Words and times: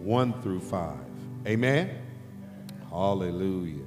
1 0.00 0.42
through 0.42 0.60
5. 0.60 0.96
Amen? 1.46 1.90
Hallelujah. 2.90 3.84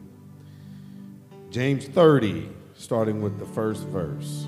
James 1.50 1.86
30, 1.86 2.50
starting 2.76 3.22
with 3.22 3.38
the 3.40 3.46
first 3.46 3.84
verse. 3.88 4.48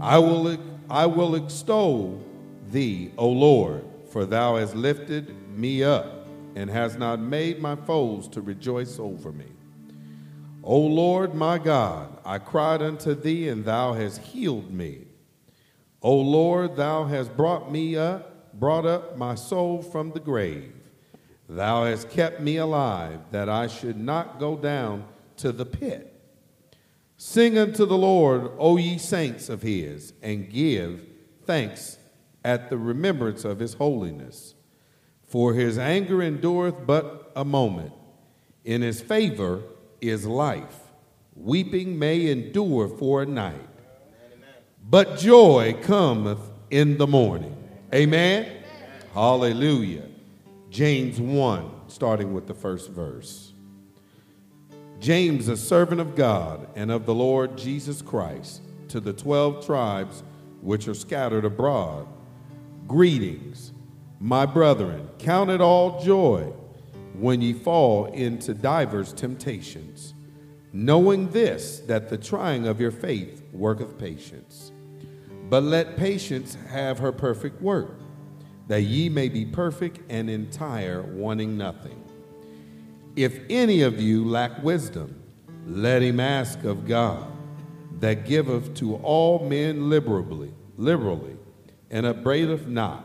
I 0.00 0.18
will, 0.18 0.58
I 0.90 1.06
will 1.06 1.34
extol 1.36 2.22
thee, 2.70 3.12
O 3.16 3.28
Lord, 3.28 3.84
for 4.10 4.24
thou 4.24 4.56
hast 4.56 4.74
lifted 4.74 5.34
me 5.56 5.84
up 5.84 6.26
and 6.56 6.68
hast 6.68 6.98
not 6.98 7.20
made 7.20 7.60
my 7.60 7.76
foes 7.76 8.28
to 8.28 8.40
rejoice 8.40 8.98
over 8.98 9.32
me. 9.32 9.46
O 10.64 10.78
Lord 10.78 11.34
my 11.34 11.58
God, 11.58 12.18
I 12.24 12.38
cried 12.38 12.82
unto 12.82 13.14
thee, 13.14 13.48
and 13.48 13.64
thou 13.64 13.94
hast 13.94 14.20
healed 14.20 14.70
me. 14.70 15.06
O 16.02 16.14
Lord, 16.14 16.76
thou 16.76 17.04
hast 17.04 17.36
brought 17.36 17.70
me 17.70 17.96
up, 17.96 18.31
brought 18.54 18.86
up 18.86 19.16
my 19.16 19.34
soul 19.34 19.82
from 19.82 20.12
the 20.12 20.20
grave. 20.20 20.72
Thou 21.48 21.84
hast 21.84 22.10
kept 22.10 22.40
me 22.40 22.56
alive, 22.56 23.20
that 23.30 23.48
I 23.48 23.66
should 23.66 23.98
not 23.98 24.38
go 24.38 24.56
down 24.56 25.04
to 25.38 25.52
the 25.52 25.66
pit. 25.66 26.08
Sing 27.16 27.58
unto 27.58 27.86
the 27.86 27.98
Lord, 27.98 28.50
O 28.58 28.76
ye 28.76 28.98
saints 28.98 29.48
of 29.48 29.62
his, 29.62 30.12
and 30.22 30.50
give 30.50 31.04
thanks 31.44 31.98
at 32.44 32.70
the 32.70 32.78
remembrance 32.78 33.44
of 33.44 33.58
his 33.58 33.74
holiness. 33.74 34.54
For 35.22 35.54
his 35.54 35.78
anger 35.78 36.22
endureth 36.22 36.86
but 36.86 37.32
a 37.36 37.44
moment. 37.44 37.92
In 38.64 38.82
his 38.82 39.00
favor 39.00 39.62
is 40.00 40.26
life. 40.26 40.78
Weeping 41.34 41.98
may 41.98 42.30
endure 42.30 42.88
for 42.88 43.22
a 43.22 43.26
night, 43.26 43.68
but 44.84 45.18
joy 45.18 45.76
cometh 45.82 46.50
in 46.70 46.98
the 46.98 47.06
morning. 47.06 47.56
Amen? 47.94 48.50
Hallelujah. 49.12 50.04
James 50.70 51.20
1, 51.20 51.70
starting 51.88 52.32
with 52.32 52.46
the 52.46 52.54
first 52.54 52.90
verse. 52.90 53.52
James, 54.98 55.48
a 55.48 55.56
servant 55.56 56.00
of 56.00 56.14
God 56.14 56.68
and 56.74 56.90
of 56.90 57.04
the 57.04 57.14
Lord 57.14 57.58
Jesus 57.58 58.00
Christ, 58.00 58.62
to 58.88 59.00
the 59.00 59.12
twelve 59.12 59.66
tribes 59.66 60.22
which 60.62 60.88
are 60.88 60.94
scattered 60.94 61.44
abroad, 61.44 62.06
greetings. 62.86 63.72
My 64.20 64.46
brethren, 64.46 65.08
count 65.18 65.50
it 65.50 65.60
all 65.60 66.02
joy 66.02 66.44
when 67.14 67.42
ye 67.42 67.52
fall 67.52 68.06
into 68.06 68.54
divers 68.54 69.12
temptations, 69.12 70.14
knowing 70.72 71.28
this, 71.30 71.80
that 71.80 72.08
the 72.08 72.16
trying 72.16 72.66
of 72.66 72.80
your 72.80 72.90
faith 72.90 73.42
worketh 73.52 73.98
patience. 73.98 74.71
But 75.52 75.64
let 75.64 75.98
patience 75.98 76.56
have 76.70 76.98
her 77.00 77.12
perfect 77.12 77.60
work, 77.60 77.90
that 78.68 78.84
ye 78.84 79.10
may 79.10 79.28
be 79.28 79.44
perfect 79.44 80.00
and 80.08 80.30
entire, 80.30 81.02
wanting 81.02 81.58
nothing. 81.58 82.02
If 83.16 83.38
any 83.50 83.82
of 83.82 84.00
you 84.00 84.24
lack 84.24 84.62
wisdom, 84.62 85.22
let 85.66 86.00
him 86.00 86.20
ask 86.20 86.64
of 86.64 86.88
God, 86.88 87.30
that 88.00 88.24
giveth 88.24 88.72
to 88.76 88.94
all 88.94 89.46
men 89.46 89.90
liberally, 89.90 90.54
liberally, 90.78 91.36
and 91.90 92.06
upbraideth 92.06 92.66
not, 92.66 93.04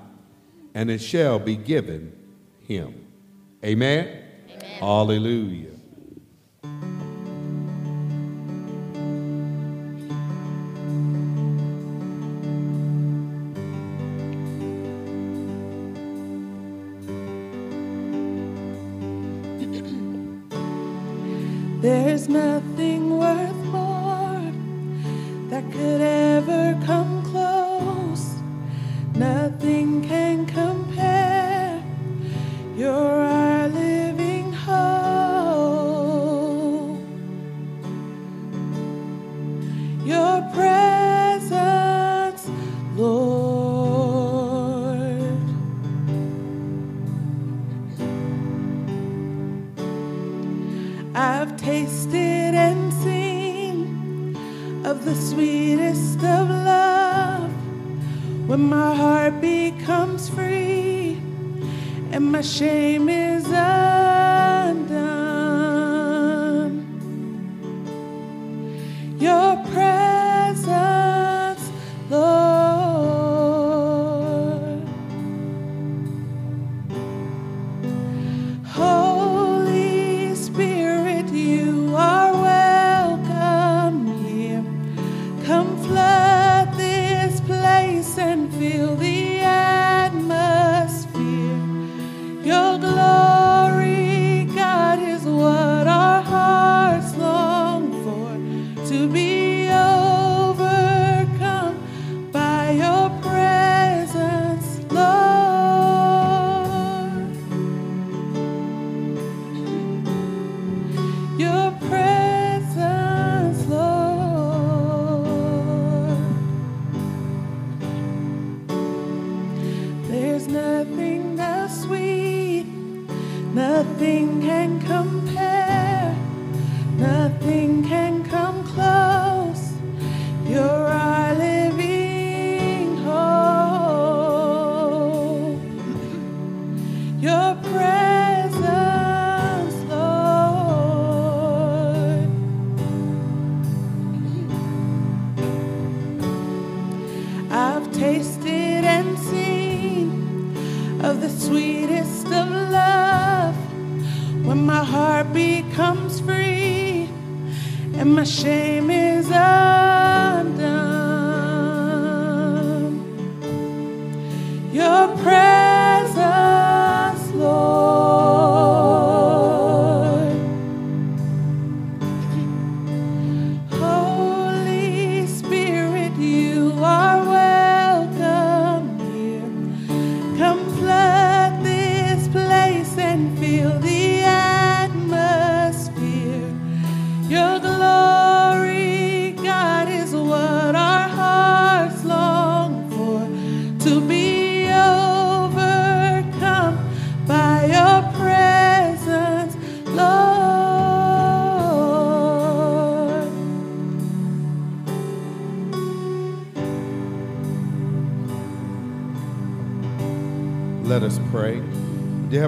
and 0.73 0.89
it 0.89 0.99
shall 0.99 1.39
be 1.39 1.57
given 1.57 2.13
him. 2.61 3.07
Amen. 3.61 4.23
Amen. 4.49 4.79
Hallelujah. 4.79 5.76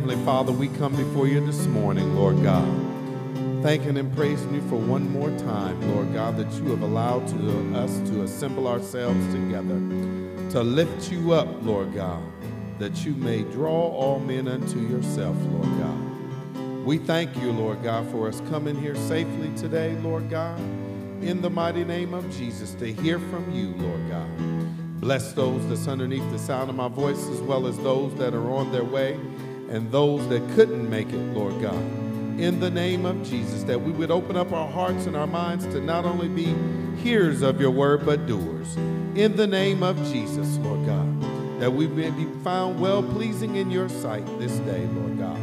Heavenly 0.10 0.26
Father, 0.26 0.52
we 0.52 0.70
come 0.70 0.96
before 0.96 1.28
you 1.28 1.46
this 1.46 1.68
morning, 1.68 2.16
Lord 2.16 2.42
God, 2.42 2.66
thanking 3.62 3.96
and 3.96 4.12
praising 4.16 4.56
you 4.56 4.62
for 4.62 4.78
one 4.78 5.08
more 5.12 5.30
time, 5.38 5.80
Lord 5.94 6.12
God, 6.16 6.36
that 6.38 6.52
you 6.54 6.72
have 6.72 6.82
allowed 6.82 7.28
to 7.28 7.78
us 7.78 8.00
to 8.10 8.24
assemble 8.24 8.68
ourselves 8.68 9.24
together, 9.32 9.78
to 10.50 10.64
lift 10.64 11.12
you 11.12 11.34
up, 11.34 11.48
Lord 11.62 11.94
God, 11.94 12.24
that 12.80 13.06
you 13.06 13.14
may 13.14 13.44
draw 13.44 13.70
all 13.72 14.20
men 14.20 14.48
unto 14.48 14.80
yourself, 14.80 15.38
Lord 15.44 15.70
God. 15.78 16.86
We 16.86 16.98
thank 16.98 17.40
you, 17.40 17.52
Lord 17.52 17.84
God, 17.84 18.10
for 18.10 18.28
us 18.28 18.42
coming 18.50 18.82
here 18.82 18.96
safely 18.96 19.52
today, 19.58 19.96
Lord 19.98 20.28
God, 20.28 20.60
in 21.22 21.40
the 21.40 21.52
mighty 21.52 21.84
name 21.84 22.16
of 22.16 22.28
Jesus, 22.36 22.74
to 22.76 22.92
hear 22.92 23.20
from 23.20 23.52
you, 23.52 23.76
Lord 23.78 24.10
God. 24.10 25.00
Bless 25.02 25.34
those 25.34 25.68
that's 25.68 25.88
underneath 25.88 26.28
the 26.32 26.40
sound 26.40 26.72
of 26.72 26.76
my 26.76 26.88
voice, 26.88 27.28
as 27.30 27.42
well 27.42 27.68
as 27.68 27.78
those 27.78 28.16
that 28.16 28.34
are 28.34 28.50
on 28.50 28.72
their 28.72 28.84
way 28.84 29.20
and 29.70 29.92
those 29.92 30.28
that 30.30 30.48
couldn't 30.56 30.90
make 30.90 31.10
it, 31.10 31.34
Lord 31.34 31.62
God. 31.62 31.82
In 32.40 32.60
the 32.60 32.70
name 32.70 33.06
of 33.06 33.22
Jesus, 33.24 33.64
that 33.64 33.80
we 33.80 33.92
would 33.92 34.12
open 34.12 34.36
up 34.36 34.52
our 34.54 34.70
hearts 34.70 35.06
and 35.06 35.16
our 35.16 35.28
minds 35.28 35.66
to 35.68 35.82
not 35.82 36.06
only 36.06 36.28
be 36.28 36.56
hearers 37.02 37.42
of 37.42 37.60
your 37.60 37.72
word, 37.72 38.06
but 38.06 38.26
doers. 38.26 38.76
In 39.16 39.36
the 39.36 39.48
name 39.48 39.84
of 39.84 39.98
Jesus, 40.12 40.58
Lord 40.58 40.86
God, 40.86 41.60
that 41.60 41.72
we 41.72 41.88
may 41.88 42.10
be 42.12 42.26
found 42.44 42.80
well 42.80 43.04
pleasing 43.04 43.58
in 43.58 43.70
your 43.70 43.90
sight 43.90 44.26
this 44.40 44.58
day, 44.60 44.88
Lord 44.94 45.20
God. 45.20 45.40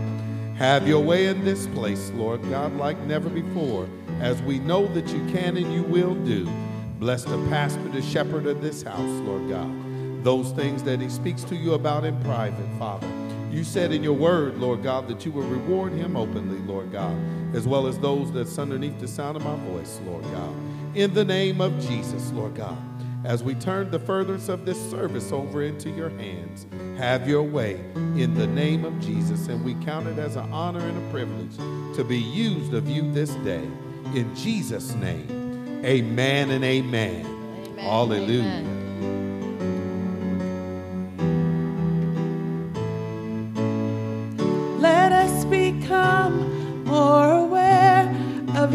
Have 0.56 0.88
your 0.88 1.04
way 1.04 1.26
in 1.26 1.44
this 1.44 1.66
place, 1.68 2.10
Lord 2.14 2.42
God, 2.48 2.74
like 2.76 2.98
never 3.00 3.28
before, 3.28 3.86
as 4.20 4.40
we 4.42 4.58
know 4.58 4.86
that 4.94 5.08
you 5.08 5.24
can 5.26 5.58
and 5.58 5.72
you 5.72 5.82
will 5.82 6.14
do. 6.14 6.50
Bless 6.98 7.24
the 7.24 7.36
pastor, 7.50 7.86
the 7.88 8.00
shepherd 8.00 8.46
of 8.46 8.62
this 8.62 8.82
house, 8.82 9.20
Lord 9.26 9.50
God. 9.50 10.24
Those 10.24 10.52
things 10.52 10.82
that 10.84 11.00
he 11.00 11.10
speaks 11.10 11.44
to 11.44 11.54
you 11.54 11.74
about 11.74 12.06
in 12.06 12.18
private, 12.22 12.66
Father. 12.78 13.06
You 13.56 13.64
said 13.64 13.90
in 13.90 14.04
your 14.04 14.12
word, 14.12 14.58
Lord 14.58 14.82
God, 14.82 15.08
that 15.08 15.24
you 15.24 15.32
will 15.32 15.48
reward 15.48 15.94
him 15.94 16.14
openly, 16.14 16.58
Lord 16.70 16.92
God, 16.92 17.16
as 17.54 17.66
well 17.66 17.86
as 17.86 17.98
those 17.98 18.30
that's 18.30 18.58
underneath 18.58 19.00
the 19.00 19.08
sound 19.08 19.34
of 19.34 19.44
my 19.44 19.56
voice, 19.70 19.98
Lord 20.04 20.24
God. 20.24 20.54
In 20.94 21.14
the 21.14 21.24
name 21.24 21.62
of 21.62 21.72
Jesus, 21.80 22.32
Lord 22.32 22.54
God, 22.54 22.76
as 23.24 23.42
we 23.42 23.54
turn 23.54 23.90
the 23.90 23.98
furtherance 23.98 24.50
of 24.50 24.66
this 24.66 24.78
service 24.90 25.32
over 25.32 25.62
into 25.62 25.88
your 25.88 26.10
hands, 26.10 26.66
have 26.98 27.26
your 27.26 27.44
way 27.44 27.76
in 27.94 28.34
the 28.34 28.46
name 28.46 28.84
of 28.84 29.00
Jesus. 29.00 29.48
And 29.48 29.64
we 29.64 29.72
count 29.86 30.06
it 30.06 30.18
as 30.18 30.36
an 30.36 30.52
honor 30.52 30.80
and 30.80 31.08
a 31.08 31.10
privilege 31.10 31.56
to 31.96 32.04
be 32.04 32.18
used 32.18 32.74
of 32.74 32.90
you 32.90 33.10
this 33.10 33.30
day. 33.36 33.64
In 34.14 34.36
Jesus' 34.36 34.92
name, 34.96 35.82
amen 35.82 36.50
and 36.50 36.62
amen. 36.62 37.24
Amen. 37.24 37.78
Hallelujah. 37.78 38.40
Amen. 38.42 38.75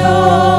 Be 0.00 0.49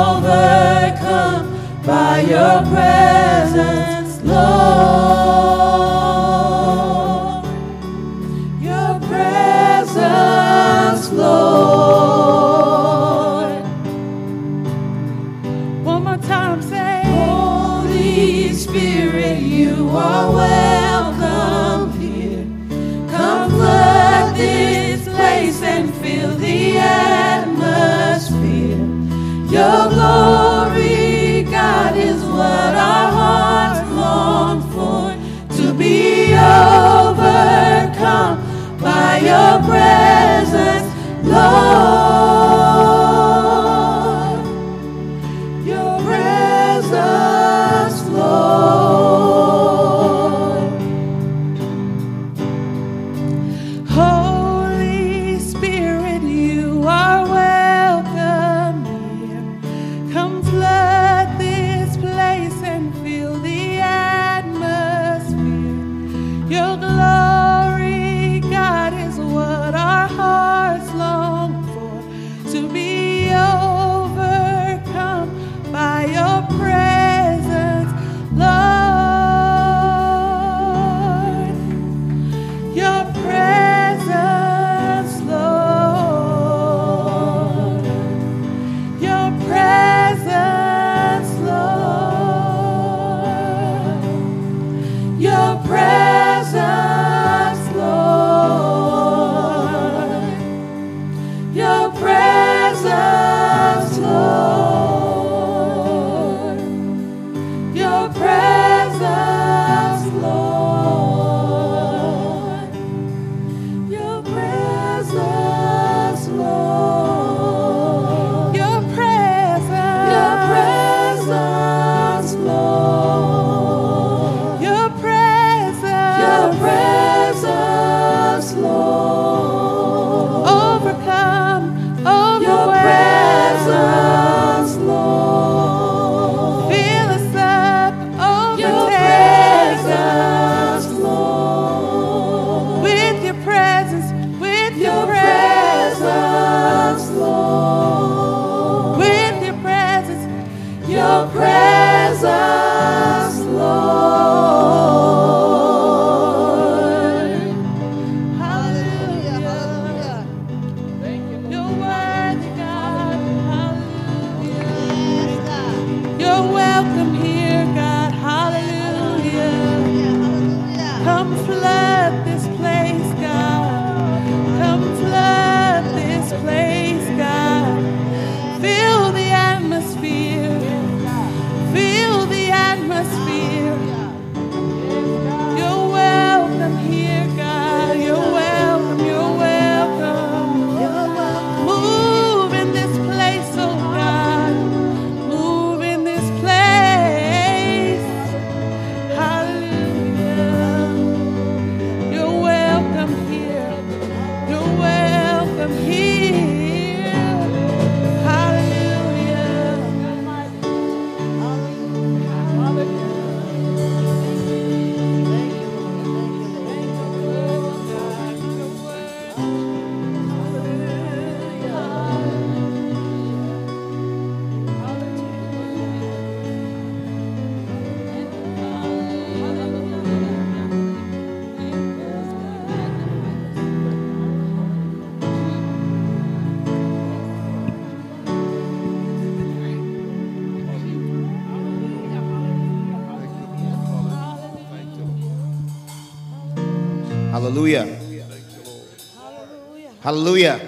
Hallelujah. 250.32 250.60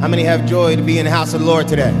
How 0.00 0.08
many 0.08 0.24
have 0.24 0.44
joy 0.44 0.74
to 0.74 0.82
be 0.82 0.98
in 0.98 1.04
the 1.04 1.10
house 1.10 1.34
of 1.34 1.40
the 1.40 1.46
Lord 1.46 1.68
today? 1.68 1.92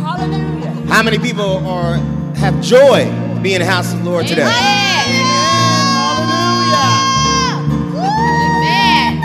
Hallelujah. 0.00 0.70
How 0.88 1.02
many 1.02 1.18
people 1.18 1.58
are 1.66 1.96
have 2.36 2.58
joy 2.62 3.04
to 3.04 3.40
be 3.42 3.52
in 3.52 3.60
the 3.60 3.66
house 3.66 3.92
of 3.92 3.98
the 3.98 4.06
Lord 4.08 4.26
today? 4.26 4.40
Hallelujah. 4.40 4.70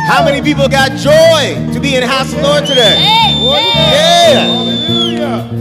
How 0.06 0.25
many 0.25 0.42
people 0.42 0.68
got 0.68 0.92
joy 0.98 1.56
to 1.74 1.80
be 1.80 1.96
in 1.96 2.01
the 2.01 2.08
house 2.08 2.34
of 2.34 2.39
the 2.39 2.44
Lord 2.44 2.65
today? 2.65 2.98
Yeah. 3.00 4.51
Yeah. 5.12 5.56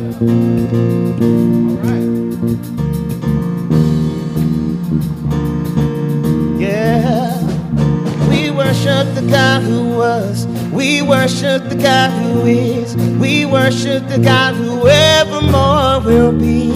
Worship 8.74 9.14
the 9.14 9.30
God 9.30 9.62
who 9.62 9.96
was. 9.96 10.46
We 10.72 11.00
worship 11.00 11.68
the 11.68 11.76
God 11.76 12.10
who 12.10 12.44
is. 12.44 12.96
We 12.96 13.46
worship 13.46 14.08
the 14.08 14.18
God 14.18 14.56
who 14.56 14.88
evermore 14.88 16.00
will 16.00 16.32
be. 16.32 16.72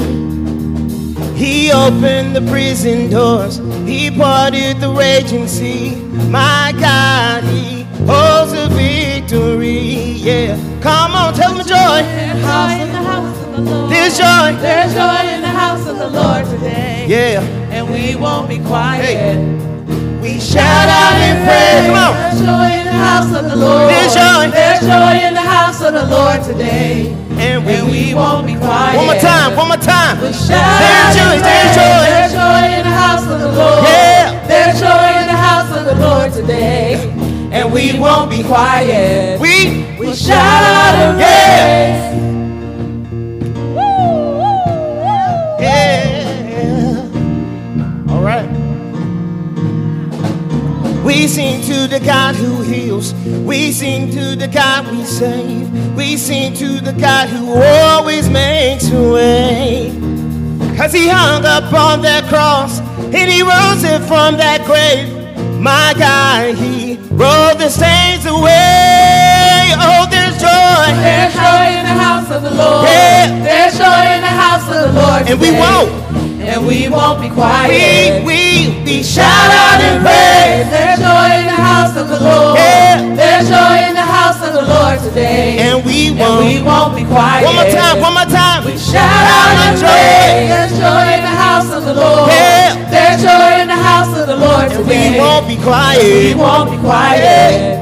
He 1.34 1.72
opened 1.72 2.36
the 2.36 2.46
prison 2.50 3.10
doors. 3.10 3.56
He 3.84 4.12
parted 4.12 4.80
the 4.80 4.90
raging 4.90 5.48
sea. 5.48 5.96
My 6.30 6.72
God, 6.78 7.42
He 7.42 7.82
holds 8.06 8.52
the 8.52 8.68
victory. 8.70 10.12
Yeah. 10.22 10.56
Come 10.80 11.12
on, 11.12 11.34
tell 11.34 11.52
them 11.52 11.66
joy. 11.66 12.02
There's 12.06 12.46
joy 12.46 12.80
in 12.80 12.92
the 12.92 13.02
house 13.02 13.42
of 13.42 13.56
the 13.56 13.60
Lord. 13.60 13.90
There's 13.90 14.16
joy. 14.16 14.62
There's 14.62 14.94
joy 14.94 15.34
in 15.34 15.40
the 15.40 15.48
house 15.48 15.86
of 15.88 15.98
the 15.98 16.10
Lord 16.10 16.44
today. 16.46 17.06
Yeah. 17.08 17.42
And 17.72 17.90
we 17.90 18.14
won't 18.14 18.48
be 18.48 18.58
quiet. 18.58 19.04
Hey. 19.04 19.57
We 20.20 20.40
shout 20.40 20.88
out 20.88 21.14
and 21.14 21.38
praise. 21.46 21.86
Come 21.86 21.96
on. 21.96 22.12
There's 22.18 22.40
joy 22.42 22.68
in 22.80 22.84
the 22.86 22.92
house 22.92 23.30
of 23.38 23.44
the 23.50 23.56
Lord. 23.56 23.88
There's 23.90 24.14
joy. 24.14 24.50
There's 24.50 24.80
joy 24.80 25.14
in 25.28 25.34
the 25.34 25.40
house 25.56 25.80
of 25.82 25.92
the 25.94 26.06
Lord 26.06 26.42
today. 26.42 27.14
And 27.38 27.64
we, 27.64 27.74
And 27.74 27.90
we 27.90 28.14
won't 28.14 28.46
be 28.46 28.54
quiet. 28.56 28.96
one 28.96 29.06
more 29.06 29.14
time, 29.20 29.54
one 29.56 29.68
more 29.68 29.76
time. 29.76 30.20
We 30.20 30.32
shout 30.32 30.58
There's 30.82 31.14
joy, 31.14 31.38
there's 31.38 31.74
joy. 31.78 32.02
There's 32.10 32.32
joy 32.32 32.62
in 32.78 32.82
the 32.82 32.96
house 33.04 33.22
of 33.30 33.38
the 33.40 33.52
Lord. 33.52 33.84
Yeah. 33.84 34.46
There's 34.48 34.80
joy 34.80 35.08
in 35.22 35.26
the 35.30 35.38
house 35.38 35.70
of 35.78 35.84
the 35.86 35.94
Lord 36.04 36.32
today. 36.32 36.94
And 37.52 37.72
we 37.72 37.98
won't 37.98 38.28
be 38.30 38.42
quiet. 38.42 39.40
We, 39.40 39.86
We 40.00 40.14
shout 40.14 40.36
out 40.36 40.94
and 40.94 41.20
Yeah. 41.20 42.08
praise. 42.10 42.17
We 51.28 51.34
sing 51.34 51.60
to 51.60 51.86
the 51.86 52.00
God 52.00 52.36
who 52.36 52.62
heals. 52.62 53.12
We 53.44 53.70
sing 53.70 54.10
to 54.12 54.34
the 54.34 54.48
God 54.48 54.90
we 54.90 55.04
save. 55.04 55.68
We 55.94 56.16
sing 56.16 56.54
to 56.54 56.80
the 56.80 56.94
God 56.94 57.28
who 57.28 57.52
always 57.52 58.30
makes 58.30 58.90
a 58.90 59.12
way. 59.12 59.92
Cause 60.74 60.90
he 60.90 61.06
hung 61.06 61.44
up 61.44 61.70
on 61.70 62.00
that 62.00 62.24
cross 62.30 62.80
and 62.80 63.30
he 63.30 63.42
rose 63.42 63.84
it 63.84 64.00
from 64.08 64.38
that 64.40 64.64
grave. 64.64 65.12
My 65.60 65.92
God, 65.98 66.54
he 66.56 66.96
rolled 67.12 67.60
the 67.60 67.68
stains 67.68 68.24
away. 68.24 69.68
Oh, 69.76 70.08
there's 70.08 70.40
joy. 70.40 70.88
There's 70.96 71.34
joy 71.36 71.66
in 71.76 71.84
the 71.84 71.98
house 72.08 72.30
of 72.32 72.40
the 72.40 72.54
Lord. 72.56 72.88
Yeah. 72.88 73.44
There's 73.44 73.76
joy 73.76 74.04
in 74.16 74.22
the 74.24 74.32
house 74.32 74.64
of 74.64 74.80
the 74.80 74.92
Lord. 74.98 75.28
And 75.28 75.38
we 75.38 75.50
won't. 75.52 75.92
And 76.40 76.66
we 76.66 76.88
won't 76.88 77.20
be 77.20 77.28
We, 77.28 77.34
quiet. 77.34 78.24
we, 78.24 78.80
we 78.82 79.02
Shout 79.02 79.50
out 79.50 79.80
and 79.80 80.02
praise. 80.02 80.67
There's 80.98 81.14
joy 81.14 81.30
in 81.38 81.46
the 81.46 81.62
house 81.62 81.94
of 81.96 82.08
the 82.08 82.18
Lord. 82.18 82.58
Yeah. 82.58 83.14
There's 83.14 83.46
joy 83.46 83.76
in 83.86 83.94
the 83.94 84.02
house 84.02 84.42
of 84.42 84.50
the 84.52 84.66
Lord 84.66 84.98
today. 84.98 85.58
And 85.62 85.84
we 85.86 86.10
won't. 86.10 86.42
we 86.42 86.58
won't 86.58 86.96
be 86.98 87.04
quiet. 87.06 87.46
One 87.46 87.54
more 87.54 87.70
time, 87.70 88.00
one 88.02 88.14
more 88.18 88.26
time. 88.26 88.66
We 88.66 88.74
shout 88.74 88.98
out 88.98 89.54
and 89.62 89.78
joy. 89.78 89.86
praise. 89.86 90.50
There's 90.50 90.74
joy 90.74 91.06
in 91.14 91.22
the 91.22 91.36
house 91.38 91.70
of 91.70 91.84
the 91.86 91.94
Lord. 91.94 92.30
Yeah. 92.34 92.74
There's 92.90 93.22
joy 93.22 93.62
in 93.62 93.68
the 93.70 93.78
house 93.78 94.10
of 94.18 94.26
the 94.26 94.34
Lord 94.42 94.74
And 94.74 94.82
today. 94.82 95.14
we 95.14 95.20
won't 95.22 95.46
be 95.46 95.56
quiet. 95.62 96.02
We 96.02 96.34
won't 96.34 96.70
be 96.74 96.78
quiet. 96.82 97.78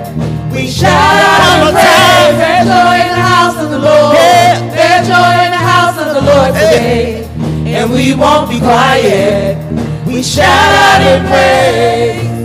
We 0.53 0.69
Shout 0.69 0.93
out 0.93 1.73
and 1.73 1.73
praise. 1.73 2.37
There's 2.37 2.69
joy 2.69 2.97
in 3.01 3.11
the 3.17 3.25
house 3.33 3.57
of 3.65 3.69
the 3.73 3.81
Lord. 3.81 4.13
Yeah. 4.13 4.61
There's 4.77 5.09
joy 5.09 5.35
in 5.41 5.51
the 5.57 5.65
house 5.73 5.97
of 6.05 6.09
the 6.13 6.21
Lord 6.21 6.53
today. 6.53 7.25
And 7.65 7.89
we 7.91 8.13
won't 8.15 8.51
be 8.53 8.61
quiet. 8.61 9.57
We 10.05 10.23
shout 10.23 10.45
out 10.85 11.01
and 11.01 11.25
praise. 11.33 12.36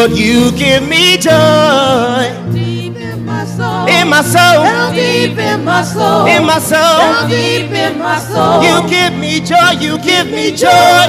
Lord, 0.00 0.12
you 0.16 0.50
give 0.52 0.88
me 0.88 1.18
joy 1.18 2.24
Deep 2.54 2.96
in 2.96 3.22
my 3.26 3.44
soul. 3.44 3.86
in 3.86 4.08
my 4.08 4.22
soul. 4.22 4.64
Down 4.64 4.94
deep 4.94 5.36
in 5.36 5.62
my 5.62 5.82
soul. 5.82 6.24
In 6.24 6.46
my 6.46 6.58
soul. 6.58 6.80
Down 6.80 7.28
deep 7.28 7.70
in 7.70 7.98
my 7.98 8.18
soul. 8.18 8.62
You 8.64 8.88
give 8.88 9.12
me 9.20 9.40
joy, 9.40 9.76
you 9.78 9.98
give 10.00 10.28
me 10.32 10.56
joy 10.56 11.04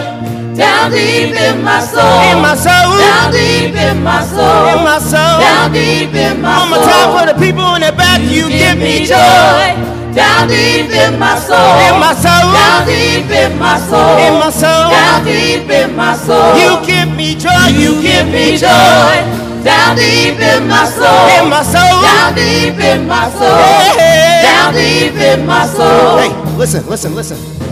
Down 0.60 0.92
deep 0.92 1.32
in 1.32 1.64
my 1.64 1.80
soul. 1.80 2.04
in 2.04 2.42
my 2.44 2.54
soul. 2.54 3.00
Down 3.00 3.32
deep 3.32 3.76
in 3.80 4.04
my 4.04 4.26
soul. 4.26 4.68
In 4.76 4.84
my 4.84 5.00
soul. 5.00 5.40
Down 5.40 5.72
deep 5.72 6.14
in 6.14 6.42
my 6.42 6.60
One 6.60 6.68
soul. 6.68 6.76
more 6.76 6.84
time 6.84 7.10
for 7.16 7.26
the 7.32 7.40
people 7.40 7.76
in 7.76 7.82
the 7.88 7.94
back. 7.96 8.20
You 8.20 8.50
give 8.50 8.78
me 8.78 9.06
joy 9.08 10.01
Down 10.14 10.48
deep 10.48 10.92
in 10.92 11.20
my 11.20 11.40
soul. 11.40 11.80
in 11.88 11.96
my 12.00 12.14
soul. 12.14 12.52
Down 12.52 12.86
deep 12.86 13.30
in 13.32 13.58
my 13.58 13.80
soul. 13.80 14.18
In 14.20 14.34
my 14.40 14.50
soul. 14.52 14.92
Down 14.92 15.24
deep 15.24 15.70
in 15.70 15.96
my 15.96 16.16
soul. 16.16 16.56
You 16.60 16.86
give 16.86 17.16
me 17.16 17.36
joy, 17.36 17.68
you 17.72 18.02
give 18.02 18.28
me 18.28 18.58
joy 18.58 19.16
Down 19.64 19.96
deep 19.96 20.36
in 20.40 20.68
my 20.68 20.84
soul. 20.86 21.28
in 21.40 21.50
my 21.50 21.64
soul. 21.64 22.02
Down 22.04 22.36
deep 22.36 22.78
in 22.80 23.08
my 23.08 23.30
soul. 23.32 23.96
Down 24.44 24.74
deep 24.74 25.16
in 25.16 25.46
my 25.46 25.66
soul. 25.66 26.18
Hey, 26.18 26.58
listen, 26.58 26.86
listen, 26.90 27.16
listen. 27.16 27.71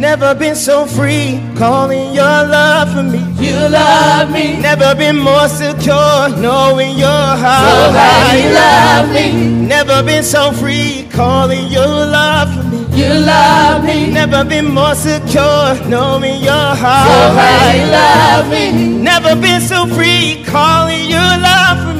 Never 0.00 0.34
been 0.34 0.56
so 0.56 0.86
free, 0.86 1.38
calling 1.58 2.14
your 2.14 2.24
love 2.24 2.90
for 2.94 3.02
me. 3.02 3.18
You 3.38 3.52
love 3.68 4.30
me. 4.32 4.58
Never 4.58 4.94
been 4.94 5.18
more 5.18 5.46
secure, 5.46 6.30
knowing 6.40 6.96
your 6.96 7.06
So 7.36 7.44
heart. 7.44 7.92
that 7.92 8.32
you 8.40 8.48
love 8.64 9.12
me. 9.12 9.66
Never 9.68 10.02
been 10.02 10.22
so 10.22 10.52
free, 10.52 11.06
calling 11.12 11.66
your 11.68 11.84
love 11.84 12.48
for 12.54 12.62
me. 12.62 12.78
You 12.96 13.12
love 13.12 13.84
me. 13.84 14.10
Never 14.10 14.42
been 14.42 14.68
more 14.72 14.94
secure, 14.94 15.76
knowing 15.86 16.40
your 16.40 16.70
So 16.80 17.18
that 17.36 17.76
you 17.76 17.86
love 17.92 18.48
me. 18.50 19.02
Never 19.02 19.36
been 19.36 19.60
so 19.60 19.86
free, 19.86 20.42
calling 20.46 21.10
your 21.10 21.30
love 21.44 21.76
for 21.84 21.99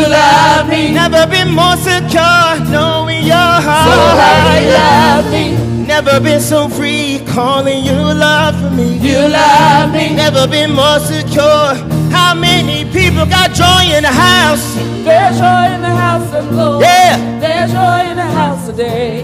You 0.00 0.08
love 0.08 0.68
Never 0.68 1.26
been 1.26 1.52
more 1.52 1.76
secure 1.76 2.56
knowing 2.72 3.22
your 3.22 3.36
heart. 3.36 3.84
So 3.84 4.00
how 4.16 4.56
you 4.56 4.72
love 4.72 5.26
me. 5.30 5.86
Never 5.86 6.18
been 6.18 6.40
so 6.40 6.70
free 6.70 7.20
calling 7.26 7.84
you 7.84 7.92
love 7.92 8.58
for 8.58 8.70
me. 8.70 8.96
You 8.96 9.28
love 9.28 9.92
me. 9.92 10.16
Never 10.16 10.48
been 10.48 10.72
more 10.72 11.00
secure. 11.00 11.76
How 12.08 12.34
many 12.34 12.90
people 12.90 13.26
got 13.26 13.52
joy 13.52 13.94
in 13.94 14.04
the 14.04 14.08
house? 14.08 14.74
There's 15.04 15.36
joy 15.36 15.64
in 15.74 15.82
the 15.82 15.94
house 16.04 16.32
of 16.32 16.48
the 16.48 16.56
Lord. 16.56 16.82
Yeah. 16.82 17.18
There's 17.38 17.70
joy 17.70 18.10
in 18.10 18.16
the 18.16 18.30
house 18.40 18.66
today. 18.66 19.20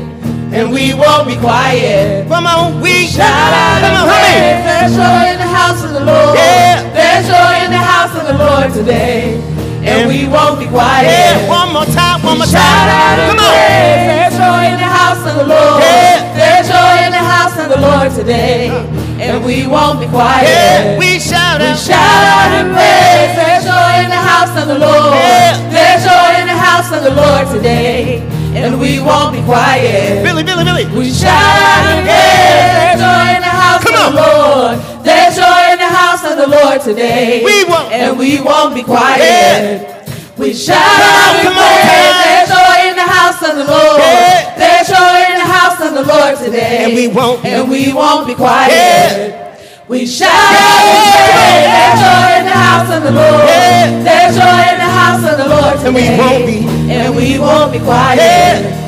And 0.52 0.70
we 0.72 0.92
won't 0.92 1.26
be 1.26 1.36
quiet. 1.36 2.28
Come 2.28 2.46
on, 2.46 2.82
we 2.82 3.06
Shout 3.06 3.24
out 3.24 3.80
Come 3.80 3.96
and 3.96 3.96
on, 3.96 4.08
praise. 4.12 4.60
There's 4.68 4.92
joy 4.92 5.24
in 5.32 5.38
the 5.38 5.52
house 5.56 5.82
of 5.82 5.90
the 5.94 6.04
Lord. 6.04 6.36
Yeah. 6.36 6.82
There's 6.92 7.24
joy 7.32 7.64
in 7.64 7.70
the 7.70 7.80
house 7.80 8.14
of 8.20 8.26
the 8.26 8.36
Lord 8.44 8.74
today. 8.74 9.55
And 9.86 10.08
we 10.10 10.26
won't 10.26 10.58
be 10.58 10.66
quiet. 10.66 11.06
Yeah, 11.06 11.48
one 11.48 11.72
more 11.72 11.86
time, 11.86 12.22
one 12.22 12.38
more 12.38 12.46
Shout 12.46 12.58
out 12.60 13.16
time. 13.16 13.30
Come 13.30 13.38
on. 13.38 13.54
praise. 13.54 14.06
There's 14.10 14.34
joy 14.36 14.62
in 14.74 14.78
the 14.82 14.90
house 15.00 15.22
of 15.30 15.34
the 15.40 15.46
Lord. 15.46 15.78
Yeah. 15.82 16.18
There's 16.34 16.66
joy 16.68 16.94
in 17.06 17.12
the 17.14 17.24
house 17.34 17.56
of 17.58 17.66
the 17.70 17.80
Lord 17.80 18.10
today. 18.12 18.68
And 19.22 19.44
we 19.46 19.66
won't 19.66 19.98
be 20.00 20.06
quiet. 20.12 20.44
Yeah, 20.44 20.98
we 20.98 21.18
shout 21.18 21.60
We 21.62 21.66
out. 21.72 21.78
shout 21.78 21.96
out 21.96 22.50
and 22.60 22.68
praise. 22.76 23.32
There's 23.40 23.64
joy 23.64 23.92
in 24.04 24.10
the 24.12 24.20
house 24.20 24.52
of 24.60 24.66
the 24.68 24.78
Lord. 24.78 25.14
Yeah. 25.16 25.56
There's 25.72 26.02
joy 26.04 26.30
in 26.42 26.46
the 26.52 26.58
house 26.68 26.90
of 26.92 27.00
the 27.06 27.14
Lord 27.16 27.46
today. 27.48 28.20
And 28.52 28.80
we 28.80 29.00
won't 29.00 29.32
be 29.32 29.40
quiet. 29.48 30.20
Billy, 30.24 30.42
Billy, 30.44 30.64
Billy. 30.64 30.84
We 30.92 31.12
shout 31.12 31.32
out 31.32 31.84
and 31.96 32.04
praise. 32.04 32.76
There's 32.76 33.00
joy 33.00 33.26
in 33.38 33.40
the 33.40 33.54
house 33.56 33.80
Come 33.84 33.94
of 33.94 34.00
on. 34.04 34.12
the 34.12 34.20
Lord. 34.20 34.74
There's 35.04 35.15
the 36.50 36.56
house 36.56 36.86
of 36.86 36.86
the 36.86 36.96
Lord 36.96 36.96
today. 36.98 37.42
We 37.44 37.64
won't- 37.64 37.92
And 37.92 38.18
we 38.18 38.40
won't 38.40 38.74
be 38.74 38.82
quiet. 38.82 39.18
Yeah. 39.20 39.92
We 40.36 40.52
shout 40.54 40.76
out 40.76 41.36
and 41.44 41.54
praise. 41.54 42.24
There's 42.24 42.48
joy 42.48 42.88
in 42.90 42.96
the 42.96 43.02
house 43.18 43.42
of 43.42 43.56
the 43.56 43.64
Lord. 43.64 43.98
Yeah. 44.00 44.54
There's 44.58 44.88
joy 44.88 45.18
in 45.32 45.34
the 45.42 45.48
house 45.58 45.80
of 45.80 45.94
the 45.94 46.02
Lord 46.12 46.38
today. 46.38 46.84
And 46.84 46.94
we 46.94 47.08
won't 47.08 47.42
be- 47.42 47.48
And 47.48 47.70
we 47.70 47.92
won't 47.92 48.26
be 48.26 48.34
quiet. 48.34 48.70
Yeah. 48.72 49.32
We 49.88 50.04
shout 50.06 50.28
out 50.30 50.84
and 50.92 51.12
praise. 51.14 51.66
There's 51.72 52.00
joy 52.04 52.38
in 52.40 52.44
the 52.44 52.58
house 52.66 52.90
of 52.96 53.02
the 53.04 53.10
Lord. 53.12 53.44
Yeah. 53.48 54.02
There's 54.08 54.34
joy 54.36 54.62
in 54.72 54.78
the 54.84 54.92
house 55.00 55.24
of 55.30 55.36
the 55.38 55.48
Lord 55.48 55.74
today. 55.78 55.86
And 55.86 55.94
we 55.94 56.06
won't 56.22 56.46
be- 56.46 56.92
And 56.92 57.16
we 57.16 57.38
won't 57.38 57.72
be 57.72 57.78
quiet. 57.78 58.18
Yeah. 58.18 58.85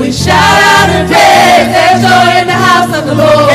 We 0.00 0.10
shout 0.12 0.32
out 0.34 0.88
and 0.96 1.06
praise. 1.08 1.68
There's 1.76 2.00
joy 2.00 2.40
in 2.40 2.46
the 2.46 2.54
house 2.56 2.88
of 2.98 3.04
the 3.04 3.14
Lord. 3.14 3.50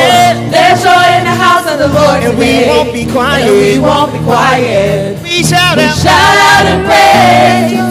There's 0.53 0.79
joy 0.83 1.05
in 1.17 1.23
the 1.25 1.33
house 1.33 1.65
of 1.71 1.79
the 1.79 1.87
Lord 1.87 2.23
And 2.23 2.37
we 2.37 2.67
won't 2.69 2.93
be 2.93 3.05
quiet. 3.11 3.47
And 3.49 3.57
we 3.57 3.79
won't 3.79 4.13
be 4.13 4.19
quiet. 4.19 5.21
We 5.23 5.43
shout 5.43 5.77
We 5.77 5.83
out. 5.83 5.97
shout 5.97 6.37
out 6.49 6.65
and 6.69 6.85
praise. 6.85 7.81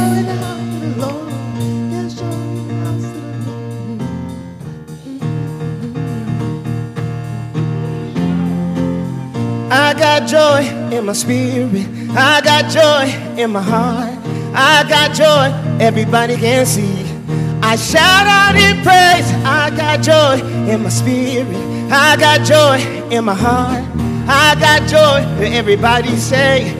The 0.81 0.91
Lord. 1.03 1.33
There's 1.91 2.15
joy 2.15 2.31
in 2.55 2.67
the 2.69 2.75
house 2.79 3.05
of 3.05 3.21
the 3.27 3.43
Lord. 3.43 3.73
I 9.73 9.95
got 9.99 10.29
joy 10.29 10.63
in 10.97 11.07
my 11.07 11.13
spirit. 11.13 11.87
I 12.17 12.41
got 12.41 12.71
joy 12.71 13.07
in 13.43 13.51
my 13.51 13.63
heart. 13.63 14.15
I 14.55 14.85
got 14.89 15.13
joy 15.13 15.51
everybody 15.85 16.37
can 16.37 16.65
see. 16.65 16.94
I 17.67 17.77
shout 17.77 18.27
out 18.27 18.57
in 18.57 18.77
praise. 18.85 19.27
I 19.43 19.73
got 19.75 20.03
joy 20.03 20.37
in 20.71 20.83
my 20.83 20.91
spirit. 20.91 21.57
I 21.91 22.15
got 22.15 22.45
joy 22.47 22.77
in 23.11 23.25
my 23.25 23.35
heart. 23.35 23.83
I 24.29 24.55
got 24.61 24.87
joy 24.87 25.25
for 25.39 25.45
everybody 25.45 26.15
say. 26.17 26.75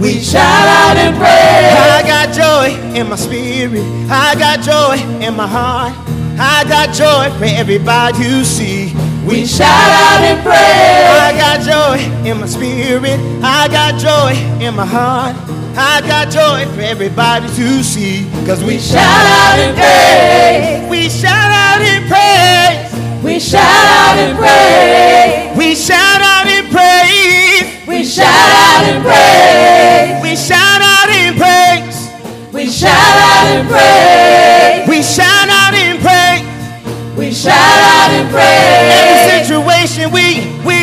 We 0.00 0.20
shout 0.20 0.68
out 0.80 0.96
in 0.96 1.12
praise. 1.18 1.74
I 1.74 2.02
got 2.06 2.32
joy 2.32 2.68
in 2.96 3.08
my 3.08 3.16
spirit. 3.16 3.82
I 4.08 4.36
got 4.38 4.60
joy 4.62 4.96
in 5.26 5.34
my 5.34 5.48
heart. 5.48 5.92
I 6.38 6.62
got 6.68 6.94
joy 6.94 7.36
for 7.36 7.44
everybody 7.44 8.18
to 8.22 8.44
see. 8.44 8.94
We 9.26 9.44
shout 9.44 9.68
out 9.68 10.22
in 10.22 10.40
praise. 10.44 10.54
I 11.18 11.34
got 11.36 11.66
joy 11.66 12.30
in 12.30 12.38
my 12.38 12.46
spirit. 12.46 13.18
I 13.42 13.66
got 13.66 14.00
joy 14.00 14.38
in 14.64 14.76
my 14.76 14.86
heart. 14.86 15.34
I 15.80 16.00
got 16.00 16.26
joy 16.26 16.66
for 16.74 16.80
everybody 16.80 17.46
to 17.46 17.84
see. 17.84 18.28
Cause 18.44 18.64
we 18.64 18.80
shout 18.80 18.98
out 18.98 19.58
and 19.62 19.76
praise. 19.78 20.90
We 20.90 21.08
shout 21.08 21.30
out 21.30 21.80
in 21.80 22.02
praise. 22.10 23.22
We 23.22 23.38
shout 23.38 23.62
out 23.62 24.18
and 24.18 24.36
praise. 24.36 25.56
We 25.56 25.76
shout 25.76 26.20
out 26.20 26.48
in 26.50 26.66
praise. 26.74 27.86
We 27.86 28.04
shout 28.04 28.26
out 28.26 28.90
and 28.90 29.04
praise. 29.06 30.20
We 30.20 30.34
shout 30.34 30.82
out 30.82 31.10
in 31.14 31.38
praise. 31.38 31.94
We 32.52 32.66
shout 32.66 32.90
out 33.22 33.46
and 33.46 33.68
praise. 33.68 34.88
We 34.88 35.00
shout 35.00 35.48
out 35.48 35.74
in 35.74 36.00
praise. 36.02 36.58
We 37.18 37.32
shout 37.32 37.54
out 37.54 38.10
and 38.14 38.30
Every 38.34 39.46
situation 39.46 40.10
we, 40.10 40.46
we, 40.66 40.77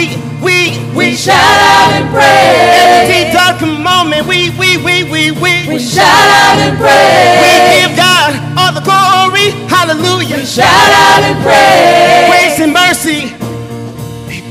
we, 0.95 1.11
We 1.11 1.15
shout 1.15 1.35
out 1.35 1.91
and 1.93 2.07
pray. 2.09 2.23
Every 2.23 3.27
praise. 3.27 3.33
dark 3.35 3.61
moment 3.61 4.27
we, 4.27 4.49
we, 4.57 4.77
we, 4.77 5.03
we, 5.03 5.31
we. 5.31 5.53
We 5.67 5.79
shout 5.79 6.07
out 6.07 6.57
and 6.63 6.77
pray. 6.77 7.43
We 7.43 7.51
give 7.75 7.97
God 7.97 8.31
all 8.57 8.71
the 8.73 8.81
glory. 8.81 9.51
Hallelujah. 9.67 10.37
We 10.37 10.45
shout 10.45 10.65
out 10.67 11.21
and 11.23 11.37
praise. 11.43 12.27
Grace 12.31 12.57
and 12.63 12.71
mercy. 12.73 13.19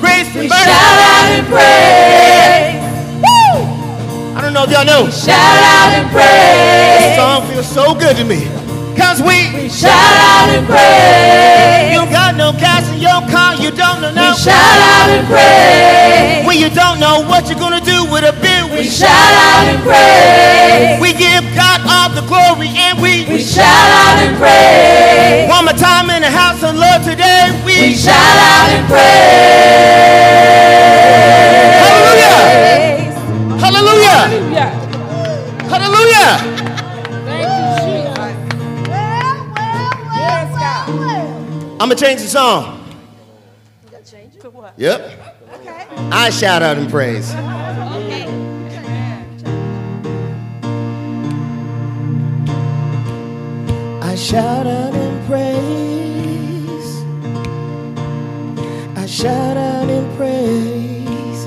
Grace 0.00 0.28
and 0.36 0.44
We 0.44 0.48
mercy. 0.48 0.64
shout 0.68 0.98
out 1.00 1.28
and 1.32 1.46
praise. 1.48 2.80
I 4.36 4.40
don't 4.42 4.52
know 4.52 4.64
if 4.64 4.70
y'all 4.70 4.84
know. 4.84 5.08
Shout 5.10 5.32
out 5.32 5.90
and 5.96 6.10
praise. 6.10 7.00
This 7.00 7.16
song 7.16 7.46
feels 7.48 7.68
so 7.68 7.94
good 7.94 8.16
to 8.16 8.24
me. 8.24 8.44
Cause 8.98 9.20
we, 9.22 9.50
We 9.56 9.68
shout 9.70 9.90
out 9.90 10.48
and 10.52 10.66
praise. 10.66 11.92
you 11.94 12.04
got 12.12 12.36
no 12.36 12.52
gas 12.52 12.84
in 12.92 13.00
your. 13.00 13.23
You 13.64 13.70
don't 13.70 14.02
know 14.02 14.10
We 14.12 14.36
shout 14.36 14.78
out 14.92 15.08
and 15.08 15.26
praise. 15.26 16.44
When 16.46 16.58
you 16.60 16.68
don't 16.68 17.00
know 17.00 17.24
what 17.26 17.48
you're 17.48 17.58
gonna 17.58 17.80
do 17.80 18.04
with 18.12 18.22
a 18.22 18.32
bill. 18.44 18.68
We 18.68 18.80
We, 18.80 18.84
shout 18.84 19.08
out 19.08 19.64
and 19.72 19.80
praise. 19.82 21.00
we 21.00 21.14
give 21.14 21.42
God 21.56 21.80
all 21.88 22.10
the 22.12 22.20
glory 22.28 22.68
and 22.68 23.00
we, 23.00 23.24
We 23.24 23.40
shout 23.40 23.64
out 23.64 24.18
and 24.20 24.36
praise. 24.36 25.48
one 25.48 25.64
more 25.64 25.72
time 25.80 26.10
in 26.10 26.20
the 26.20 26.30
house 26.30 26.62
of 26.62 26.74
Lord 26.76 27.02
today. 27.08 27.48
We, 27.64 27.88
We 27.88 27.94
shout 27.94 28.36
out 28.52 28.68
and 28.68 28.86
praise. 28.86 30.24
Hallelujah. 31.80 32.36
Hallelujah. 33.64 34.68
Hallelujah. 35.72 36.36
Thank 37.24 37.48
you, 37.48 37.68
Jesus. 37.80 38.36
Yes, 40.20 40.50
God. 40.52 40.88
I'm 41.80 41.88
gonna 41.88 41.94
change 41.96 42.20
the 42.20 42.28
song. 42.28 42.83
Yep. 44.76 45.20
I 46.10 46.30
shout 46.30 46.62
out 46.62 46.78
in 46.78 46.90
praise. 46.90 47.30
I 54.02 54.16
shout 54.16 54.66
out 54.66 54.94
in 54.94 55.26
praise. 55.26 57.02
I 58.96 59.06
shout 59.06 59.56
out 59.56 59.88
in 59.88 60.16
praise. 60.16 61.44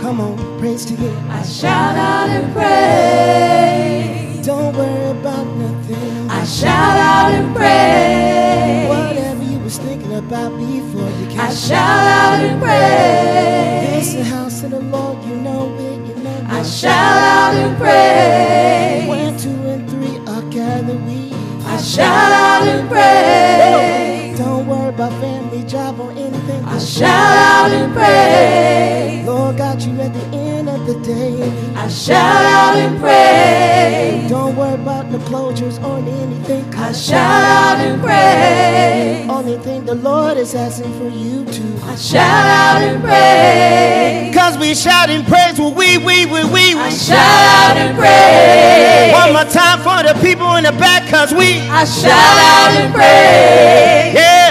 Come 0.00 0.20
on, 0.20 0.58
praise 0.60 0.84
together. 0.84 1.16
I 1.28 1.42
shout 1.42 1.96
out 1.96 2.30
in 2.30 2.52
praise. 2.52 4.46
Don't 4.46 4.76
worry 4.76 5.10
about 5.10 5.46
nothing. 5.56 6.30
I 6.30 6.44
shout 6.44 6.98
out 6.98 7.32
in 7.34 7.52
praise. 7.52 8.88
Whatever 8.88 9.28
you 9.28 9.31
was 9.72 9.86
thinking 9.86 10.12
about 10.14 10.50
before 10.58 11.08
you 11.20 11.26
came. 11.28 11.40
I 11.40 11.50
shout 11.50 11.80
out 11.80 12.40
and 12.44 12.60
This 12.62 14.12
praise. 14.14 14.16
the 14.16 14.24
house 14.24 14.62
of 14.64 14.70
the 14.72 14.80
Lord, 14.80 15.24
you 15.24 15.36
know 15.36 15.74
it, 15.78 16.08
you 16.08 16.22
know 16.22 16.30
it. 16.36 16.44
I 16.44 16.62
shout 16.62 16.92
out 16.92 17.54
and 17.54 17.76
praise. 17.78 19.08
When 19.08 19.38
two 19.38 19.68
and 19.70 19.88
three 19.88 20.18
are 20.32 20.42
gathered, 20.50 21.00
we. 21.06 21.32
I 21.64 21.78
shout 21.80 22.32
out 22.32 22.68
and 22.68 22.88
praise. 22.90 23.61
Don't 25.02 25.10
worry 25.10 25.18
about 25.18 25.50
family, 25.50 25.64
job, 25.66 25.98
or 26.00 26.10
anything. 26.12 26.64
I 26.64 26.78
shout 26.78 27.10
out 27.10 27.70
and 27.72 27.92
praise. 27.92 29.26
Lord 29.26 29.56
got 29.56 29.80
you 29.84 30.00
at 30.00 30.14
the 30.14 30.24
end 30.36 30.68
of 30.68 30.86
the 30.86 30.94
day. 31.00 31.42
I 31.74 31.88
shout 31.88 32.44
out 32.44 32.76
and 32.76 33.00
praise. 33.00 34.30
Don't 34.30 34.54
worry 34.54 34.74
about 34.74 35.10
the 35.10 35.18
closures 35.18 35.82
or 35.82 35.98
anything. 35.98 36.72
I 36.74 36.92
shout 36.92 37.18
out 37.18 37.78
and 37.84 38.00
praise. 38.00 39.28
Only 39.28 39.58
thing 39.58 39.84
the 39.86 39.96
Lord 39.96 40.36
is 40.38 40.54
asking 40.54 40.92
for 40.98 41.08
you 41.08 41.44
to. 41.46 41.84
I 41.84 41.96
shout 41.96 42.46
out 42.46 42.82
and 42.82 43.02
praise. 43.02 44.32
Cause 44.36 44.56
we 44.56 44.72
shout 44.74 45.10
and 45.10 45.26
praise, 45.26 45.58
well, 45.58 45.74
we, 45.74 45.98
we, 45.98 46.26
we, 46.26 46.44
we, 46.44 46.74
I 46.74 46.88
we. 46.88 46.94
shout 46.94 47.18
out 47.18 47.76
and 47.76 47.98
praise. 47.98 49.12
One 49.12 49.32
more 49.32 49.50
time 49.50 49.80
for 49.82 50.02
the 50.06 50.14
people 50.20 50.54
in 50.56 50.64
the 50.64 50.72
back, 50.72 51.08
cause 51.10 51.32
we. 51.34 51.58
I 51.68 51.84
shout 51.84 52.38
out 52.38 52.70
and 52.80 52.94
praise. 52.94 54.14
Yeah, 54.14 54.41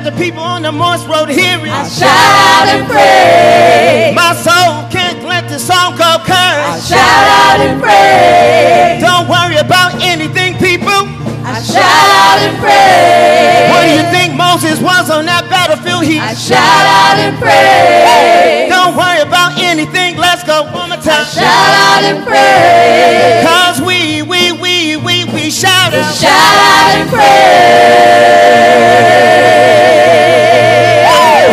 let 0.00 0.14
the 0.14 0.18
people 0.18 0.42
on 0.42 0.62
the 0.62 0.72
Morse 0.72 1.04
Road 1.04 1.28
hear 1.28 1.60
it. 1.60 1.68
I 1.68 1.84
shout 1.84 2.08
out 2.08 2.68
and 2.72 2.88
praise. 2.88 4.16
My 4.16 4.32
soul 4.32 4.88
can't 4.88 5.24
let 5.28 5.48
the 5.48 5.58
song 5.58 5.92
go 5.96 6.16
curse. 6.24 6.64
I 6.72 6.80
shout 6.80 7.24
out 7.28 7.60
and 7.60 7.76
praise. 7.82 8.96
Don't 9.04 9.28
worry 9.28 9.56
about 9.60 10.00
anything, 10.00 10.56
people. 10.56 11.04
I 11.44 11.60
shout 11.60 11.84
out 11.84 12.38
and 12.40 12.56
praise. 12.64 13.68
What 13.68 13.82
do 13.84 13.90
you 13.92 14.04
think 14.08 14.36
Moses 14.36 14.80
was 14.80 15.10
on 15.10 15.26
that 15.26 15.44
battlefield? 15.52 16.04
He 16.04 16.16
I 16.18 16.32
shout 16.32 16.56
out 16.88 17.20
and 17.20 17.36
praise. 17.36 18.72
Don't 18.72 18.96
worry 18.96 19.20
about 19.20 19.58
anything. 19.60 20.16
Let's 20.16 20.44
go 20.44 20.64
one 20.72 20.88
more 20.88 21.02
time. 21.04 21.28
I 21.28 21.36
shout 21.36 21.72
out 21.76 22.02
and 22.08 22.24
praise. 22.24 23.44
Cause 23.44 23.76
we, 23.84 24.22
we, 24.22 24.52
we, 24.52 24.96
we 24.96 25.09
we 25.50 25.54
shout 25.54 25.92
out. 25.92 26.14
Shout 26.14 26.30
out 26.30 26.94
and 26.94 27.10
praise. 27.10 27.26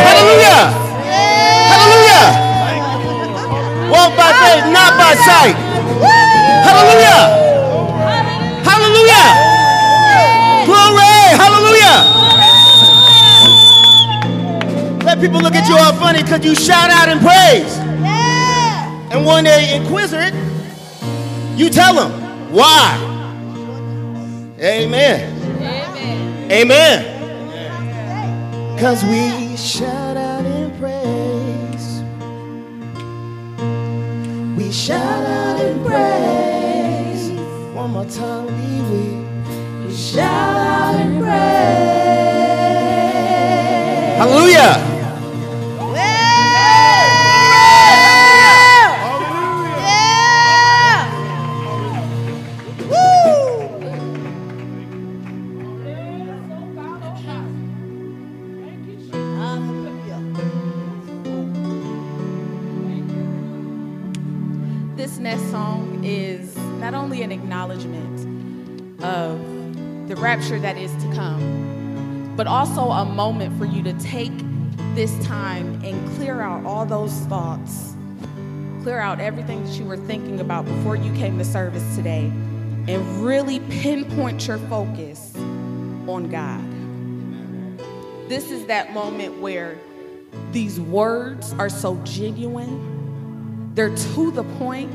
Hallelujah. 0.05 0.69
Hallelujah. 1.73 2.25
Walk 3.89 4.13
by 4.13 4.29
faith, 4.37 4.65
not 4.69 4.93
by 5.01 5.17
sight. 5.25 5.57
Hallelujah. 6.67 7.21
Hallelujah. 8.69 9.27
Glory. 10.69 11.17
Hallelujah. 11.41 11.97
Let 15.05 15.19
people 15.19 15.41
look 15.41 15.55
at 15.55 15.67
you 15.67 15.75
all 15.75 15.93
funny 15.93 16.21
because 16.21 16.45
you 16.45 16.53
shout 16.53 16.91
out 16.91 17.09
and 17.09 17.19
praise. 17.19 17.79
Yeah. 18.05 19.11
And 19.11 19.25
when 19.25 19.45
they 19.45 19.75
inquisitive, 19.75 20.35
you 21.57 21.71
tell 21.71 21.95
them 21.95 22.11
why. 22.53 23.06
Amen. 24.59 26.51
Amen. 26.51 27.15
Because 28.73 29.03
we 29.03 29.55
shout 29.55 30.17
out 30.17 30.45
in 30.45 30.71
praise. 30.79 32.01
We 34.57 34.71
shout 34.71 34.99
out 34.99 35.59
in 35.61 35.83
praise. 35.83 37.29
One 37.75 37.91
more 37.91 38.05
time, 38.05 38.47
we. 38.47 38.67
We 39.87 39.93
shout 39.95 40.25
out 40.25 40.99
in 41.01 41.19
praise. 41.19 41.37
Hallelujah. 44.17 44.86
Of 69.07 70.09
the 70.09 70.15
rapture 70.17 70.59
that 70.59 70.77
is 70.77 70.91
to 70.95 71.13
come, 71.13 72.33
but 72.35 72.45
also 72.45 72.91
a 72.91 73.05
moment 73.05 73.57
for 73.57 73.63
you 73.65 73.81
to 73.83 73.93
take 73.99 74.33
this 74.95 75.17
time 75.25 75.81
and 75.83 76.15
clear 76.17 76.41
out 76.41 76.65
all 76.65 76.85
those 76.85 77.13
thoughts, 77.21 77.95
clear 78.83 78.99
out 78.99 79.21
everything 79.21 79.63
that 79.63 79.73
you 79.79 79.85
were 79.85 79.97
thinking 79.97 80.41
about 80.41 80.65
before 80.65 80.97
you 80.97 81.13
came 81.13 81.37
to 81.37 81.45
service 81.45 81.95
today, 81.95 82.25
and 82.87 83.25
really 83.25 83.59
pinpoint 83.81 84.45
your 84.45 84.57
focus 84.57 85.33
on 85.37 86.27
God. 86.29 86.63
This 88.29 88.51
is 88.51 88.65
that 88.65 88.93
moment 88.93 89.39
where 89.39 89.77
these 90.51 90.81
words 90.81 91.53
are 91.53 91.69
so 91.69 91.95
genuine 92.03 92.95
they're 93.73 93.95
to 93.95 94.31
the 94.31 94.43
point. 94.57 94.91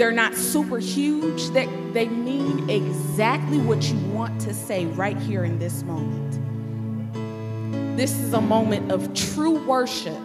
They're 0.00 0.10
not 0.10 0.34
super 0.34 0.78
huge. 0.78 1.50
They, 1.50 1.66
they 1.92 2.08
mean 2.08 2.70
exactly 2.70 3.58
what 3.58 3.82
you 3.82 3.98
want 4.06 4.40
to 4.40 4.54
say 4.54 4.86
right 4.86 5.18
here 5.18 5.44
in 5.44 5.58
this 5.58 5.82
moment. 5.82 6.38
This 7.98 8.18
is 8.18 8.32
a 8.32 8.40
moment 8.40 8.90
of 8.90 9.12
true 9.12 9.62
worship 9.66 10.16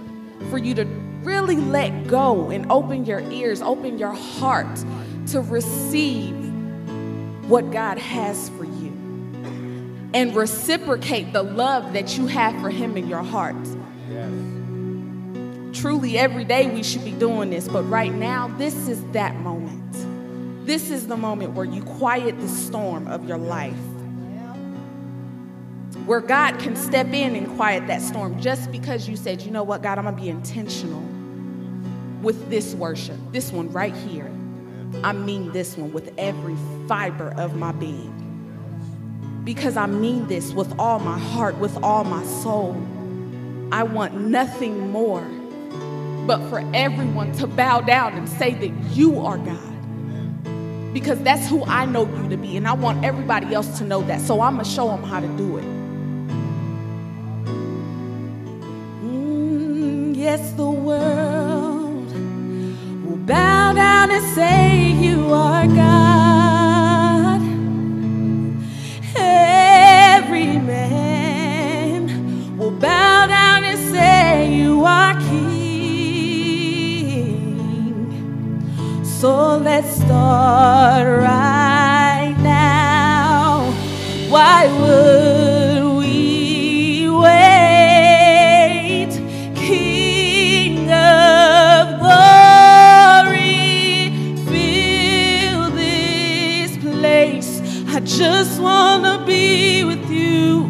for 0.50 0.58
you 0.58 0.76
to 0.76 0.86
really 1.24 1.58
let 1.58 2.08
go 2.08 2.52
and 2.52 2.72
open 2.72 3.04
your 3.04 3.20
ears, 3.30 3.62
open 3.62 4.00
your 4.00 4.14
heart 4.14 4.86
to 5.28 5.42
receive 5.42 6.34
what 7.50 7.70
God 7.70 7.98
has 7.98 8.48
for 8.52 8.64
you 8.64 8.94
and 10.14 10.34
reciprocate 10.34 11.34
the 11.34 11.44
love 11.44 11.92
that 11.92 12.18
you 12.18 12.28
have 12.28 12.58
for 12.62 12.70
Him 12.70 12.96
in 12.96 13.10
your 13.10 13.24
heart 13.24 13.58
truly 15.86 16.17
every 16.17 16.43
day 16.43 16.65
we 16.65 16.82
should 16.82 17.06
be 17.06 17.12
doing 17.12 17.52
this, 17.52 17.67
but 17.67 17.84
right 17.84 18.12
now, 18.12 18.48
this 18.58 18.88
is 18.88 19.04
that 19.12 19.36
moment. 19.41 20.65
This 20.65 20.89
is 20.89 21.06
the 21.06 21.15
moment 21.15 21.54
where 21.54 21.63
you 21.63 21.84
quiet 21.84 22.39
the 22.39 22.48
storm 22.48 23.08
of 23.08 23.28
your 23.28 23.38
life. 23.38 23.78
Where 26.08 26.21
God 26.21 26.58
can 26.58 26.76
step 26.76 27.13
in 27.13 27.36
and 27.36 27.56
quiet 27.56 27.86
that 27.86 28.02
storm 28.02 28.41
just 28.41 28.71
because 28.71 29.08
you 29.08 29.15
said, 29.15 29.43
you 29.43 29.52
know 29.52 29.62
what, 29.62 29.84
God, 29.84 30.00
I'm 30.00 30.06
gonna 30.06 30.17
be 30.17 30.28
intentional 30.28 31.04
with 32.24 32.50
this 32.50 32.74
worship, 32.74 33.19
this 33.32 33.52
one 33.52 33.71
right 33.71 33.95
here. 33.95 34.32
I 35.04 35.13
mean 35.13 35.52
this 35.52 35.78
one 35.78 35.93
with 35.93 36.12
every 36.17 36.58
fiber 36.88 37.32
of 37.38 37.58
my 37.58 37.74
being. 37.74 38.12
Because 39.43 39.78
I 39.78 39.86
mean 39.86 40.26
this 40.26 40.52
with 40.52 40.74
all 40.80 40.98
my 40.98 41.19
heart, 41.19 41.60
with 41.60 41.78
all 41.84 42.04
my 42.04 42.26
soul. 42.26 42.76
I 43.71 43.84
want 43.84 44.19
nothing 44.19 44.89
more 44.89 45.24
but 46.26 46.40
for 46.50 46.60
everyone 46.74 47.32
to 47.34 47.48
bow 47.48 47.82
down 47.82 48.14
and 48.14 48.28
say 48.28 48.54
that 48.54 48.70
you 48.96 49.20
are 49.20 49.38
God. 49.38 50.94
Because 50.94 51.22
that's 51.24 51.48
who 51.48 51.64
I 51.66 51.86
know 51.86 52.08
you 52.08 52.30
to 52.30 52.38
be, 52.38 52.56
and 52.58 52.68
I 52.68 52.74
want 52.74 53.04
everybody 53.04 53.54
else 53.54 53.78
to 53.80 53.84
know 53.84 54.02
that. 54.04 54.22
So 54.22 54.42
I'm 54.42 54.58
gonna 54.58 54.66
show 54.66 54.88
them 54.88 55.04
how 55.04 55.20
to 55.20 55.28
do 55.28 55.58
it. 55.58 55.66
Mm, 59.04 60.16
yes, 60.16 60.52
the 60.54 60.70
world 60.70 62.12
will 63.06 63.18
bow 63.18 63.74
down 63.74 64.12
and 64.12 64.36
say 64.36 64.92
you 64.92 65.34
are 65.34 65.68
God. 65.68 66.35
So 79.26 79.58
let's 79.58 79.90
start 79.90 81.08
right 81.08 82.36
now. 82.44 83.72
Why 84.30 84.68
would 84.80 85.98
we 85.98 87.10
wait? 87.10 89.10
King 89.56 90.92
of 90.92 92.00
glory, 92.02 94.14
fill 94.46 95.72
this 95.72 96.78
place. 96.78 97.62
I 97.88 98.02
just 98.02 98.62
wanna 98.62 99.24
be 99.26 99.84
with 99.86 100.08
you. 100.08 100.70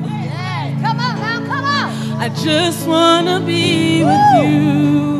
Come 0.81 0.99
on 1.07 1.15
now, 1.19 1.45
come 1.45 1.65
on. 1.65 2.21
I 2.21 2.29
just 2.29 2.87
wanna 2.87 3.41
be 3.41 4.05
with 4.05 4.45
you. 4.45 5.14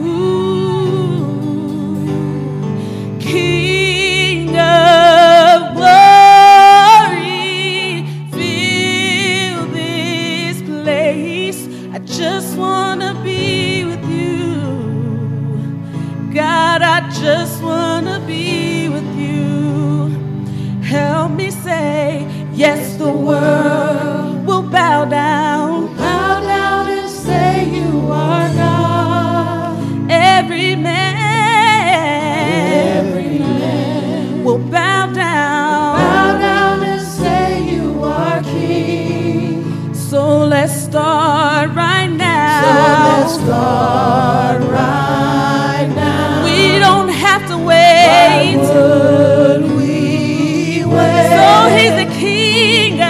Right 44.72 45.88
now. 45.96 46.44
We 46.46 46.80
don't 46.80 47.10
have 47.10 47.48
to 47.50 47.58
Why 47.58 48.56
would 48.58 49.64
we 49.78 50.86
wait? 50.86 51.30
So 51.36 51.48
he's 51.78 51.96
the 52.04 52.10
king 52.20 53.02
of 53.02 53.08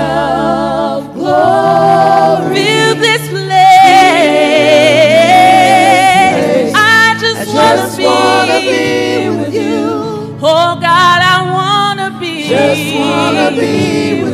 of 0.00 1.14
glory. 1.14 2.54
Fill 2.56 2.94
this 2.96 3.24
place. 3.30 3.52
I 6.76 7.16
just, 7.20 7.54
wanna, 7.54 8.46
just 8.46 8.66
be, 8.66 9.28
with 9.38 9.54
you. 9.54 9.86
Oh 10.42 10.72
God, 10.80 11.20
I 11.34 11.36
wanna 11.58 12.08
be. 12.20 12.34
Just 12.48 12.86
wanna 12.96 13.50
be 13.50 14.22
with 14.22 14.33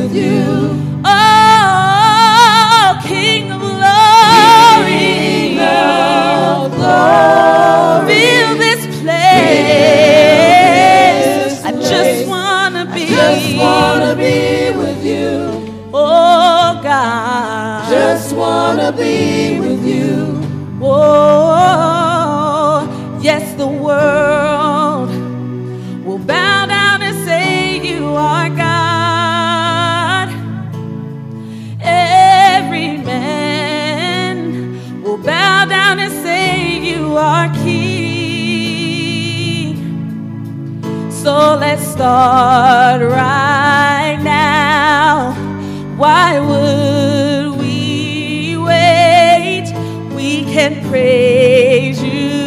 our 37.41 37.53
King. 37.55 37.81
So 41.09 41.57
let's 41.59 41.83
start 41.83 43.01
right 43.01 44.19
now. 44.21 45.33
Why 45.97 46.39
would 46.39 47.59
we 47.59 48.57
wait? 48.57 49.73
We 50.15 50.43
can 50.43 50.87
praise 50.89 52.01
you. 52.03 52.40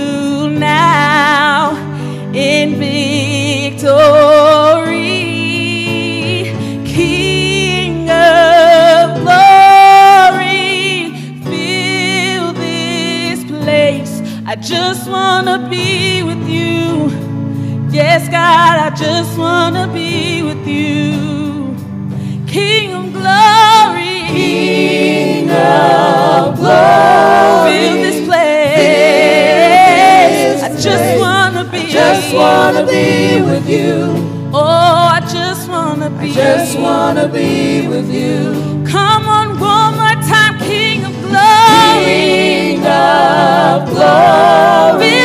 To 15.58 15.68
be 15.68 16.22
with 16.24 16.48
you. 16.48 17.10
Yes, 17.88 18.28
God, 18.28 18.78
I 18.86 18.90
just 18.96 19.38
want 19.38 19.76
to 19.76 19.86
be 19.92 20.42
with 20.42 20.66
you. 20.66 21.76
King 22.44 22.92
of 22.92 23.12
glory. 23.12 24.26
King 24.34 25.50
of 25.50 26.56
glory. 26.56 27.70
Fill 27.70 27.96
this 28.02 28.20
place. 28.26 28.64
I 30.64 30.68
just 30.80 31.20
want 31.20 31.54
to 31.54 31.64
be. 31.70 31.86
Just 31.92 32.34
wanna 32.34 32.84
be 32.84 33.40
with 33.42 33.68
you. 33.68 34.50
Oh, 34.52 35.08
I 35.16 35.20
just 35.20 35.68
want 35.68 36.02
to 36.02 36.10
be. 36.10 36.32
Just 36.32 36.76
wanna 36.76 37.28
be 37.28 37.86
with 37.86 38.10
you. 38.10 38.54
Come 38.90 39.28
on, 39.28 39.60
one 39.60 39.94
more 40.00 40.18
time, 40.28 40.58
King 40.58 41.04
of 41.04 41.12
glory. 41.22 42.04
King 42.04 42.86
of 42.86 43.88
glory. 43.88 45.23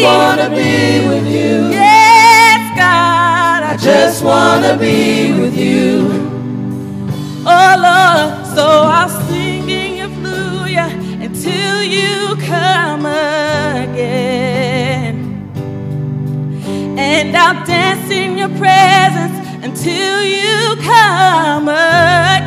Just 0.00 0.14
wanna 0.14 0.48
be 0.50 1.08
with 1.08 1.26
you. 1.26 1.70
Yes, 1.70 2.78
God. 2.78 3.62
I 3.64 3.76
just 3.80 4.22
wanna 4.22 4.76
be 4.78 5.32
with 5.32 5.56
you. 5.58 6.12
Oh 7.44 7.74
Lord, 7.86 8.46
so 8.54 8.64
I'll 8.64 9.08
sing 9.26 9.68
in 9.68 9.96
your 9.96 10.08
hallelujah 10.08 10.88
until 11.20 11.82
you 11.82 12.36
come 12.46 13.06
again. 13.06 14.14
And 16.96 17.36
I'll 17.36 17.66
dance 17.66 18.08
in 18.08 18.38
your 18.38 18.50
presence 18.50 19.36
until 19.64 20.22
you 20.22 20.76
come 20.82 21.68
again. 21.68 22.37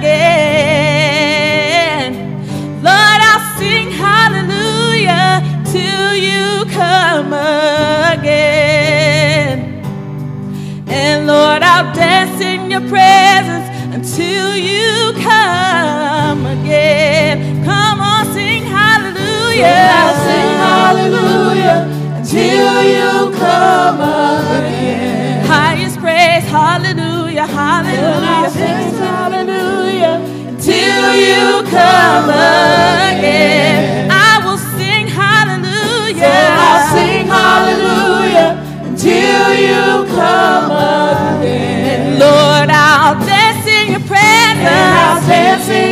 Until 22.33 22.83
you 22.83 23.37
come 23.37 23.99
again. 23.99 25.45
Highest 25.45 25.99
praise, 25.99 26.43
hallelujah, 26.43 27.45
hallelujah. 27.45 28.49
sing 28.49 28.95
hallelujah 28.95 30.57
Till 30.57 31.15
you 31.15 31.69
come 31.69 32.29
again. 32.29 33.70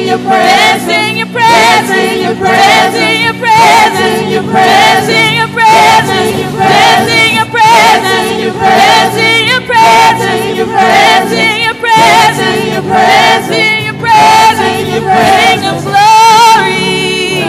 Your 0.10 0.19
presence. 0.19 0.89
in 0.89 1.17
your 1.17 1.28
presence, 1.30 1.91
in 1.91 2.22
your 2.26 2.34
dance 2.34 2.95
in 2.98 3.22
your 3.22 3.36
presence, 3.38 4.17
in 4.17 4.32
your 4.34 4.43
dance 4.43 5.10
in 5.10 5.34
your 5.38 5.50
presence, 5.54 6.30
in 6.34 6.39
your 6.39 6.54
dance 6.58 7.10
in 7.13 7.30
your 7.38 7.45
presence, 7.54 8.30
in 8.34 8.41
your 8.41 8.54
dance 8.58 9.17
in 9.22 9.45
your 9.45 9.62
presence, 9.69 10.41
in 10.41 10.58
your 10.58 10.65
dance 10.65 11.32
in 11.32 11.62
your 11.62 11.78
presence, 11.78 12.41
in 12.50 12.65
your 12.74 12.82
dance 12.89 13.50
in 13.54 13.86
your 13.86 13.98
presence, 14.02 14.80
in 14.82 14.88
your 14.89 15.04
King 15.06 15.62
of 15.69 15.78
presence. 15.78 15.86
glory, 15.86 17.45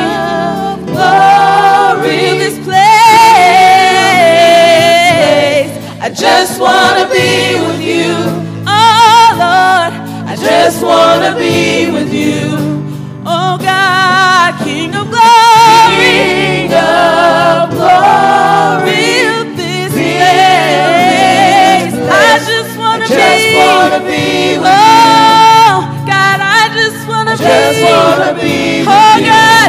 Glory. 0.93 2.19
fill 2.21 2.39
this 2.45 2.59
place. 2.65 2.79
I 6.03 6.09
Just 6.15 6.61
wanna 6.61 7.07
be 7.09 7.61
with 7.67 7.83
you. 7.83 8.50
Just 10.41 10.83
wanna 10.83 11.35
be 11.37 11.91
with 11.91 12.13
you. 12.13 12.57
Oh 13.27 13.59
God, 13.61 14.55
King 14.65 14.95
of 14.95 15.09
glory, 15.11 16.01
King 16.01 16.73
of 16.73 17.71
glory. 17.71 18.91
this 19.57 19.93
place. 19.93 21.95
Oh 21.95 22.09
I 22.11 22.13
just 22.53 22.73
wanna 22.79 23.07
Just 23.07 23.45
be. 23.45 23.57
wanna 23.57 24.01
be 24.01 24.59
with 24.59 24.67
oh 24.67 25.85
God, 26.09 26.41
I 26.41 26.71
just 26.75 27.07
wanna 27.09 27.37
be. 27.37 27.45
Just 27.45 27.83
wanna 27.85 28.33
be 28.41 28.81
with 28.81 28.89
oh. 28.89 29.21
God, 29.21 29.69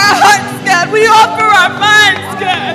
our 0.00 0.16
hearts, 0.24 0.52
God, 0.64 0.86
we 0.92 1.04
offer 1.06 1.46
our 1.46 1.72
minds, 1.76 2.28
God. 2.40 2.74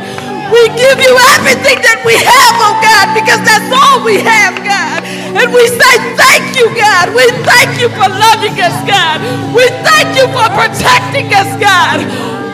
We 0.53 0.69
give 0.77 0.99
you 1.01 1.13
everything 1.35 1.81
that 1.81 2.05
we 2.05 2.15
have, 2.21 2.55
oh 2.61 2.77
God, 2.79 3.07
because 3.17 3.41
that's 3.43 3.69
all 3.73 4.05
we 4.05 4.21
have, 4.21 4.55
God. 4.61 5.01
And 5.33 5.49
we 5.51 5.65
say 5.67 5.95
thank 6.15 6.53
you, 6.55 6.69
God. 6.77 7.11
We 7.17 7.25
thank 7.43 7.81
you 7.81 7.89
for 7.91 8.07
loving 8.07 8.55
us, 8.61 8.77
God. 8.87 9.19
We 9.57 9.65
thank 9.83 10.13
you 10.15 10.29
for 10.31 10.45
protecting 10.53 11.33
us, 11.33 11.49
God. 11.57 12.05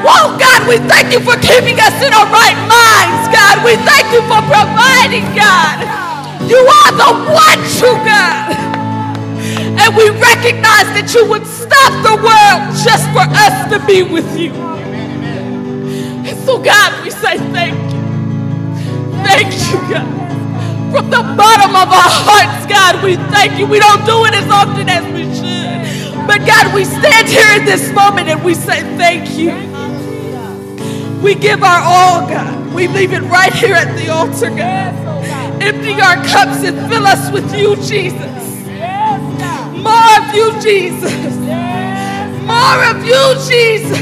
Oh 0.08 0.34
God, 0.40 0.66
we 0.72 0.80
thank 0.90 1.12
you 1.14 1.20
for 1.22 1.36
keeping 1.44 1.78
us 1.84 1.96
in 2.02 2.12
our 2.16 2.30
right 2.32 2.60
minds, 2.72 3.28
God. 3.36 3.62
We 3.68 3.76
thank 3.86 4.10
you 4.16 4.24
for 4.32 4.42
providing, 4.48 5.28
God. 5.36 5.84
You 6.50 6.60
are 6.64 6.94
the 6.98 7.12
one 7.36 7.62
true 7.78 8.00
God. 8.08 8.71
And 9.82 9.98
we 9.98 10.10
recognize 10.14 10.88
that 10.94 11.10
you 11.16 11.26
would 11.26 11.46
stop 11.48 11.92
the 12.06 12.14
world 12.22 12.62
just 12.86 13.02
for 13.18 13.26
us 13.26 13.56
to 13.74 13.82
be 13.90 14.04
with 14.04 14.30
you. 14.38 14.54
And 16.22 16.38
so, 16.46 16.62
God, 16.62 17.04
we 17.04 17.10
say 17.10 17.38
thank 17.50 17.74
you. 17.74 18.02
Thank 19.26 19.50
you, 19.50 19.82
God. 19.90 20.06
From 20.94 21.10
the 21.10 21.24
bottom 21.34 21.74
of 21.74 21.90
our 21.90 22.14
hearts, 22.14 22.70
God, 22.70 23.04
we 23.04 23.16
thank 23.34 23.58
you. 23.58 23.66
We 23.66 23.80
don't 23.80 24.06
do 24.06 24.24
it 24.26 24.36
as 24.36 24.48
often 24.52 24.88
as 24.88 25.04
we 25.14 25.26
should. 25.34 26.28
But, 26.28 26.46
God, 26.46 26.76
we 26.76 26.86
stand 26.86 27.28
here 27.28 27.58
in 27.58 27.66
this 27.66 27.92
moment 27.92 28.30
and 28.30 28.44
we 28.44 28.54
say 28.54 28.82
thank 28.98 29.36
you. 29.36 29.50
We 31.22 31.34
give 31.34 31.64
our 31.64 31.82
all, 31.82 32.30
God. 32.30 32.74
We 32.74 32.88
leave 32.88 33.14
it 33.14 33.22
right 33.24 33.54
here 33.54 33.76
at 33.76 33.98
the 33.98 34.10
altar, 34.14 34.50
God. 34.50 34.94
Empty 35.62 35.94
our 36.02 36.16
cups 36.24 36.64
and 36.64 36.78
fill 36.92 37.08
us 37.08 37.32
with 37.32 37.56
you, 37.56 37.76
Jesus. 37.78 38.31
Of 40.32 40.38
you, 40.38 40.62
Jesus. 40.62 41.36
More 42.48 42.84
of 42.88 43.04
you, 43.04 43.36
Jesus. 43.52 44.00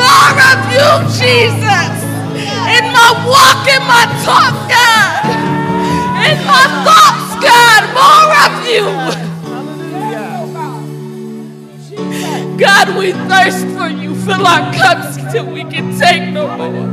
More 0.00 0.38
of 0.48 0.60
you, 0.72 0.88
Jesus. 1.12 1.92
In 2.72 2.84
my 2.88 3.10
walk, 3.28 3.68
in 3.68 3.82
my 3.84 4.08
talk, 4.24 4.54
God. 4.72 5.28
In 6.24 6.38
my 6.46 6.64
thoughts, 6.88 7.36
God. 7.44 7.82
More 8.00 8.32
of 8.46 8.52
you. 8.66 8.88
God, 12.56 12.88
we 12.96 13.12
thirst 13.12 13.66
for 13.76 13.88
you. 13.88 14.14
Fill 14.24 14.46
our 14.46 14.72
cups 14.72 15.18
till 15.30 15.52
we 15.52 15.64
can 15.64 15.98
take 15.98 16.32
no 16.32 16.48
more. 16.56 16.88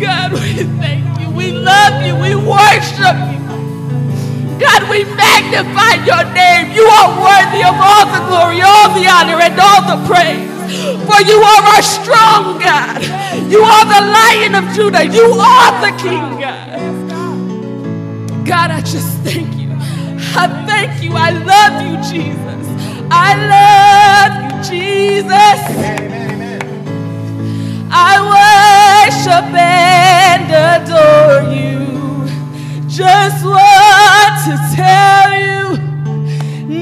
God, 0.00 0.32
we 0.32 0.64
thank 0.80 1.20
you. 1.20 1.28
We 1.30 1.52
love 1.52 2.02
you. 2.06 2.14
We 2.16 2.34
worship 2.36 3.16
you. 3.34 3.41
God, 4.62 4.86
we 4.88 5.02
magnify 5.18 6.06
your 6.06 6.22
name. 6.32 6.70
You 6.70 6.86
are 6.86 7.10
worthy 7.18 7.62
of 7.66 7.74
all 7.74 8.06
the 8.06 8.22
glory, 8.30 8.62
all 8.62 8.88
the 8.94 9.06
honor, 9.10 9.38
and 9.42 9.58
all 9.58 9.82
the 9.90 9.98
praise. 10.06 10.50
For 11.08 11.20
you 11.26 11.38
are 11.42 11.62
our 11.74 11.82
strong 11.82 12.58
God. 12.62 13.02
You 13.50 13.60
are 13.62 13.84
the 13.84 14.02
lion 14.18 14.54
of 14.54 14.64
Judah. 14.74 15.04
You 15.04 15.34
are 15.34 15.72
the 15.82 15.92
king, 15.98 16.38
God. 16.40 16.78
God, 18.46 18.70
I 18.70 18.80
just 18.80 19.18
thank 19.26 19.50
you. 19.56 19.70
I 20.34 20.46
thank 20.66 21.02
you. 21.02 21.12
I 21.14 21.30
love 21.30 21.74
you, 21.86 21.96
Jesus. 22.10 22.62
I 23.10 23.30
love 23.54 24.32
you, 24.44 24.52
Jesus. 24.70 25.60
I 27.94 28.12
worship 28.32 29.46
and 29.54 30.50
adore 30.72 31.52
you. 31.52 31.91
Just 32.92 33.42
want 33.42 34.34
to 34.44 34.52
tell 34.76 35.32
you, 35.32 35.78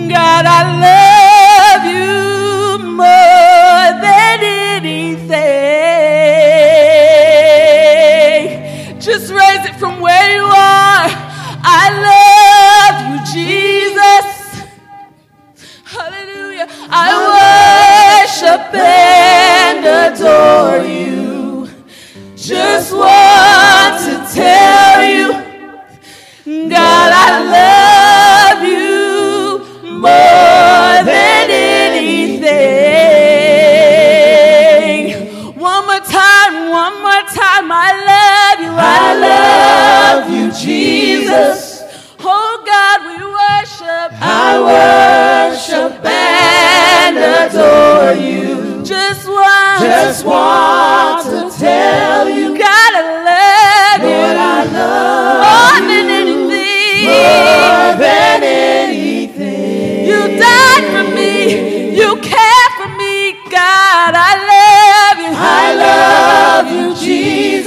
God, 0.08 0.44
I 0.44 0.62
love 0.88 1.84
you 1.86 2.90
more 2.96 3.86
than 4.02 4.40
anything. 4.42 5.30
Just 9.00 9.30
raise 9.30 9.64
it 9.68 9.76
from 9.76 10.00
where 10.00 10.34
you 10.34 10.42
are. 10.42 11.06
I 11.62 11.90
love 12.10 12.96
you, 13.06 13.18
Jesus. 13.32 14.26
Hallelujah. 15.84 16.66
I 16.90 17.12
worship 18.26 18.74
and 18.74 19.86
adore 19.86 20.82
you. 20.84 21.70
Just 22.34 22.92
want 22.92 23.19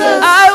Jesus. 0.03 0.23
I 0.23 0.45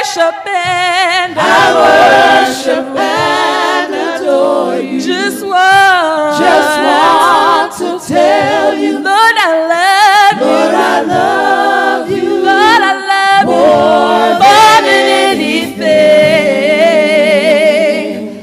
worship 0.00 0.46
and 0.46 1.38
I 1.38 1.64
worship 1.84 2.86
and 2.96 3.94
adore 3.94 4.78
you. 4.78 5.00
Just 5.00 5.44
want, 5.44 6.38
just 6.38 6.78
want 6.80 7.72
to 7.78 7.98
tell 8.06 8.74
you, 8.76 8.92
Lord, 8.94 9.36
I 9.36 9.52
love 9.74 10.40
you. 10.40 10.46
Lord, 10.46 10.74
I 10.74 11.02
love 11.02 12.10
you. 12.10 12.28
Lord, 12.42 12.82
I 12.82 12.94
love 13.14 13.46
you 13.48 13.54
more 13.54 14.38
than 14.40 14.84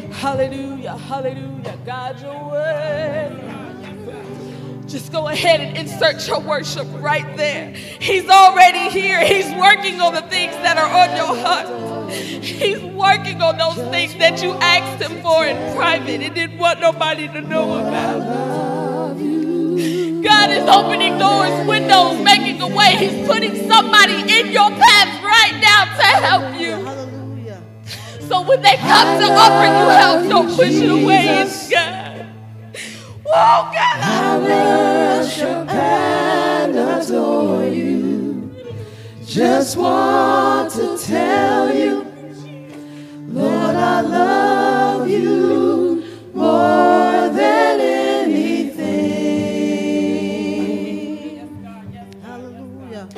anything. 0.01 0.11
Hallelujah, 0.11 0.97
hallelujah. 0.97 1.77
God, 1.85 2.21
your 2.21 2.49
word. 2.51 3.41
Just 4.87 5.11
go 5.11 5.27
ahead 5.29 5.61
and 5.61 5.77
insert 5.77 6.27
your 6.27 6.39
worship 6.41 6.87
right 6.95 7.37
there. 7.37 7.73
He's 8.01 8.27
already 8.27 8.89
here. 8.89 9.23
He's 9.23 9.53
working 9.53 10.01
on 10.01 10.15
the 10.15 10.23
things 10.23 10.53
that 10.55 10.75
are 10.75 10.89
on 10.89 11.15
your 11.15 11.35
heart. 11.45 12.11
He's 12.11 12.81
working 12.81 13.41
on 13.43 13.59
those 13.59 13.77
things 13.91 14.15
that 14.15 14.41
you 14.41 14.53
asked 14.53 15.03
him 15.03 15.21
for 15.21 15.45
in 15.45 15.75
private 15.75 16.21
and 16.21 16.33
didn't 16.33 16.57
want 16.57 16.79
nobody 16.81 17.27
to 17.27 17.41
know 17.41 17.77
about. 17.77 19.17
God 20.23 20.49
is 20.49 20.67
opening 20.67 21.19
doors, 21.19 21.67
windows, 21.67 22.19
making 22.23 22.59
a 22.61 22.67
way. 22.67 22.95
He's 22.97 23.27
putting 23.27 23.69
somebody 23.69 24.15
in 24.15 24.51
your 24.51 24.71
path 24.71 25.23
right 25.23 25.59
now 25.61 25.85
to 25.97 26.03
help 26.25 26.59
you. 26.59 27.01
So 28.27 28.41
when 28.41 28.63
they 28.63 28.77
come 28.77 29.19
to 29.19 29.27
offer 29.31 29.65
you 29.65 29.89
help, 30.01 30.27
don't 30.27 30.55
push 30.55 30.73
it 30.73 30.89
away. 30.89 31.27
It's 31.41 31.69
God. 31.69 32.25
Oh, 33.27 33.71
God. 33.71 33.97
I 34.01 35.19
worship 35.19 35.67
adore 37.11 37.65
you. 37.65 38.55
Just 39.25 39.75
want 39.75 40.71
to 40.71 40.97
tell 40.97 41.75
you, 41.75 42.05
Lord, 43.27 43.75
I 43.75 43.99
love 43.99 45.09
you 45.09 46.05
more 46.33 47.29
than 47.29 47.81
anything. 47.81 48.71
Hallelujah. 52.23 53.09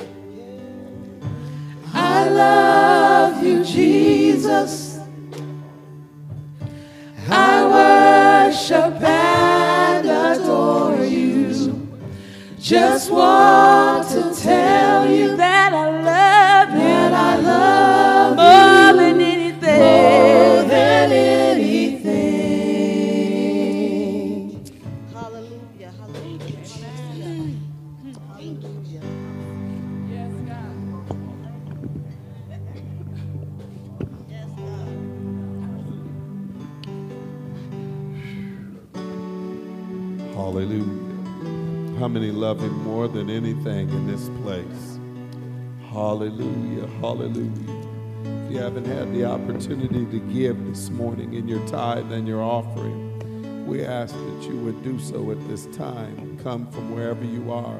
I 1.93 2.29
love 2.29 3.43
you, 3.45 3.63
Jesus. 3.63 4.99
I 7.29 8.49
worship 8.49 9.01
and 9.01 10.07
adore 10.07 11.05
you. 11.05 11.12
Just 12.63 13.11
want 13.11 14.07
to 14.07 14.33
tell 14.41 15.11
you 15.11 15.35
That 15.35 15.52
many 42.13 42.29
love 42.29 42.59
him 42.59 42.83
more 42.83 43.07
than 43.07 43.27
anything 43.27 43.89
in 43.89 44.05
this 44.05 44.29
place? 44.43 44.99
Hallelujah. 45.91 46.85
Hallelujah. 47.01 47.85
If 48.45 48.51
you 48.51 48.59
haven't 48.59 48.85
had 48.85 49.11
the 49.15 49.25
opportunity 49.25 50.05
to 50.05 50.19
give 50.31 50.63
this 50.67 50.91
morning 50.91 51.33
in 51.33 51.47
your 51.47 51.65
tithe 51.67 52.11
and 52.11 52.27
your 52.27 52.43
offering, 52.43 53.65
we 53.65 53.83
ask 53.83 54.13
that 54.13 54.43
you 54.43 54.55
would 54.59 54.83
do 54.83 54.99
so 54.99 55.31
at 55.31 55.47
this 55.47 55.65
time. 55.75 56.37
Come 56.43 56.69
from 56.69 56.93
wherever 56.93 57.25
you 57.25 57.51
are. 57.51 57.79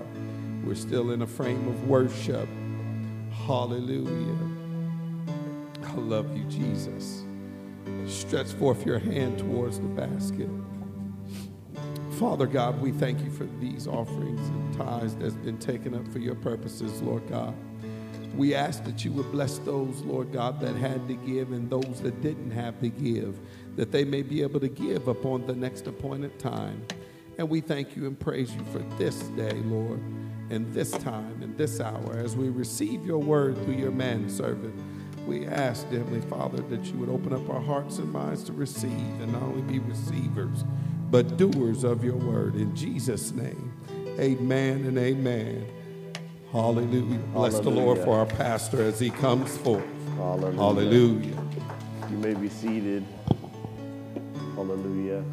We're 0.63 0.73
still 0.73 1.11
in 1.11 1.21
a 1.21 1.27
frame 1.27 1.67
of 1.67 1.87
worship. 1.87 2.49
Hallelujah. 3.45 4.49
I 5.85 5.93
love 5.93 6.35
you, 6.35 6.45
Jesus. 6.45 7.23
Stretch 8.07 8.47
forth 8.53 8.83
your 8.83 8.97
hand 8.97 9.37
towards 9.37 9.79
the 9.79 9.89
basket. 9.89 10.49
Father 12.19 12.45
God, 12.45 12.79
we 12.79 12.91
thank 12.91 13.21
you 13.21 13.31
for 13.31 13.45
these 13.59 13.87
offerings 13.87 14.47
and 14.47 14.77
tithes 14.77 15.15
that's 15.15 15.33
been 15.33 15.57
taken 15.57 15.95
up 15.95 16.07
for 16.09 16.19
your 16.19 16.35
purposes, 16.35 17.01
Lord 17.01 17.27
God. 17.27 17.55
We 18.35 18.53
ask 18.53 18.83
that 18.83 19.03
you 19.03 19.11
would 19.13 19.31
bless 19.31 19.57
those, 19.59 20.01
Lord 20.01 20.31
God, 20.31 20.59
that 20.61 20.75
had 20.75 21.07
to 21.07 21.15
give 21.15 21.51
and 21.51 21.69
those 21.69 22.01
that 22.01 22.21
didn't 22.21 22.51
have 22.51 22.79
to 22.81 22.89
give, 22.89 23.39
that 23.75 23.91
they 23.91 24.03
may 24.03 24.21
be 24.21 24.43
able 24.43 24.59
to 24.59 24.67
give 24.67 25.07
upon 25.07 25.47
the 25.47 25.55
next 25.55 25.87
appointed 25.87 26.37
time. 26.37 26.85
And 27.39 27.49
we 27.49 27.61
thank 27.61 27.95
you 27.95 28.05
and 28.05 28.19
praise 28.19 28.53
you 28.53 28.63
for 28.65 28.79
this 28.97 29.17
day, 29.29 29.53
Lord, 29.65 29.99
and 30.51 30.71
this 30.71 30.91
time 30.91 31.41
and 31.41 31.57
this 31.57 31.79
hour 31.79 32.17
as 32.17 32.35
we 32.35 32.49
receive 32.49 33.03
your 33.05 33.19
word 33.19 33.55
through 33.63 33.75
your 33.75 33.91
manservant. 33.91 34.79
We 35.25 35.47
ask, 35.47 35.87
Heavenly 35.89 36.21
Father, 36.21 36.61
that 36.63 36.85
you 36.85 36.97
would 36.97 37.09
open 37.09 37.33
up 37.33 37.49
our 37.49 37.61
hearts 37.61 37.97
and 37.97 38.11
minds 38.11 38.43
to 38.43 38.53
receive 38.53 38.91
and 38.91 39.31
not 39.31 39.41
only 39.41 39.61
be 39.61 39.79
receivers, 39.79 40.63
but 41.13 41.37
doers 41.37 41.83
of 41.83 42.03
your 42.03 42.15
word. 42.15 42.55
In 42.55 42.75
Jesus' 42.75 43.31
name, 43.33 43.71
amen 44.19 44.83
and 44.85 44.97
amen. 44.97 45.63
Hallelujah. 46.51 47.19
Bless 47.35 47.59
the 47.59 47.69
Lord 47.69 47.99
for 47.99 48.17
our 48.17 48.25
pastor 48.25 48.81
as 48.81 48.99
he 48.99 49.11
comes 49.11 49.55
forth. 49.57 49.85
Hallelujah. 50.17 50.57
Hallelujah. 50.57 51.47
You 52.09 52.17
may 52.17 52.33
be 52.33 52.49
seated. 52.49 53.05
Hallelujah. 54.55 55.23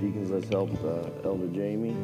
Deacons, 0.00 0.30
let's 0.32 0.48
help 0.48 0.72
uh, 0.84 1.28
Elder 1.28 1.46
Jamie. 1.54 1.94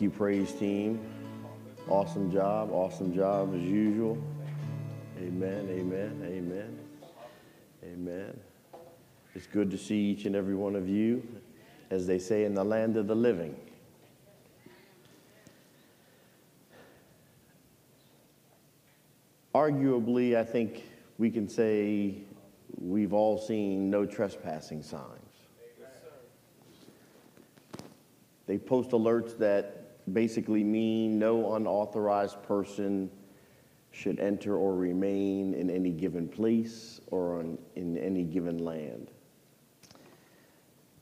Thank 0.00 0.14
you, 0.14 0.18
praise 0.18 0.52
team. 0.52 0.98
Awesome 1.86 2.32
job, 2.32 2.70
awesome 2.72 3.14
job 3.14 3.54
as 3.54 3.60
usual. 3.60 4.16
Amen, 5.18 5.68
amen, 5.68 6.22
amen, 6.24 6.78
amen. 7.84 8.40
It's 9.34 9.46
good 9.46 9.70
to 9.70 9.76
see 9.76 9.98
each 9.98 10.24
and 10.24 10.34
every 10.34 10.54
one 10.54 10.74
of 10.74 10.88
you, 10.88 11.22
as 11.90 12.06
they 12.06 12.18
say, 12.18 12.44
in 12.44 12.54
the 12.54 12.64
land 12.64 12.96
of 12.96 13.08
the 13.08 13.14
living. 13.14 13.54
Arguably, 19.54 20.34
I 20.34 20.44
think 20.44 20.82
we 21.18 21.30
can 21.30 21.46
say 21.46 22.14
we've 22.80 23.12
all 23.12 23.36
seen 23.36 23.90
no 23.90 24.06
trespassing 24.06 24.82
signs. 24.82 25.18
They 28.46 28.56
post 28.56 28.92
alerts 28.92 29.36
that 29.36 29.79
basically 30.12 30.64
mean 30.64 31.18
no 31.18 31.54
unauthorized 31.54 32.42
person 32.42 33.10
should 33.92 34.20
enter 34.20 34.56
or 34.56 34.74
remain 34.74 35.54
in 35.54 35.68
any 35.68 35.90
given 35.90 36.28
place 36.28 37.00
or 37.08 37.38
on, 37.38 37.58
in 37.76 37.98
any 37.98 38.22
given 38.22 38.58
land. 38.58 39.10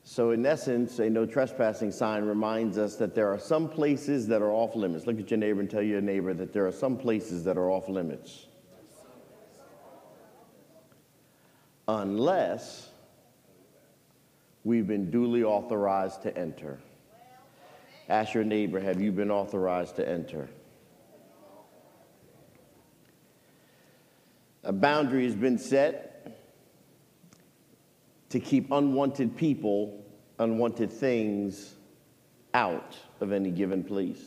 So, 0.03 0.31
in 0.31 0.43
essence, 0.43 0.97
a 0.97 1.07
no 1.07 1.27
trespassing 1.27 1.91
sign 1.91 2.23
reminds 2.23 2.79
us 2.79 2.95
that 2.95 3.13
there 3.13 3.31
are 3.31 3.37
some 3.37 3.69
places 3.69 4.27
that 4.27 4.41
are 4.41 4.51
off 4.51 4.75
limits. 4.75 5.05
Look 5.05 5.19
at 5.19 5.29
your 5.29 5.37
neighbor 5.37 5.59
and 5.59 5.69
tell 5.69 5.83
your 5.83 6.01
neighbor 6.01 6.33
that 6.33 6.51
there 6.51 6.65
are 6.65 6.71
some 6.71 6.97
places 6.97 7.43
that 7.43 7.57
are 7.59 7.69
off 7.69 7.87
limits. 7.87 8.47
Unless 11.87 12.89
we've 14.63 14.87
been 14.87 15.11
duly 15.11 15.43
authorized 15.43 16.23
to 16.23 16.35
enter. 16.35 16.79
Ask 18.09 18.33
your 18.33 18.43
neighbor, 18.43 18.79
have 18.79 18.99
you 18.99 19.11
been 19.11 19.29
authorized 19.29 19.97
to 19.97 20.09
enter? 20.09 20.49
A 24.63 24.73
boundary 24.73 25.25
has 25.25 25.35
been 25.35 25.59
set 25.59 26.39
to 28.29 28.39
keep 28.39 28.71
unwanted 28.71 29.37
people, 29.37 30.03
unwanted 30.39 30.91
things 30.91 31.75
out 32.55 32.97
of 33.21 33.31
any 33.31 33.51
given 33.51 33.83
place. 33.83 34.23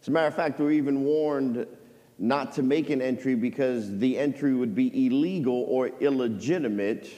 As 0.00 0.08
a 0.08 0.10
matter 0.10 0.28
of 0.28 0.34
fact, 0.34 0.58
we're 0.58 0.70
even 0.70 1.04
warned 1.04 1.66
not 2.18 2.52
to 2.54 2.62
make 2.62 2.88
an 2.88 3.02
entry 3.02 3.34
because 3.34 3.98
the 3.98 4.18
entry 4.18 4.54
would 4.54 4.74
be 4.74 5.06
illegal 5.06 5.66
or 5.68 5.88
illegitimate 6.00 7.10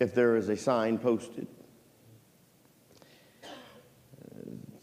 if 0.00 0.14
there 0.14 0.36
is 0.36 0.48
a 0.48 0.56
sign 0.56 0.96
posted. 0.96 1.46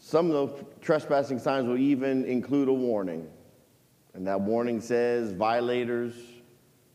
Some 0.06 0.30
of 0.30 0.58
the 0.58 0.64
trespassing 0.82 1.38
signs 1.38 1.66
will 1.66 1.78
even 1.78 2.26
include 2.26 2.68
a 2.68 2.72
warning. 2.74 3.26
And 4.12 4.26
that 4.26 4.38
warning 4.38 4.82
says 4.82 5.32
violators 5.32 6.12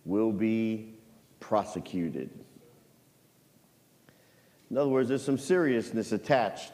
will 0.06 0.32
be 0.32 0.94
prosecuted. 1.40 2.30
In 4.70 4.78
other 4.78 4.92
words, 4.92 5.10
there's 5.10 5.26
some 5.26 5.40
seriousness 5.40 6.12
attached 6.12 6.74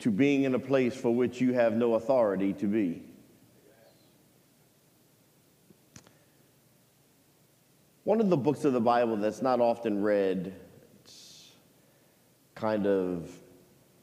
to 0.00 0.10
being 0.10 0.44
in 0.44 0.54
a 0.54 0.58
place 0.58 0.94
for 0.94 1.14
which 1.14 1.40
you 1.40 1.54
have 1.54 1.72
no 1.72 1.94
authority 1.94 2.52
to 2.52 2.66
be. 2.66 3.02
One 8.04 8.20
of 8.20 8.28
the 8.28 8.36
books 8.36 8.66
of 8.66 8.74
the 8.74 8.82
Bible 8.82 9.16
that's 9.16 9.40
not 9.40 9.62
often 9.62 10.02
read, 10.02 10.54
it's 11.02 11.52
kind 12.54 12.86
of 12.86 13.30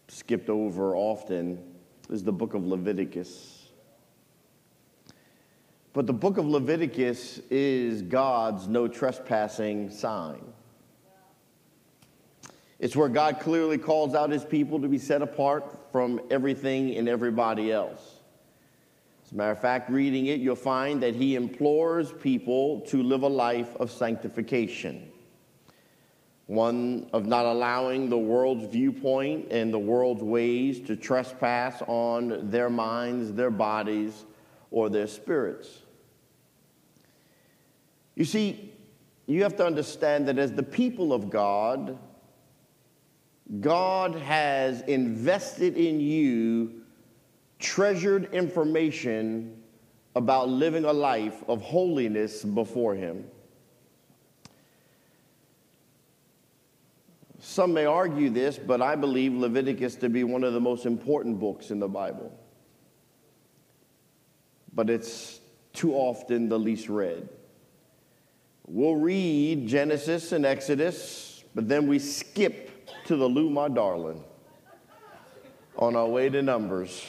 skipped 0.07 0.49
over 0.49 0.95
often 0.95 1.61
is 2.09 2.23
the 2.23 2.31
book 2.31 2.53
of 2.53 2.65
Leviticus. 2.65 3.69
But 5.93 6.05
the 6.05 6.13
book 6.13 6.37
of 6.37 6.45
Leviticus 6.45 7.39
is 7.49 8.01
God's 8.01 8.67
no 8.67 8.87
trespassing 8.87 9.89
sign. 9.89 10.41
It's 12.79 12.95
where 12.95 13.09
God 13.09 13.39
clearly 13.39 13.79
calls 13.79 14.13
out 14.13 14.29
his 14.29 14.45
people 14.45 14.79
to 14.81 14.87
be 14.87 14.99
set 14.99 15.23
apart 15.23 15.91
from 15.91 16.21
everything 16.29 16.95
and 16.95 17.09
everybody 17.09 17.71
else. 17.71 18.19
As 19.25 19.31
a 19.31 19.35
matter 19.35 19.51
of 19.51 19.59
fact, 19.59 19.89
reading 19.89 20.27
it, 20.27 20.39
you'll 20.39 20.55
find 20.55 21.01
that 21.01 21.15
he 21.15 21.35
implores 21.35 22.13
people 22.13 22.81
to 22.81 23.01
live 23.01 23.23
a 23.23 23.27
life 23.27 23.75
of 23.77 23.91
sanctification 23.91 25.11
one 26.47 27.09
of 27.11 27.25
not 27.25 27.45
allowing 27.45 28.09
the 28.09 28.17
world's 28.17 28.65
viewpoint 28.65 29.51
and 29.51 29.73
the 29.73 29.79
world's 29.79 30.23
ways 30.23 30.79
to 30.79 30.95
trespass 30.95 31.81
on 31.87 32.49
their 32.49 32.69
minds, 32.69 33.33
their 33.33 33.51
bodies, 33.51 34.25
or 34.71 34.89
their 34.89 35.07
spirits. 35.07 35.81
You 38.15 38.25
see, 38.25 38.73
you 39.27 39.43
have 39.43 39.57
to 39.57 39.65
understand 39.65 40.27
that 40.29 40.39
as 40.39 40.53
the 40.53 40.63
people 40.63 41.11
of 41.11 41.29
God, 41.29 41.99
God 43.59 44.15
has 44.15 44.81
invested 44.81 45.75
in 45.77 45.99
you 45.99 46.81
treasured 47.59 48.33
information 48.33 49.61
about 50.15 50.49
living 50.49 50.85
a 50.85 50.93
life 50.93 51.43
of 51.47 51.61
holiness 51.61 52.43
before 52.43 52.95
Him. 52.95 53.25
Some 57.57 57.73
may 57.73 57.85
argue 57.85 58.29
this, 58.29 58.59
but 58.59 58.83
I 58.83 58.95
believe 58.95 59.33
Leviticus 59.33 59.95
to 59.95 60.09
be 60.09 60.23
one 60.23 60.43
of 60.43 60.53
the 60.53 60.59
most 60.59 60.85
important 60.85 61.39
books 61.39 61.71
in 61.71 61.79
the 61.79 61.87
Bible. 61.87 62.31
But 64.75 64.91
it's 64.91 65.39
too 65.73 65.95
often 65.95 66.49
the 66.49 66.59
least 66.59 66.87
read. 66.87 67.27
We'll 68.67 68.97
read 68.97 69.67
Genesis 69.67 70.33
and 70.33 70.45
Exodus, 70.45 71.43
but 71.55 71.67
then 71.67 71.87
we 71.87 71.97
skip 71.97 72.91
to 73.07 73.15
the 73.15 73.25
Lou, 73.25 73.49
my 73.49 73.69
darling, 73.69 74.23
on 75.79 75.95
our 75.95 76.07
way 76.07 76.29
to 76.29 76.43
Numbers. 76.43 77.03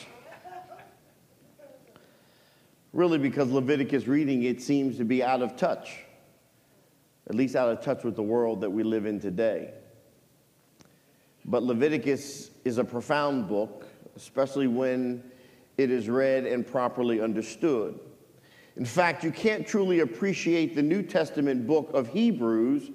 Really, 2.95 3.19
because 3.19 3.51
Leviticus 3.51 4.07
reading 4.07 4.45
it 4.45 4.63
seems 4.63 4.97
to 4.97 5.05
be 5.05 5.23
out 5.23 5.43
of 5.43 5.59
touch, 5.59 5.99
at 7.29 7.35
least 7.35 7.55
out 7.55 7.69
of 7.69 7.83
touch 7.83 8.03
with 8.03 8.17
the 8.17 8.23
world 8.23 8.63
that 8.63 8.71
we 8.71 8.83
live 8.83 9.05
in 9.05 9.21
today. 9.21 9.75
But 11.49 11.63
Leviticus 11.63 12.51
is 12.67 12.77
a 12.77 12.85
profound 12.85 13.49
book, 13.49 13.87
especially 14.17 14.67
when 14.67 15.25
it 15.79 15.91
is 15.91 16.07
read 16.11 16.45
and 16.45 16.67
properly 16.67 17.23
understood. 17.23 17.99
In 18.77 18.85
fact, 18.85 19.25
you 19.25 19.33
can't 19.33 19.67
truly 19.67 20.01
appreciate 20.01 20.75
the 20.75 20.83
New 20.83 21.03
Testament 21.03 21.67
book 21.67 21.91
of 21.95 22.09
Hebrews 22.09 22.91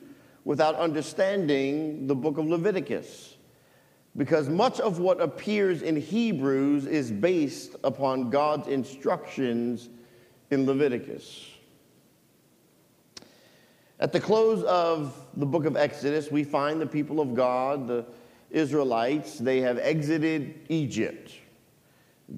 without 0.45 0.75
understanding 0.75 2.05
the 2.05 2.13
book 2.13 2.37
of 2.37 2.45
Leviticus. 2.45 3.37
Because 4.15 4.47
much 4.47 4.79
of 4.79 4.99
what 4.99 5.19
appears 5.19 5.81
in 5.81 5.95
Hebrews 5.95 6.85
is 6.85 7.11
based 7.11 7.75
upon 7.83 8.29
God's 8.29 8.67
instructions 8.67 9.89
in 10.51 10.67
Leviticus. 10.67 11.49
At 13.99 14.11
the 14.11 14.19
close 14.19 14.63
of 14.65 15.17
the 15.37 15.45
book 15.47 15.65
of 15.65 15.75
Exodus, 15.75 16.29
we 16.29 16.43
find 16.43 16.79
the 16.79 16.85
people 16.85 17.19
of 17.19 17.33
God, 17.33 17.87
the 17.87 18.05
Israelites, 18.53 19.39
they 19.39 19.59
have 19.61 19.77
exited 19.79 20.61
Egypt. 20.69 21.33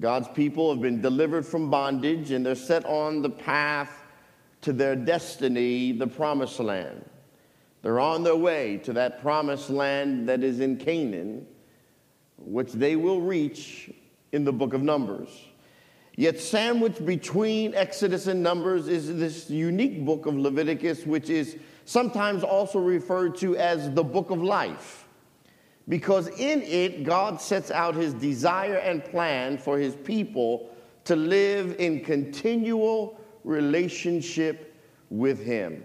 God's 0.00 0.28
people 0.28 0.70
have 0.70 0.80
been 0.80 1.00
delivered 1.00 1.46
from 1.46 1.70
bondage 1.70 2.32
and 2.32 2.44
they're 2.44 2.54
set 2.54 2.84
on 2.86 3.22
the 3.22 3.30
path 3.30 4.04
to 4.62 4.72
their 4.72 4.96
destiny, 4.96 5.92
the 5.92 6.06
promised 6.06 6.58
land. 6.58 7.04
They're 7.82 8.00
on 8.00 8.24
their 8.24 8.34
way 8.34 8.78
to 8.78 8.92
that 8.94 9.22
promised 9.22 9.70
land 9.70 10.28
that 10.28 10.42
is 10.42 10.60
in 10.60 10.78
Canaan, 10.78 11.46
which 12.38 12.72
they 12.72 12.96
will 12.96 13.20
reach 13.20 13.90
in 14.32 14.44
the 14.44 14.52
book 14.52 14.72
of 14.72 14.82
Numbers. 14.82 15.28
Yet, 16.16 16.40
sandwiched 16.40 17.04
between 17.04 17.74
Exodus 17.74 18.26
and 18.26 18.42
Numbers 18.42 18.88
is 18.88 19.14
this 19.18 19.50
unique 19.50 20.04
book 20.04 20.24
of 20.24 20.34
Leviticus, 20.34 21.04
which 21.04 21.28
is 21.28 21.58
sometimes 21.84 22.42
also 22.42 22.80
referred 22.80 23.36
to 23.36 23.54
as 23.56 23.92
the 23.92 24.02
book 24.02 24.30
of 24.30 24.42
life 24.42 25.05
because 25.88 26.28
in 26.28 26.62
it, 26.62 27.04
God 27.04 27.40
sets 27.40 27.70
out 27.70 27.94
his 27.94 28.12
desire 28.14 28.76
and 28.76 29.04
plan 29.04 29.56
for 29.56 29.78
his 29.78 29.94
people 29.94 30.70
to 31.04 31.14
live 31.14 31.76
in 31.78 32.02
continual 32.02 33.20
relationship 33.44 34.74
with 35.10 35.44
him. 35.44 35.84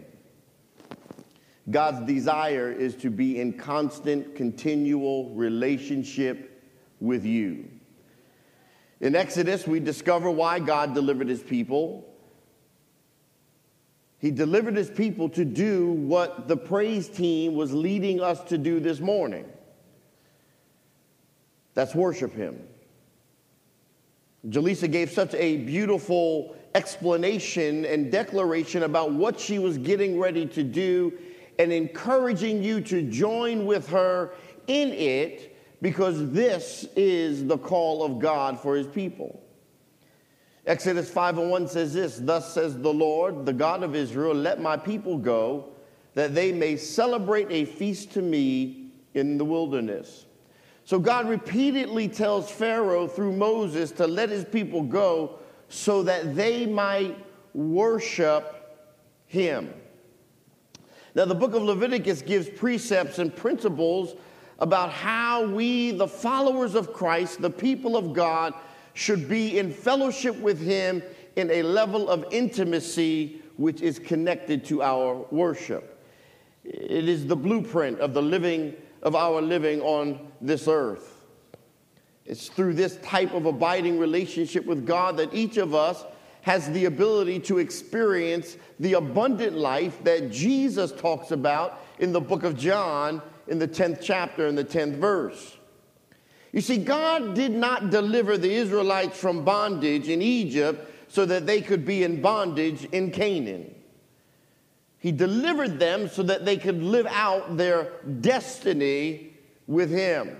God's 1.70 2.06
desire 2.08 2.72
is 2.72 2.96
to 2.98 3.12
be 3.12 3.40
in 3.40 3.54
constant, 3.54 4.36
continual 4.36 5.30
relationship 5.36 6.64
with 7.00 7.24
you. 7.24 7.70
In 9.00 9.16
Exodus, 9.16 9.68
we 9.68 9.80
discover 9.80 10.32
why 10.32 10.60
God 10.60 10.96
delivered 10.96 11.30
his 11.30 11.44
people. 11.44 12.08
He 14.18 14.32
delivered 14.32 14.76
his 14.76 14.90
people 14.90 15.30
to 15.30 15.46
do 15.46 15.92
what 15.92 16.48
the 16.48 16.58
praise 16.58 17.08
team 17.08 17.54
was 17.54 17.72
leading 17.74 18.20
us 18.20 18.44
to 18.46 18.58
do 18.58 18.80
this 18.80 19.00
morning 19.00 19.46
that's 21.74 21.96
worship 21.96 22.34
Him. 22.34 22.60
Jaleesa 24.48 24.92
gave 24.92 25.12
such 25.12 25.34
a 25.36 25.58
beautiful 25.58 26.56
explanation 26.74 27.86
and 27.86 28.12
declaration 28.12 28.84
about 28.84 29.12
what 29.12 29.40
she 29.40 29.60
was 29.60 29.78
getting 29.78 30.20
ready 30.20 30.46
to 30.48 30.64
do 30.64 31.18
and 31.60 31.72
encouraging 31.72 32.64
you 32.64 32.82
to 32.82 33.04
join 33.04 33.66
with 33.66 33.88
her 33.90 34.34
in 34.68 34.90
it 34.90 35.56
because 35.82 36.32
this 36.32 36.86
is 36.96 37.46
the 37.46 37.58
call 37.58 38.04
of 38.04 38.20
God 38.20 38.60
for 38.60 38.76
his 38.76 38.88
people. 38.88 39.42
Exodus 40.66 41.10
5 41.10 41.40
and 41.40 41.52
1 41.52 41.68
says 41.68 41.94
this 41.94 42.20
Thus 42.20 42.54
says 42.54 42.78
the 42.78 42.94
Lord, 42.94 43.46
the 43.46 43.54
God 43.54 43.84
of 43.84 43.96
Israel, 43.96 44.34
let 44.34 44.62
my 44.62 44.78
people 44.78 45.18
go, 45.18 45.70
that 46.14 46.36
they 46.36 46.52
may 46.52 46.78
celebrate 46.78 47.48
a 47.50 47.66
feast 47.66 48.12
to 48.14 48.22
me 48.22 48.92
in 49.14 49.38
the 49.38 49.46
wilderness. 49.46 50.26
So 50.92 51.00
God 51.00 51.30
repeatedly 51.30 52.10
tells 52.10 52.52
Pharaoh 52.52 53.08
through 53.08 53.32
Moses 53.32 53.92
to 53.92 54.06
let 54.06 54.30
his 54.30 54.44
people 54.44 54.82
go 54.84 55.40
so 55.70 56.04
that 56.04 56.36
they 56.36 56.66
might 56.66 57.18
worship 57.54 58.90
him. 59.26 59.74
Now, 61.16 61.24
the 61.24 61.34
book 61.34 61.54
of 61.54 61.62
Leviticus 61.62 62.22
gives 62.22 62.50
precepts 62.50 63.20
and 63.20 63.34
principles 63.34 64.16
about 64.60 64.92
how 64.92 65.46
we, 65.46 65.92
the 65.92 66.10
followers 66.10 66.76
of 66.76 66.92
Christ, 66.92 67.42
the 67.42 67.50
people 67.50 67.96
of 67.96 68.12
God, 68.12 68.54
should 68.94 69.30
be 69.30 69.60
in 69.60 69.72
fellowship 69.72 70.38
with 70.42 70.60
him 70.60 71.02
in 71.38 71.50
a 71.52 71.64
level 71.64 72.10
of 72.10 72.26
intimacy 72.32 73.42
which 73.56 73.80
is 73.80 73.98
connected 73.98 74.66
to 74.66 74.82
our 74.82 75.26
worship. 75.32 76.04
It 76.66 77.08
is 77.08 77.26
the 77.28 77.38
blueprint 77.38 78.02
of 78.02 78.14
the 78.14 78.22
living 78.22 78.76
of 79.02 79.16
our 79.16 79.42
living 79.42 79.82
on 79.82 80.20
this 80.42 80.68
earth. 80.68 81.26
It's 82.26 82.48
through 82.48 82.76
this 82.76 82.98
type 82.98 83.34
of 83.34 83.46
abiding 83.46 84.00
relationship 84.00 84.66
with 84.66 84.86
God 84.86 85.18
that 85.18 85.34
each 85.34 85.58
of 85.58 85.74
us 85.74 86.06
has 86.42 86.70
the 86.72 86.86
ability 86.86 87.40
to 87.40 87.60
experience 87.60 88.58
the 88.80 88.94
abundant 88.94 89.58
life 89.58 90.04
that 90.04 90.32
Jesus 90.32 90.92
talks 90.92 91.32
about 91.32 91.80
in 92.00 92.12
the 92.12 92.22
book 92.22 92.44
of 92.44 92.58
John 92.58 93.22
in 93.48 93.60
the 93.60 93.68
10th 93.68 94.02
chapter 94.02 94.48
and 94.48 94.58
the 94.58 94.64
10th 94.64 94.96
verse. 94.96 95.58
You 96.52 96.62
see, 96.62 96.78
God 96.78 97.34
did 97.34 97.52
not 97.52 97.90
deliver 97.90 98.38
the 98.38 98.52
Israelites 98.52 99.18
from 99.18 99.46
bondage 99.46 100.10
in 100.10 100.22
Egypt 100.22 100.90
so 101.08 101.26
that 101.26 101.46
they 101.46 101.62
could 101.62 101.86
be 101.86 102.04
in 102.04 102.22
bondage 102.22 102.86
in 102.86 103.12
Canaan. 103.12 103.74
He 105.02 105.12
delivered 105.12 105.80
them 105.80 106.08
so 106.08 106.22
that 106.24 106.46
they 106.46 106.58
could 106.58 106.84
live 106.84 107.08
out 107.08 107.58
their 107.58 107.92
destiny 108.22 109.34
with 109.66 109.90
Him. 109.90 110.38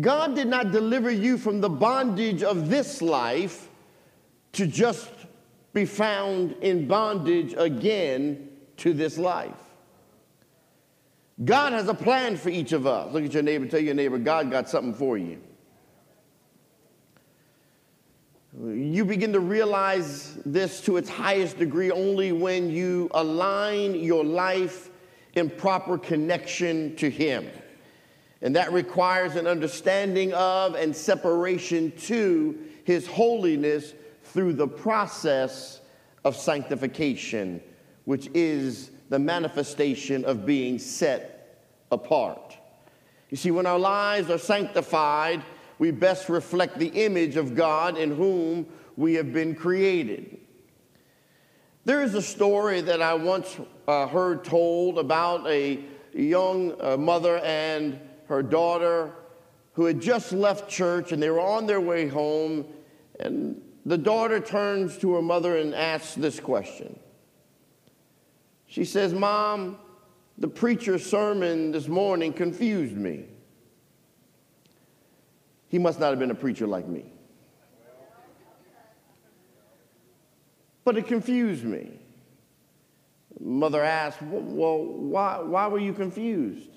God 0.00 0.34
did 0.34 0.48
not 0.48 0.72
deliver 0.72 1.10
you 1.10 1.38
from 1.38 1.60
the 1.60 1.68
bondage 1.68 2.42
of 2.42 2.68
this 2.68 3.00
life 3.00 3.68
to 4.52 4.66
just 4.66 5.08
be 5.72 5.84
found 5.84 6.56
in 6.60 6.88
bondage 6.88 7.54
again 7.56 8.50
to 8.78 8.92
this 8.92 9.16
life. 9.16 9.54
God 11.44 11.72
has 11.72 11.86
a 11.86 11.94
plan 11.94 12.36
for 12.36 12.48
each 12.48 12.72
of 12.72 12.84
us. 12.84 13.12
Look 13.14 13.24
at 13.24 13.32
your 13.32 13.44
neighbor, 13.44 13.66
tell 13.66 13.78
your 13.78 13.94
neighbor, 13.94 14.18
God 14.18 14.50
got 14.50 14.68
something 14.68 14.92
for 14.94 15.16
you. 15.16 15.40
You 18.60 19.04
begin 19.04 19.32
to 19.34 19.40
realize 19.40 20.34
this 20.44 20.80
to 20.82 20.96
its 20.96 21.08
highest 21.08 21.58
degree 21.58 21.90
only 21.90 22.32
when 22.32 22.70
you 22.70 23.08
align 23.12 23.94
your 23.94 24.24
life 24.24 24.90
in 25.34 25.48
proper 25.48 25.96
connection 25.96 26.96
to 26.96 27.08
Him. 27.08 27.48
And 28.42 28.54
that 28.56 28.72
requires 28.72 29.36
an 29.36 29.46
understanding 29.46 30.32
of 30.32 30.74
and 30.74 30.94
separation 30.94 31.92
to 32.02 32.58
his 32.84 33.06
holiness 33.06 33.92
through 34.22 34.54
the 34.54 34.66
process 34.66 35.80
of 36.24 36.36
sanctification, 36.36 37.60
which 38.06 38.28
is 38.32 38.90
the 39.08 39.18
manifestation 39.18 40.24
of 40.24 40.46
being 40.46 40.78
set 40.78 41.60
apart. 41.90 42.56
You 43.28 43.36
see, 43.36 43.50
when 43.50 43.66
our 43.66 43.78
lives 43.78 44.30
are 44.30 44.38
sanctified, 44.38 45.42
we 45.78 45.90
best 45.90 46.28
reflect 46.28 46.78
the 46.78 46.88
image 46.88 47.36
of 47.36 47.54
God 47.54 47.96
in 47.96 48.14
whom 48.14 48.66
we 48.96 49.14
have 49.14 49.32
been 49.32 49.54
created. 49.54 50.38
There 51.84 52.02
is 52.02 52.14
a 52.14 52.22
story 52.22 52.80
that 52.82 53.00
I 53.00 53.14
once 53.14 53.58
uh, 53.86 54.06
heard 54.06 54.44
told 54.44 54.98
about 54.98 55.46
a 55.46 55.80
young 56.12 56.78
uh, 56.80 56.96
mother 56.96 57.38
and 57.38 57.98
her 58.26 58.42
daughter 58.42 59.12
who 59.72 59.84
had 59.84 60.00
just 60.00 60.32
left 60.32 60.68
church 60.68 61.12
and 61.12 61.22
they 61.22 61.30
were 61.30 61.40
on 61.40 61.66
their 61.66 61.80
way 61.80 62.08
home. 62.08 62.66
And 63.20 63.62
the 63.86 63.96
daughter 63.96 64.40
turns 64.40 64.98
to 64.98 65.14
her 65.14 65.22
mother 65.22 65.56
and 65.56 65.74
asks 65.74 66.14
this 66.14 66.40
question. 66.40 66.98
She 68.66 68.84
says, 68.84 69.14
Mom, 69.14 69.78
the 70.36 70.48
preacher's 70.48 71.06
sermon 71.06 71.72
this 71.72 71.88
morning 71.88 72.32
confused 72.32 72.96
me. 72.96 73.24
He 75.68 75.78
must 75.78 76.00
not 76.00 76.10
have 76.10 76.18
been 76.18 76.30
a 76.30 76.34
preacher 76.34 76.66
like 76.66 76.86
me. 76.86 77.04
But 80.84 80.96
it 80.96 81.06
confused 81.06 81.64
me. 81.64 81.98
Mother 83.38 83.82
asked, 83.84 84.22
Well, 84.22 84.84
why, 84.84 85.38
why 85.40 85.68
were 85.68 85.78
you 85.78 85.92
confused? 85.92 86.70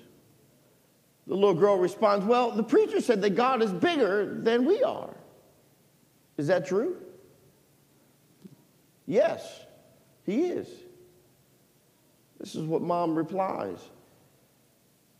The 1.26 1.34
little 1.34 1.54
girl 1.54 1.78
responds, 1.78 2.26
Well, 2.26 2.50
the 2.50 2.62
preacher 2.62 3.00
said 3.00 3.22
that 3.22 3.30
God 3.30 3.62
is 3.62 3.72
bigger 3.72 4.38
than 4.42 4.66
we 4.66 4.82
are. 4.82 5.14
Is 6.36 6.48
that 6.48 6.66
true? 6.66 6.96
Yes, 9.06 9.64
he 10.24 10.44
is. 10.46 10.68
This 12.38 12.54
is 12.54 12.66
what 12.66 12.82
mom 12.82 13.14
replies. 13.14 13.78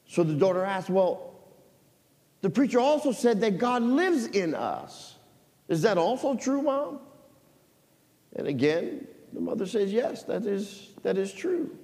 So 0.06 0.22
the 0.22 0.34
daughter 0.34 0.64
asks, 0.64 0.90
Well, 0.90 1.31
the 2.42 2.50
preacher 2.50 2.80
also 2.80 3.12
said 3.12 3.40
that 3.40 3.56
God 3.58 3.82
lives 3.82 4.26
in 4.26 4.54
us. 4.54 5.14
Is 5.68 5.82
that 5.82 5.96
also 5.96 6.34
true, 6.34 6.60
mom? 6.60 6.98
And 8.34 8.48
again, 8.48 9.06
the 9.32 9.40
mother 9.40 9.64
says, 9.64 9.92
Yes, 9.92 10.24
that 10.24 10.44
is, 10.44 10.90
that 11.02 11.16
is 11.16 11.32
true. 11.32 11.76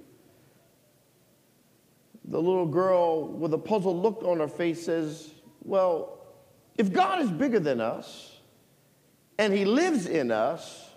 The 2.25 2.39
little 2.39 2.67
girl 2.67 3.27
with 3.27 3.53
a 3.53 3.57
puzzled 3.57 4.03
look 4.03 4.21
on 4.23 4.39
her 4.39 4.47
face 4.47 4.85
says, 4.85 5.31
Well, 5.63 6.19
if 6.77 6.91
God 6.91 7.21
is 7.21 7.31
bigger 7.31 7.59
than 7.59 7.79
us 7.79 8.37
and 9.37 9.53
He 9.53 9.63
lives 9.63 10.07
in 10.07 10.29
us, 10.29 10.89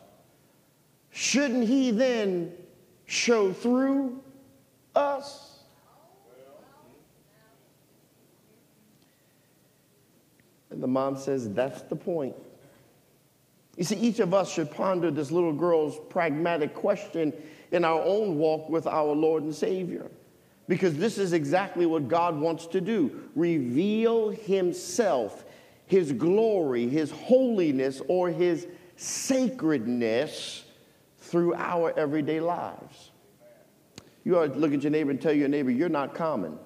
shouldn't 1.10 1.68
He 1.68 1.92
then 1.92 2.52
show 3.06 3.52
through 3.52 4.20
us? 4.94 5.51
And 10.72 10.82
the 10.82 10.88
mom 10.88 11.16
says, 11.16 11.52
That's 11.52 11.82
the 11.82 11.96
point. 11.96 12.34
You 13.76 13.84
see, 13.84 13.96
each 13.96 14.20
of 14.20 14.34
us 14.34 14.52
should 14.52 14.70
ponder 14.70 15.10
this 15.10 15.30
little 15.30 15.52
girl's 15.52 15.98
pragmatic 16.10 16.74
question 16.74 17.32
in 17.70 17.84
our 17.84 18.02
own 18.02 18.36
walk 18.36 18.68
with 18.68 18.86
our 18.86 19.12
Lord 19.12 19.42
and 19.42 19.54
Savior. 19.54 20.10
Because 20.68 20.96
this 20.96 21.18
is 21.18 21.32
exactly 21.32 21.86
what 21.86 22.08
God 22.08 22.38
wants 22.38 22.66
to 22.68 22.80
do 22.80 23.28
reveal 23.34 24.30
Himself, 24.30 25.44
His 25.86 26.12
glory, 26.12 26.88
His 26.88 27.10
holiness, 27.10 28.00
or 28.08 28.28
His 28.30 28.66
sacredness 28.96 30.64
through 31.18 31.54
our 31.54 31.98
everyday 31.98 32.40
lives. 32.40 33.10
You 34.24 34.38
ought 34.38 34.52
to 34.52 34.58
look 34.58 34.72
at 34.72 34.82
your 34.82 34.92
neighbor 34.92 35.10
and 35.10 35.20
tell 35.20 35.32
your 35.32 35.48
neighbor, 35.48 35.70
You're 35.70 35.88
not 35.88 36.14
common. 36.14 36.58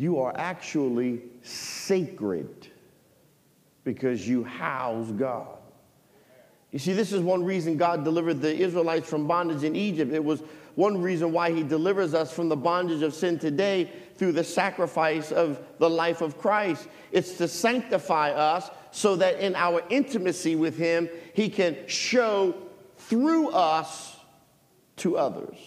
You 0.00 0.18
are 0.20 0.32
actually 0.34 1.20
sacred 1.42 2.68
because 3.84 4.26
you 4.26 4.42
house 4.42 5.10
God. 5.10 5.58
You 6.70 6.78
see, 6.78 6.94
this 6.94 7.12
is 7.12 7.20
one 7.20 7.44
reason 7.44 7.76
God 7.76 8.02
delivered 8.02 8.40
the 8.40 8.56
Israelites 8.56 9.10
from 9.10 9.26
bondage 9.26 9.62
in 9.62 9.76
Egypt. 9.76 10.14
It 10.14 10.24
was 10.24 10.42
one 10.74 11.02
reason 11.02 11.32
why 11.32 11.52
He 11.52 11.62
delivers 11.62 12.14
us 12.14 12.32
from 12.32 12.48
the 12.48 12.56
bondage 12.56 13.02
of 13.02 13.12
sin 13.12 13.38
today 13.38 13.92
through 14.16 14.32
the 14.32 14.42
sacrifice 14.42 15.32
of 15.32 15.60
the 15.76 15.90
life 15.90 16.22
of 16.22 16.38
Christ. 16.38 16.88
It's 17.12 17.34
to 17.34 17.46
sanctify 17.46 18.30
us 18.30 18.70
so 18.92 19.16
that 19.16 19.38
in 19.38 19.54
our 19.54 19.82
intimacy 19.90 20.56
with 20.56 20.78
Him, 20.78 21.10
He 21.34 21.50
can 21.50 21.76
show 21.88 22.54
through 22.96 23.50
us 23.50 24.16
to 24.96 25.18
others. 25.18 25.58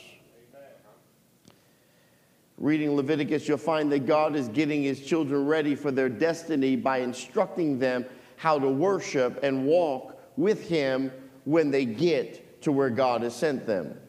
Reading 2.64 2.95
Leviticus, 2.95 3.45
you'll 3.45 3.57
find 3.57 3.91
that 3.91 4.05
God 4.05 4.38
is 4.38 4.47
getting 4.47 4.84
His 4.84 5.05
children 5.05 5.45
ready 5.45 5.76
for 5.76 5.91
their 5.91 6.07
destiny 6.07 6.78
by 6.78 6.99
instructing 6.99 7.78
them 7.78 8.05
how 8.38 8.57
to 8.57 8.70
worship 8.70 9.38
and 9.43 9.66
walk 9.66 10.18
with 10.38 10.66
him 10.70 11.11
when 11.43 11.72
they 11.72 11.84
get 11.84 12.61
to 12.61 12.72
where 12.72 12.89
God 12.89 13.22
has 13.24 13.36
sent 13.36 13.68
them. 13.68 13.99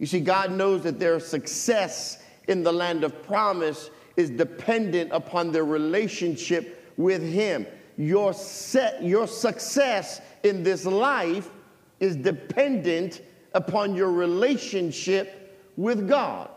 You 0.00 0.06
see, 0.06 0.18
God 0.18 0.50
knows 0.50 0.82
that 0.82 0.98
their 0.98 1.20
success 1.20 2.18
in 2.48 2.64
the 2.64 2.72
land 2.72 3.04
of 3.04 3.22
promise 3.22 3.88
is 4.16 4.30
dependent 4.30 5.12
upon 5.12 5.52
their 5.52 5.64
relationship 5.64 6.92
with 6.96 7.22
Him. 7.22 7.68
Your, 7.96 8.32
set, 8.32 9.00
your 9.04 9.28
success 9.28 10.20
in 10.42 10.64
this 10.64 10.84
life 10.86 11.50
is 12.00 12.16
dependent 12.16 13.22
upon 13.54 13.94
your 13.94 14.10
relationship 14.10 15.56
with 15.76 16.08
God. 16.08 16.50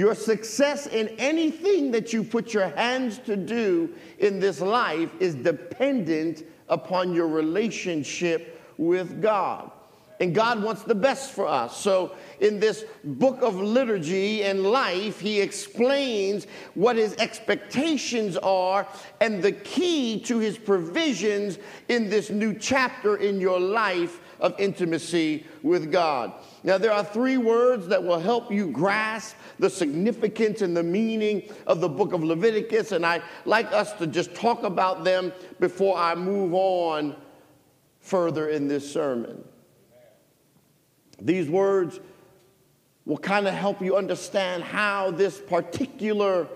Your 0.00 0.14
success 0.14 0.86
in 0.86 1.08
anything 1.18 1.90
that 1.90 2.10
you 2.10 2.24
put 2.24 2.54
your 2.54 2.68
hands 2.68 3.18
to 3.26 3.36
do 3.36 3.92
in 4.18 4.40
this 4.40 4.62
life 4.62 5.10
is 5.20 5.34
dependent 5.34 6.42
upon 6.70 7.12
your 7.12 7.28
relationship 7.28 8.58
with 8.78 9.20
God. 9.20 9.70
And 10.18 10.34
God 10.34 10.62
wants 10.62 10.84
the 10.84 10.94
best 10.94 11.32
for 11.32 11.46
us. 11.46 11.76
So, 11.76 12.14
in 12.40 12.60
this 12.60 12.86
book 13.04 13.42
of 13.42 13.56
liturgy 13.56 14.42
and 14.44 14.62
life, 14.64 15.20
he 15.20 15.38
explains 15.38 16.46
what 16.72 16.96
his 16.96 17.14
expectations 17.16 18.38
are 18.38 18.88
and 19.20 19.42
the 19.42 19.52
key 19.52 20.18
to 20.20 20.38
his 20.38 20.56
provisions 20.56 21.58
in 21.88 22.08
this 22.08 22.30
new 22.30 22.54
chapter 22.54 23.16
in 23.16 23.38
your 23.38 23.60
life 23.60 24.20
of 24.40 24.58
intimacy 24.58 25.44
with 25.62 25.92
God. 25.92 26.32
Now, 26.64 26.78
there 26.78 26.92
are 26.92 27.04
three 27.04 27.36
words 27.36 27.86
that 27.88 28.02
will 28.02 28.20
help 28.20 28.50
you 28.50 28.70
grasp 28.70 29.36
the 29.60 29.68
significance 29.68 30.62
and 30.62 30.74
the 30.74 30.82
meaning 30.82 31.42
of 31.66 31.80
the 31.80 31.88
book 31.88 32.14
of 32.14 32.24
Leviticus, 32.24 32.92
and 32.92 33.04
I'd 33.04 33.22
like 33.44 33.70
us 33.72 33.92
to 33.94 34.06
just 34.06 34.34
talk 34.34 34.62
about 34.62 35.04
them 35.04 35.32
before 35.60 35.98
I 35.98 36.14
move 36.14 36.54
on 36.54 37.14
further 38.00 38.48
in 38.48 38.68
this 38.68 38.90
sermon. 38.90 39.44
These 41.20 41.50
words 41.50 42.00
will 43.04 43.18
kind 43.18 43.46
of 43.46 43.52
help 43.52 43.82
you 43.82 43.96
understand 43.96 44.62
how 44.62 45.10
this 45.10 45.38
particular 45.38 46.48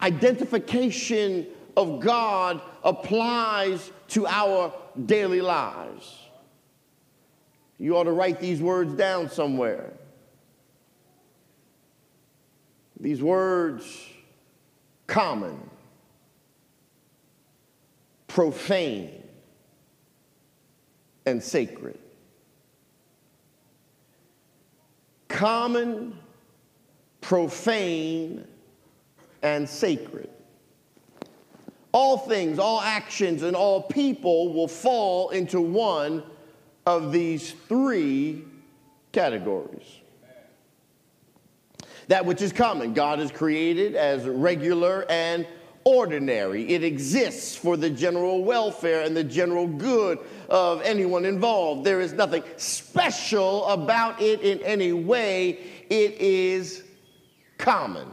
identification 0.00 1.48
of 1.76 1.98
God 1.98 2.62
applies 2.84 3.90
to 4.08 4.24
our 4.28 4.72
daily 5.06 5.40
lives. 5.40 6.16
You 7.76 7.96
ought 7.96 8.04
to 8.04 8.12
write 8.12 8.38
these 8.38 8.60
words 8.60 8.94
down 8.94 9.30
somewhere. 9.30 9.97
These 13.00 13.22
words 13.22 14.08
common, 15.06 15.58
profane, 18.26 19.22
and 21.26 21.42
sacred. 21.42 21.98
Common, 25.28 26.18
profane, 27.20 28.46
and 29.42 29.68
sacred. 29.68 30.30
All 31.92 32.18
things, 32.18 32.58
all 32.58 32.80
actions, 32.80 33.42
and 33.42 33.54
all 33.54 33.82
people 33.82 34.52
will 34.52 34.68
fall 34.68 35.30
into 35.30 35.60
one 35.60 36.22
of 36.86 37.12
these 37.12 37.52
three 37.68 38.44
categories. 39.12 40.00
That 42.08 42.24
which 42.24 42.42
is 42.42 42.52
common, 42.52 42.94
God 42.94 43.20
is 43.20 43.30
created 43.30 43.94
as 43.94 44.24
regular 44.24 45.04
and 45.10 45.46
ordinary. 45.84 46.68
It 46.68 46.82
exists 46.82 47.54
for 47.54 47.76
the 47.76 47.90
general 47.90 48.44
welfare 48.44 49.02
and 49.02 49.16
the 49.16 49.24
general 49.24 49.66
good 49.66 50.18
of 50.48 50.82
anyone 50.82 51.24
involved. 51.24 51.84
There 51.84 52.00
is 52.00 52.12
nothing 52.12 52.42
special 52.56 53.66
about 53.66 54.20
it 54.20 54.40
in 54.40 54.60
any 54.62 54.92
way. 54.92 55.60
It 55.88 56.14
is 56.14 56.82
common. 57.58 58.08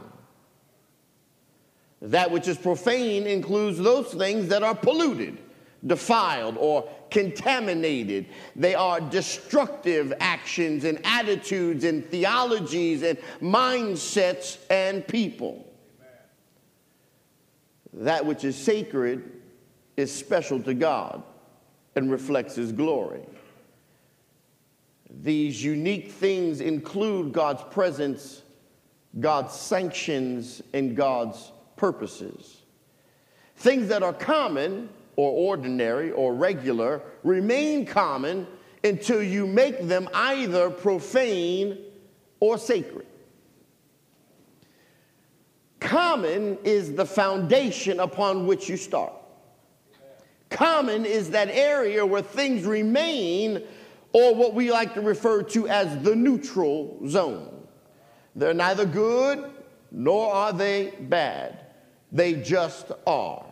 That 2.01 2.31
which 2.31 2.47
is 2.47 2.57
profane 2.57 3.25
includes 3.25 3.77
those 3.77 4.13
things 4.13 4.49
that 4.49 4.61
are 4.61 4.75
polluted, 4.75 5.37
defiled, 5.85 6.57
or 6.57 6.87
contaminated. 7.09 8.25
They 8.55 8.75
are 8.75 8.99
destructive 8.99 10.13
actions 10.19 10.83
and 10.83 10.99
attitudes 11.03 11.83
and 11.83 12.05
theologies 12.05 13.03
and 13.03 13.17
mindsets 13.41 14.57
and 14.69 15.07
people. 15.07 15.65
That 17.93 18.25
which 18.25 18.43
is 18.43 18.57
sacred 18.57 19.31
is 19.95 20.13
special 20.13 20.61
to 20.63 20.73
God 20.73 21.23
and 21.95 22.11
reflects 22.11 22.55
His 22.55 22.71
glory. 22.71 23.21
These 25.21 25.63
unique 25.63 26.11
things 26.11 26.59
include 26.59 27.31
God's 27.31 27.63
presence, 27.71 28.43
God's 29.19 29.53
sanctions, 29.53 30.61
and 30.73 30.95
God's 30.95 31.51
purposes. 31.77 32.61
Things 33.55 33.87
that 33.87 34.03
are 34.03 34.13
common 34.13 34.89
or 35.15 35.31
ordinary 35.31 36.11
or 36.11 36.33
regular 36.33 37.01
remain 37.23 37.85
common 37.85 38.47
until 38.83 39.21
you 39.21 39.47
make 39.47 39.87
them 39.87 40.07
either 40.13 40.69
profane 40.69 41.77
or 42.39 42.57
sacred. 42.57 43.07
Common 45.79 46.57
is 46.63 46.93
the 46.93 47.05
foundation 47.05 47.99
upon 47.99 48.47
which 48.47 48.69
you 48.69 48.77
start. 48.77 49.13
Common 50.49 51.05
is 51.05 51.31
that 51.31 51.49
area 51.49 52.05
where 52.05 52.21
things 52.21 52.65
remain, 52.65 53.61
or 54.13 54.33
what 54.33 54.53
we 54.53 54.71
like 54.71 54.93
to 54.93 55.01
refer 55.01 55.43
to 55.43 55.67
as 55.67 56.01
the 56.03 56.15
neutral 56.15 56.99
zone. 57.07 57.67
They're 58.35 58.53
neither 58.53 58.85
good 58.85 59.51
nor 59.91 60.33
are 60.33 60.53
they 60.53 60.91
bad, 60.99 61.59
they 62.11 62.33
just 62.33 62.91
are. 63.05 63.44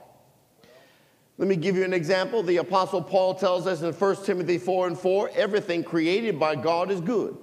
Let 1.38 1.48
me 1.48 1.56
give 1.56 1.76
you 1.76 1.84
an 1.84 1.94
example. 1.94 2.44
The 2.44 2.58
Apostle 2.58 3.02
Paul 3.02 3.34
tells 3.36 3.66
us 3.66 3.82
in 3.82 3.92
1 3.92 4.16
Timothy 4.24 4.58
4 4.58 4.88
and 4.88 5.00
4 5.00 5.32
everything 5.34 5.84
created 5.84 6.40
by 6.40 6.56
God 6.56 6.92
is 6.92 7.02
good, 7.02 7.36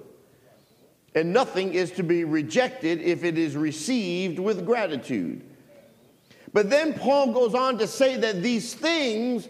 and 1.13 1.33
nothing 1.33 1.73
is 1.73 1.91
to 1.93 2.03
be 2.03 2.23
rejected 2.23 3.01
if 3.01 3.23
it 3.23 3.37
is 3.37 3.55
received 3.57 4.39
with 4.39 4.65
gratitude. 4.65 5.43
But 6.53 6.69
then 6.69 6.93
Paul 6.93 7.33
goes 7.33 7.53
on 7.53 7.77
to 7.79 7.87
say 7.87 8.17
that 8.17 8.41
these 8.41 8.73
things 8.73 9.47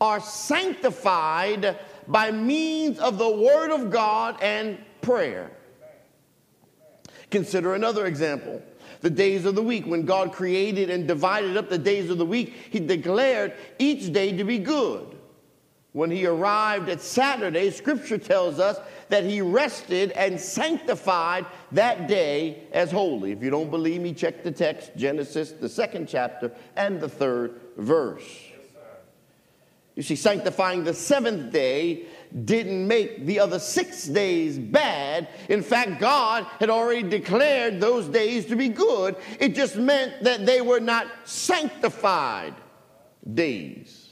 are 0.00 0.20
sanctified 0.20 1.78
by 2.06 2.30
means 2.30 2.98
of 2.98 3.18
the 3.18 3.30
Word 3.30 3.70
of 3.70 3.90
God 3.90 4.40
and 4.42 4.78
prayer. 5.02 5.50
Consider 7.30 7.74
another 7.74 8.06
example 8.06 8.62
the 9.04 9.10
days 9.10 9.44
of 9.44 9.54
the 9.54 9.62
week. 9.62 9.86
When 9.86 10.06
God 10.06 10.32
created 10.32 10.88
and 10.88 11.06
divided 11.06 11.58
up 11.58 11.68
the 11.68 11.76
days 11.76 12.08
of 12.08 12.16
the 12.16 12.24
week, 12.24 12.54
He 12.70 12.80
declared 12.80 13.52
each 13.78 14.10
day 14.14 14.34
to 14.34 14.44
be 14.44 14.58
good. 14.58 15.14
When 15.92 16.10
He 16.10 16.26
arrived 16.26 16.88
at 16.88 17.02
Saturday, 17.02 17.70
Scripture 17.70 18.16
tells 18.16 18.58
us 18.58 18.80
that 19.10 19.24
He 19.24 19.42
rested 19.42 20.10
and 20.12 20.40
sanctified 20.40 21.44
that 21.72 22.08
day 22.08 22.62
as 22.72 22.90
holy. 22.90 23.32
If 23.32 23.42
you 23.42 23.50
don't 23.50 23.70
believe 23.70 24.00
me, 24.00 24.14
check 24.14 24.42
the 24.42 24.50
text 24.50 24.92
Genesis, 24.96 25.52
the 25.52 25.68
second 25.68 26.08
chapter, 26.08 26.50
and 26.74 26.98
the 26.98 27.08
third 27.08 27.60
verse. 27.76 28.24
You 29.96 30.02
see, 30.02 30.16
sanctifying 30.16 30.82
the 30.82 30.94
seventh 30.94 31.52
day 31.52 32.06
didn't 32.44 32.86
make 32.88 33.26
the 33.26 33.38
other 33.38 33.58
six 33.58 34.04
days 34.04 34.58
bad. 34.58 35.28
In 35.48 35.62
fact, 35.62 36.00
God 36.00 36.44
had 36.58 36.68
already 36.68 37.08
declared 37.08 37.80
those 37.80 38.06
days 38.08 38.46
to 38.46 38.56
be 38.56 38.68
good. 38.68 39.16
It 39.38 39.54
just 39.54 39.76
meant 39.76 40.24
that 40.24 40.44
they 40.44 40.60
were 40.60 40.80
not 40.80 41.06
sanctified 41.24 42.54
days. 43.32 44.10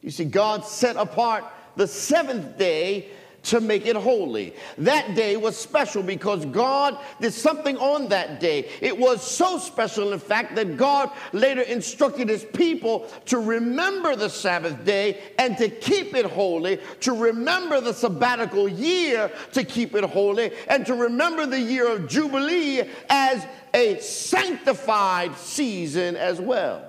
You 0.00 0.10
see, 0.10 0.24
God 0.24 0.64
set 0.64 0.96
apart 0.96 1.44
the 1.76 1.86
seventh 1.86 2.58
day 2.58 3.10
to 3.46 3.60
make 3.60 3.86
it 3.86 3.96
holy. 3.96 4.54
That 4.78 5.14
day 5.14 5.36
was 5.36 5.56
special 5.56 6.02
because 6.02 6.44
God 6.46 6.98
did 7.20 7.32
something 7.32 7.76
on 7.78 8.08
that 8.08 8.40
day. 8.40 8.68
It 8.80 8.98
was 8.98 9.22
so 9.22 9.58
special, 9.58 10.12
in 10.12 10.18
fact, 10.18 10.56
that 10.56 10.76
God 10.76 11.10
later 11.32 11.62
instructed 11.62 12.28
his 12.28 12.44
people 12.44 13.08
to 13.26 13.38
remember 13.38 14.16
the 14.16 14.28
Sabbath 14.28 14.84
day 14.84 15.20
and 15.38 15.56
to 15.58 15.68
keep 15.68 16.14
it 16.14 16.26
holy, 16.26 16.78
to 17.00 17.12
remember 17.12 17.80
the 17.80 17.94
sabbatical 17.94 18.68
year 18.68 19.30
to 19.52 19.64
keep 19.64 19.94
it 19.94 20.04
holy, 20.04 20.50
and 20.68 20.84
to 20.86 20.94
remember 20.94 21.46
the 21.46 21.60
year 21.60 21.90
of 21.90 22.08
Jubilee 22.08 22.82
as 23.08 23.46
a 23.72 23.98
sanctified 24.00 25.36
season 25.36 26.16
as 26.16 26.40
well. 26.40 26.82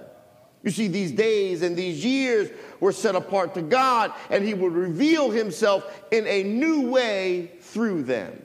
You 0.64 0.72
see, 0.72 0.88
these 0.88 1.12
days 1.12 1.62
and 1.62 1.78
these 1.78 2.04
years 2.04 2.50
were 2.80 2.92
set 2.92 3.16
apart 3.16 3.54
to 3.56 3.62
God, 3.62 4.14
and 4.30 4.44
He 4.44 4.54
would 4.54 4.74
reveal 4.74 5.30
Himself 5.30 5.86
in 6.12 6.26
a 6.28 6.44
new 6.44 6.90
way 6.90 7.52
through 7.62 8.04
them. 8.04 8.42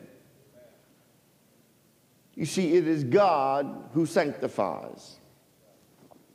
You 2.35 2.47
see, 2.47 2.75
it 2.75 2.87
is 2.87 3.05
God 3.05 3.91
who 3.93 4.07
sanctifies. 4.07 5.17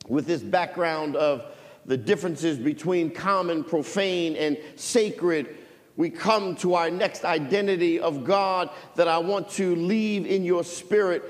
With 0.07 0.25
this 0.25 0.41
background 0.41 1.15
of 1.15 1.45
the 1.85 1.97
differences 1.97 2.57
between 2.57 3.09
common, 3.09 3.63
profane, 3.63 4.35
and 4.35 4.57
sacred, 4.75 5.57
we 5.95 6.09
come 6.09 6.55
to 6.57 6.75
our 6.75 6.91
next 6.91 7.25
identity 7.25 7.99
of 7.99 8.23
God 8.23 8.69
that 8.95 9.07
I 9.07 9.17
want 9.17 9.49
to 9.51 9.75
leave 9.75 10.25
in 10.27 10.43
your 10.43 10.63
spirit 10.63 11.23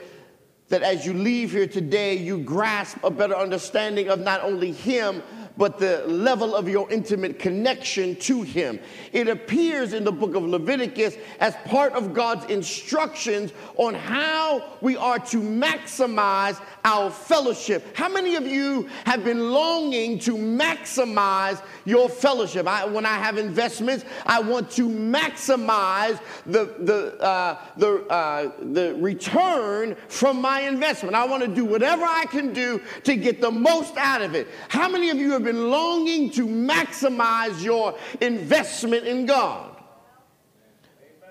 that 0.70 0.84
as 0.84 1.06
you 1.06 1.14
leave 1.14 1.52
here 1.52 1.68
today, 1.68 2.18
you 2.18 2.40
grasp 2.40 2.98
a 3.04 3.10
better 3.10 3.36
understanding 3.36 4.10
of 4.10 4.20
not 4.20 4.44
only 4.44 4.72
Him, 4.72 5.24
but 5.58 5.80
the 5.80 6.06
level 6.08 6.56
of 6.56 6.70
your 6.70 6.90
intimate 6.92 7.40
connection 7.40 8.16
to 8.18 8.42
Him. 8.44 8.80
It 9.12 9.28
appears 9.28 9.94
in 9.94 10.04
the 10.04 10.12
book 10.12 10.36
of 10.36 10.44
Leviticus 10.44 11.18
as 11.40 11.56
part 11.66 11.94
of 11.94 12.14
God's 12.14 12.46
instructions 12.46 13.52
on 13.76 13.94
how 13.94 14.64
we 14.82 14.96
are 14.96 15.20
to 15.20 15.38
maximize 15.38 16.62
our 16.86 17.10
fellowship. 17.10 17.96
How 17.96 18.10
many 18.10 18.36
of 18.36 18.46
you 18.46 18.88
have 19.06 19.24
been 19.24 19.52
longing 19.52 20.20
to 20.20 20.36
maximize 20.36 21.62
your 21.86 22.10
fellowship? 22.10 22.68
I, 22.68 22.86
when 22.86 23.06
I 23.06 23.16
have 23.16 23.38
investments, 23.38 24.06
I 24.26 24.40
want 24.40 24.70
to 24.72 24.88
maximize 24.88 26.20
the, 26.46 26.76
the, 26.80 27.22
uh, 27.22 27.60
the, 27.78 28.06
uh, 28.08 28.52
the 28.60 28.96
return 28.96 29.96
from 30.08 30.40
my 30.40 30.62
investment. 30.62 31.16
I 31.16 31.26
want 31.26 31.44
to 31.44 31.48
do 31.48 31.66
whatever 31.66 32.06
I 32.06 32.26
can 32.26 32.54
do 32.54 32.82
to 33.04 33.16
get 33.16 33.42
the 33.42 33.52
most 33.52 33.98
out 33.98 34.22
of 34.22 34.36
it. 34.36 34.48
How 34.70 34.88
many 34.88 35.10
of 35.10 35.18
you 35.18 35.32
have 35.32 35.47
been 35.48 35.70
longing 35.70 36.30
to 36.32 36.46
maximize 36.46 37.64
your 37.64 37.98
investment 38.20 39.06
in 39.06 39.26
God. 39.26 39.76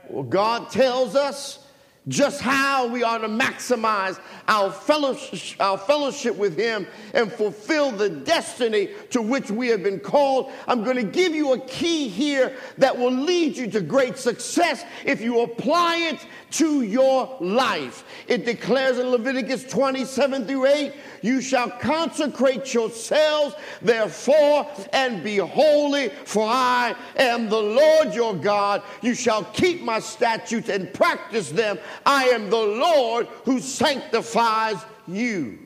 Well, 0.09 0.25
God 0.25 0.71
tells 0.71 1.15
us 1.15 1.67
just 2.09 2.41
how 2.41 2.87
we 2.87 3.03
are 3.03 3.19
to 3.19 3.29
maximize 3.29 4.21
our 4.47 4.71
fellowship, 4.71 5.61
our 5.61 5.77
fellowship 5.77 6.37
with 6.37 6.57
Him 6.57 6.87
and 7.15 7.33
fulfill 7.33 7.91
the 7.91 8.09
destiny 8.09 8.91
to 9.11 9.21
which 9.21 9.51
we 9.51 9.69
have 9.69 9.83
been 9.83 9.99
called. 9.99 10.53
I'm 10.69 10.85
going 10.85 10.97
to 10.97 11.03
give 11.03 11.35
you 11.35 11.53
a 11.53 11.61
key 11.61 12.09
here 12.09 12.57
that 12.79 12.97
will 12.97 13.11
lead 13.11 13.57
you 13.57 13.69
to 13.73 13.81
great 13.81 14.19
success 14.19 14.85
if 15.05 15.21
you 15.21 15.41
apply 15.41 15.97
it 15.97 16.25
to 16.57 16.83
your 16.83 17.37
life. 17.41 18.05
It 18.29 18.47
declares 18.47 18.99
in 18.99 19.09
Leviticus 19.09 19.65
27 19.65 20.47
through 20.47 20.67
8 20.67 20.93
you 21.23 21.41
shall 21.41 21.71
consecrate 21.71 22.73
yourselves, 22.73 23.55
therefore, 23.83 24.67
and 24.93 25.23
be 25.23 25.37
holy, 25.37 26.09
for 26.25 26.47
I 26.47 26.95
am 27.17 27.49
the 27.49 27.61
Lord 27.61 28.15
your 28.15 28.35
God. 28.35 28.83
You 29.03 29.15
shall 29.15 29.45
keep 29.45 29.83
my 29.83 29.99
statutes 29.99 30.69
and 30.69 30.93
practice 30.95 31.51
them. 31.51 31.79
I 32.05 32.27
am 32.29 32.49
the 32.49 32.57
Lord 32.57 33.27
who 33.45 33.61
sanctifies 33.61 34.77
you. 35.07 35.59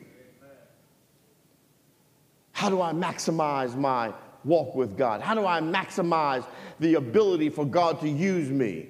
How 2.51 2.69
do 2.69 2.81
I 2.81 2.91
maximize 2.91 3.75
my 3.75 4.13
walk 4.43 4.75
with 4.75 4.97
God? 4.97 5.21
How 5.21 5.35
do 5.35 5.45
I 5.45 5.61
maximize 5.61 6.45
the 6.79 6.95
ability 6.95 7.49
for 7.49 7.65
God 7.65 8.01
to 8.01 8.09
use 8.09 8.49
me? 8.49 8.89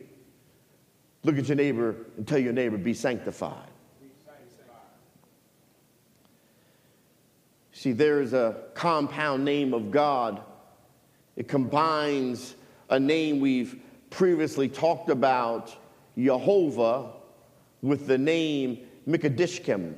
Look 1.24 1.38
at 1.38 1.48
your 1.48 1.58
neighbor 1.58 1.96
and 2.18 2.28
tell 2.28 2.40
your 2.40 2.54
neighbor, 2.54 2.78
be 2.78 2.94
sanctified. 2.94 3.68
See, 7.72 7.94
there 7.94 8.22
is 8.22 8.34
a 8.34 8.66
compound 8.76 9.44
name 9.44 9.74
of 9.74 9.92
God. 9.92 10.42
It 11.36 11.48
combines 11.48 12.56
a 12.90 13.00
name 13.00 13.40
we've 13.40 13.80
previously 14.12 14.68
talked 14.70 15.10
about, 15.10 15.76
Jehovah, 16.18 17.14
with 17.82 18.06
the 18.06 18.18
name 18.18 18.80
Mikadishkem. 19.08 19.96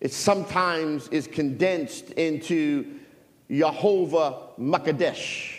it 0.00 0.12
sometimes 0.12 1.08
is 1.08 1.26
condensed 1.26 2.10
into 2.10 2.86
Jehovah 3.50 4.48
Makadesh. 4.58 5.56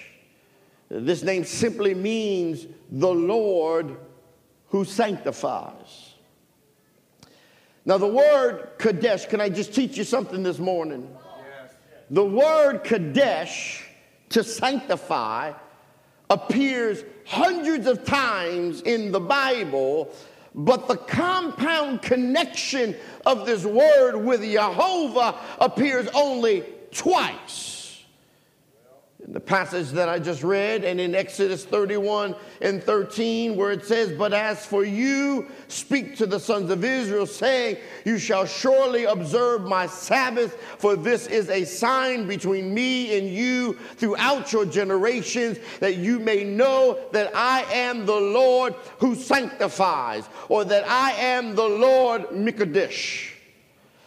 This 0.90 1.24
name 1.24 1.44
simply 1.46 1.94
means 1.94 2.68
the 2.92 3.12
Lord 3.12 3.98
who 4.72 4.86
sanctifies. 4.86 6.16
Now, 7.86 7.98
the 7.98 8.08
word 8.08 8.70
Kadesh, 8.78 9.26
can 9.26 9.42
I 9.42 9.50
just 9.50 9.74
teach 9.74 9.98
you 9.98 10.04
something 10.04 10.44
this 10.44 10.60
morning? 10.60 11.14
The 12.10 12.24
word 12.24 12.84
Kadesh, 12.84 13.86
to 14.30 14.44
sanctify, 14.44 15.54
appears 16.30 17.04
hundreds 17.26 17.86
of 17.86 18.06
times 18.06 18.82
in 18.82 19.12
the 19.12 19.20
Bible, 19.20 20.14
but 20.56 20.88
the 20.88 20.98
compound 20.98 22.02
connection 22.02 22.96
of 23.26 23.46
this 23.46 23.66
word 23.66 24.16
with 24.18 24.42
Jehovah 24.42 25.38
appears 25.60 26.08
only 26.14 26.64
twice 26.92 27.81
the 29.28 29.40
passage 29.40 29.90
that 29.92 30.10
I 30.10 30.20
just 30.20 30.44
read, 30.44 30.84
and 30.84 31.00
in 31.00 31.16
Exodus 31.16 31.64
31 31.64 32.36
and 32.62 32.84
13, 32.84 33.56
where 33.56 33.72
it 33.72 33.86
says, 33.86 34.12
But 34.18 34.34
as 34.34 34.66
for 34.66 34.84
you, 34.84 35.48
speak 35.68 36.18
to 36.18 36.26
the 36.26 36.40
sons 36.40 36.70
of 36.70 36.84
Israel, 36.84 37.26
saying, 37.26 37.78
You 38.04 38.18
shall 38.18 38.46
surely 38.46 39.06
observe 39.06 39.64
my 39.64 39.88
Sabbath, 39.88 40.56
for 40.78 40.96
this 40.96 41.28
is 41.28 41.50
a 41.50 41.66
sign 41.66 42.28
between 42.28 42.74
me 42.74 43.18
and 43.18 43.30
you 43.30 43.74
throughout 43.96 44.52
your 44.52 44.66
generations, 44.66 45.60
that 45.80 45.98
you 45.98 46.20
may 46.20 46.44
know 46.44 47.00
that 47.12 47.36
I 47.36 47.64
am 47.72 48.06
the 48.06 48.20
Lord 48.20 48.76
who 49.00 49.16
sanctifies, 49.16 50.28
or 50.50 50.66
that 50.66 50.88
I 50.88 51.12
am 51.12 51.56
the 51.56 51.68
Lord 51.68 52.24
Mikadesh. 52.30 53.31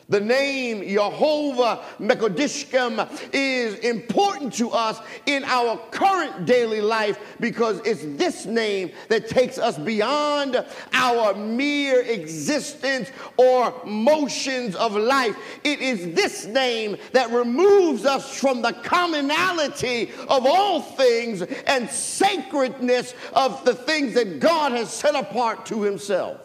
The 0.09 0.21
name 0.21 0.87
Jehovah 0.87 1.83
Mekodishkem 1.99 3.09
is 3.33 3.77
important 3.77 4.53
to 4.55 4.71
us 4.71 5.01
in 5.25 5.45
our 5.45 5.79
current 5.91 6.45
daily 6.45 6.83
life 6.83 7.19
because 7.41 7.81
it's 7.87 8.03
this 8.19 8.45
name 8.45 8.91
that 9.09 9.29
takes 9.29 9.57
us 9.57 9.79
beyond 9.79 10.63
our 10.93 11.35
mere 11.35 12.03
existence 12.03 13.11
or 13.39 13.75
motions 13.87 14.77
of 14.77 14.95
life. 14.95 15.37
It 15.65 15.81
is 15.81 16.15
this 16.15 16.45
name 16.45 16.99
that 17.13 17.31
removes 17.31 18.05
us 18.05 18.39
from 18.39 18.61
the 18.61 18.73
commonality 18.73 20.11
of 20.29 20.45
all 20.45 20.83
things 20.83 21.41
and 21.41 21.89
sacredness 21.89 23.15
of 23.33 23.65
the 23.65 23.75
things 23.75 24.13
that 24.15 24.39
God 24.41 24.73
has 24.73 24.93
set 24.93 25.15
apart 25.15 25.65
to 25.67 25.83
himself. 25.83 26.41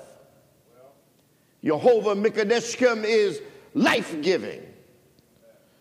Jehovah 1.63 2.15
Mikadesh 2.15 3.03
is 3.03 3.41
life 3.73 4.21
giving. 4.21 4.61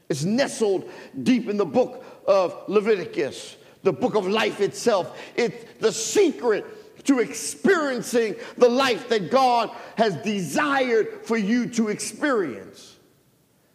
It's 0.09 0.25
nestled 0.25 0.91
deep 1.23 1.49
in 1.49 1.57
the 1.57 1.67
book 1.67 2.05
of 2.27 2.65
Leviticus, 2.69 3.57
the 3.83 3.93
book 3.93 4.15
of 4.15 4.27
life 4.27 4.61
itself. 4.61 5.19
It's 5.37 5.65
the 5.81 5.93
secret 5.93 6.65
to 7.05 7.21
experiencing 7.21 8.37
the 8.57 8.69
life 8.69 9.09
that 9.09 9.31
God 9.31 9.71
has 9.97 10.17
desired 10.17 11.25
for 11.25 11.37
you 11.37 11.69
to 11.71 11.89
experience. 11.89 12.97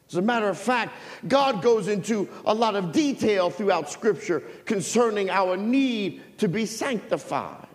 As 0.09 0.17
a 0.17 0.21
matter 0.21 0.47
of 0.47 0.59
fact, 0.59 0.93
God 1.27 1.63
goes 1.63 1.87
into 1.87 2.29
a 2.45 2.53
lot 2.53 2.75
of 2.75 2.91
detail 2.91 3.49
throughout 3.49 3.89
Scripture 3.89 4.41
concerning 4.65 5.31
our 5.31 5.57
need 5.57 6.37
to 6.37 6.47
be 6.47 6.67
sanctified. 6.67 7.67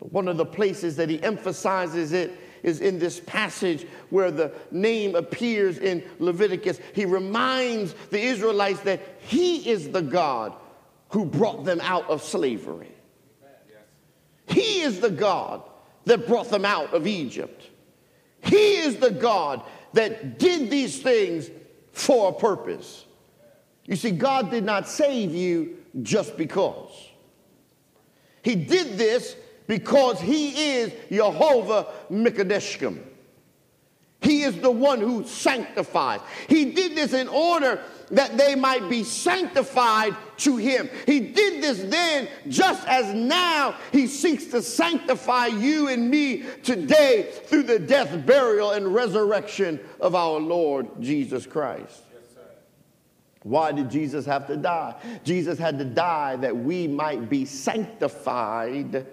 One 0.00 0.26
of 0.26 0.36
the 0.36 0.44
places 0.44 0.96
that 0.96 1.08
He 1.08 1.22
emphasizes 1.22 2.12
it 2.12 2.32
is 2.62 2.80
in 2.80 2.98
this 2.98 3.20
passage 3.20 3.86
where 4.10 4.30
the 4.30 4.52
name 4.70 5.14
appears 5.14 5.78
in 5.78 6.02
Leviticus. 6.18 6.80
He 6.94 7.04
reminds 7.04 7.94
the 8.10 8.20
Israelites 8.20 8.80
that 8.80 9.00
He 9.20 9.68
is 9.68 9.90
the 9.90 10.02
God 10.02 10.54
who 11.10 11.24
brought 11.24 11.64
them 11.64 11.80
out 11.82 12.08
of 12.08 12.22
slavery. 12.22 12.92
He 14.46 14.80
is 14.80 15.00
the 15.00 15.10
God 15.10 15.62
that 16.04 16.26
brought 16.26 16.50
them 16.50 16.64
out 16.64 16.92
of 16.94 17.06
Egypt. 17.06 17.68
He 18.42 18.76
is 18.76 18.96
the 18.96 19.10
God 19.10 19.62
that 19.92 20.38
did 20.38 20.70
these 20.70 21.00
things 21.00 21.50
for 21.92 22.30
a 22.30 22.32
purpose. 22.32 23.04
You 23.86 23.96
see, 23.96 24.10
God 24.10 24.50
did 24.50 24.64
not 24.64 24.88
save 24.88 25.34
you 25.34 25.76
just 26.02 26.36
because. 26.36 26.90
He 28.42 28.56
did 28.56 28.98
this 28.98 29.36
because 29.66 30.20
he 30.20 30.74
is 30.76 30.92
Jehovah 31.10 31.86
Mikadeshkim. 32.10 32.98
He 34.20 34.42
is 34.42 34.60
the 34.60 34.70
one 34.70 35.00
who 35.00 35.24
sanctifies. 35.24 36.20
He 36.48 36.66
did 36.66 36.96
this 36.96 37.12
in 37.12 37.26
order 37.28 37.82
that 38.12 38.36
they 38.36 38.54
might 38.54 38.88
be 38.88 39.02
sanctified 39.02 40.14
to 40.36 40.56
him. 40.56 40.88
He 41.06 41.18
did 41.18 41.62
this 41.62 41.82
then, 41.90 42.28
just 42.48 42.86
as 42.86 43.12
now 43.14 43.74
he 43.90 44.06
seeks 44.06 44.46
to 44.46 44.62
sanctify 44.62 45.46
you 45.46 45.88
and 45.88 46.08
me 46.08 46.44
today 46.62 47.32
through 47.46 47.64
the 47.64 47.78
death, 47.78 48.24
burial, 48.24 48.72
and 48.72 48.94
resurrection 48.94 49.80
of 49.98 50.14
our 50.14 50.38
Lord 50.38 50.88
Jesus 51.00 51.46
Christ. 51.46 52.02
Why 53.42 53.72
did 53.72 53.90
Jesus 53.90 54.24
have 54.26 54.46
to 54.46 54.56
die? 54.56 54.94
Jesus 55.24 55.58
had 55.58 55.78
to 55.78 55.84
die 55.84 56.36
that 56.36 56.56
we 56.56 56.86
might 56.86 57.28
be 57.28 57.44
sanctified 57.44 59.04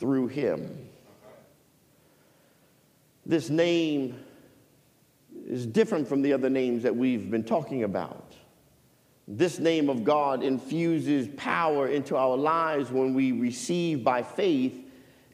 through 0.00 0.28
him. 0.28 0.88
This 3.26 3.50
name 3.50 4.18
is 5.46 5.66
different 5.66 6.08
from 6.08 6.22
the 6.22 6.32
other 6.32 6.48
names 6.48 6.82
that 6.82 6.96
we've 6.96 7.30
been 7.30 7.44
talking 7.44 7.84
about. 7.84 8.34
This 9.28 9.60
name 9.60 9.88
of 9.88 10.02
God 10.02 10.42
infuses 10.42 11.28
power 11.36 11.86
into 11.86 12.16
our 12.16 12.36
lives 12.36 12.90
when 12.90 13.14
we 13.14 13.30
receive 13.30 14.02
by 14.02 14.22
faith 14.22 14.74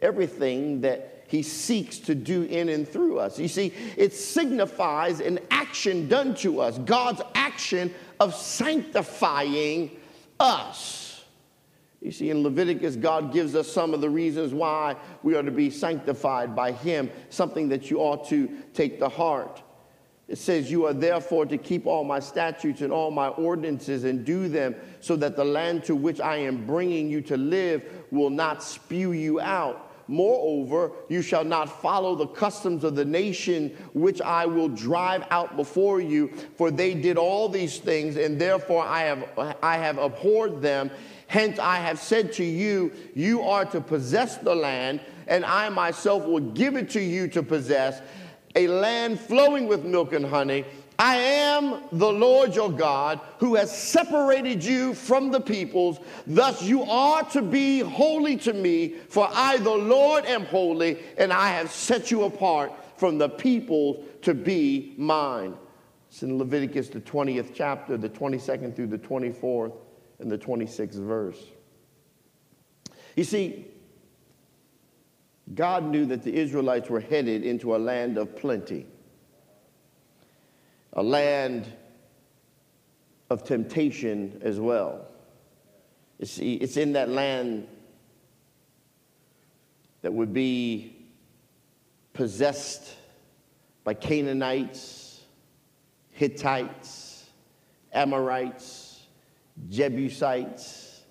everything 0.03 0.83
that 0.83 1.25
he 1.29 1.43
seeks 1.43 1.99
to 2.01 2.15
do 2.15 2.43
in 2.43 2.69
and 2.69 2.87
through 2.87 3.19
us. 3.19 3.39
You 3.39 3.49
see, 3.49 3.73
it 3.97 4.13
signifies 4.13 5.21
an 5.21 5.39
action 5.51 6.09
done 6.09 6.35
to 6.37 6.61
us, 6.61 6.79
God's 6.79 7.23
action 7.35 7.95
of 8.21 8.35
sanctifying 8.35 9.93
us. 10.39 11.06
You 12.07 12.13
see, 12.13 12.31
in 12.31 12.45
Leviticus, 12.45 12.95
God 12.95 13.33
gives 13.33 13.57
us 13.57 13.67
some 13.67 13.93
of 13.93 14.01
the 14.01 14.09
reasons 14.09 14.55
why 14.55 14.95
we 15.25 15.35
are 15.35 15.43
to 15.43 15.51
be 15.51 15.71
sanctified 15.71 16.55
by 16.55 16.71
Him, 16.71 17.11
something 17.31 17.69
that 17.71 17.91
you 17.91 17.99
ought 17.99 18.29
to 18.29 18.49
take 18.75 19.01
to 19.01 19.09
heart. 19.09 19.61
It 20.29 20.39
says, 20.39 20.71
You 20.71 20.87
are 20.87 20.93
therefore 20.93 21.47
to 21.47 21.59
keep 21.59 21.85
all 21.85 22.05
my 22.05 22.21
statutes 22.21 22.81
and 22.81 22.93
all 22.93 23.11
my 23.11 23.31
ordinances 23.31 24.05
and 24.05 24.25
do 24.25 24.49
them, 24.49 24.77
so 25.01 25.17
that 25.17 25.35
the 25.35 25.45
land 25.45 25.83
to 25.87 25.97
which 25.97 26.21
I 26.21 26.37
am 26.37 26.65
bringing 26.65 27.11
you 27.11 27.23
to 27.23 27.37
live 27.37 27.83
will 28.13 28.31
not 28.31 28.63
spew 28.63 29.11
you 29.11 29.41
out. 29.41 29.83
Moreover, 30.07 30.93
you 31.09 31.23
shall 31.23 31.43
not 31.43 31.83
follow 31.83 32.15
the 32.15 32.29
customs 32.29 32.85
of 32.85 32.95
the 32.95 33.05
nation 33.05 33.77
which 33.95 34.21
I 34.21 34.47
will 34.47 34.69
drive 34.69 35.27
out 35.33 35.57
before 35.57 36.01
you, 36.01 36.29
for 36.55 36.71
they 36.71 36.95
did 36.95 37.19
all 37.19 37.49
these 37.49 37.81
things, 37.81 38.17
and 38.17 38.41
therefore 38.41 38.85
I 38.85 39.01
have, 39.01 39.57
I 39.61 39.79
have 39.79 39.99
abhorred 39.99 40.63
them 40.63 40.93
Hence, 41.29 41.59
I 41.59 41.77
have 41.77 41.99
said 41.99 42.33
to 42.35 42.45
you, 42.45 42.93
you 43.15 43.43
are 43.43 43.65
to 43.67 43.81
possess 43.81 44.37
the 44.37 44.55
land, 44.55 45.01
and 45.27 45.45
I 45.45 45.69
myself 45.69 46.25
will 46.25 46.41
give 46.41 46.77
it 46.77 46.91
to 46.91 47.01
you 47.01 47.27
to 47.29 47.43
possess 47.43 48.01
a 48.55 48.69
land 48.69 49.21
flowing 49.21 49.67
with 49.67 49.85
milk 49.85 50.13
and 50.13 50.25
honey. 50.25 50.65
I 50.99 51.17
am 51.17 51.83
the 51.93 52.11
Lord 52.11 52.55
your 52.55 52.73
God 52.73 53.21
who 53.39 53.55
has 53.57 53.77
separated 53.77 54.65
you 54.65 54.95
from 54.95 55.31
the 55.31 55.41
peoples. 55.41 55.99
Thus 56.27 56.63
you 56.63 56.85
are 56.85 57.23
to 57.31 57.43
be 57.43 57.81
holy 57.81 58.37
to 58.39 58.55
me, 58.55 58.95
for 59.11 59.29
I, 59.31 59.59
the 59.59 59.71
Lord, 59.71 60.25
am 60.25 60.47
holy, 60.47 60.99
and 61.19 61.33
I 61.33 61.49
have 61.49 61.71
set 61.71 62.11
you 62.11 62.25
apart 62.25 62.73
from 62.97 63.19
the 63.19 63.29
peoples 63.29 64.07
to 64.23 64.33
be 64.33 64.95
mine. 64.97 65.55
It's 66.09 66.23
in 66.23 66.39
Leviticus, 66.39 66.89
the 66.89 67.01
20th 67.01 67.51
chapter, 67.53 67.99
the 67.99 68.09
22nd 68.09 68.75
through 68.75 68.87
the 68.87 68.99
24th 68.99 69.75
in 70.21 70.29
the 70.29 70.39
26th 70.39 70.95
verse. 70.95 71.43
You 73.17 73.25
see, 73.25 73.67
God 75.55 75.85
knew 75.85 76.07
that 76.07 76.23
the 76.23 76.35
Israelites 76.35 76.91
were 76.91 77.01
headed 77.01 77.45
into 77.45 77.77
a 77.77 77.79
land 77.79 78.19
of 78.19 78.37
plenty, 78.37 78.87
a 80.93 81.03
land 81.03 81.67
of 83.31 83.45
temptation 83.45 84.41
as 84.43 84.59
well. 84.61 85.07
You 86.19 86.27
see, 86.27 86.55
it's 86.55 86.77
in 86.77 86.93
that 86.95 87.09
land 87.09 87.69
that 90.03 90.13
would 90.13 90.33
be 90.33 90.97
possessed 92.13 92.95
by 93.85 93.95
Canaanites, 93.95 95.21
Hittites, 96.11 97.27
Amorites, 97.93 98.86
Jebusites, 99.69 101.03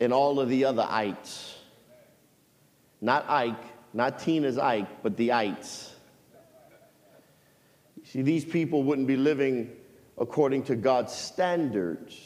and 0.00 0.12
all 0.12 0.40
of 0.40 0.48
the 0.48 0.64
other 0.64 0.86
ites. 0.88 1.58
Not 3.00 3.28
Ike, 3.28 3.64
not 3.92 4.18
Tina's 4.18 4.58
Ike, 4.58 5.02
but 5.02 5.16
the 5.16 5.32
ites. 5.32 5.94
See, 8.04 8.22
these 8.22 8.44
people 8.44 8.82
wouldn't 8.82 9.06
be 9.06 9.16
living 9.16 9.70
according 10.18 10.64
to 10.64 10.76
God's 10.76 11.12
standards. 11.12 12.18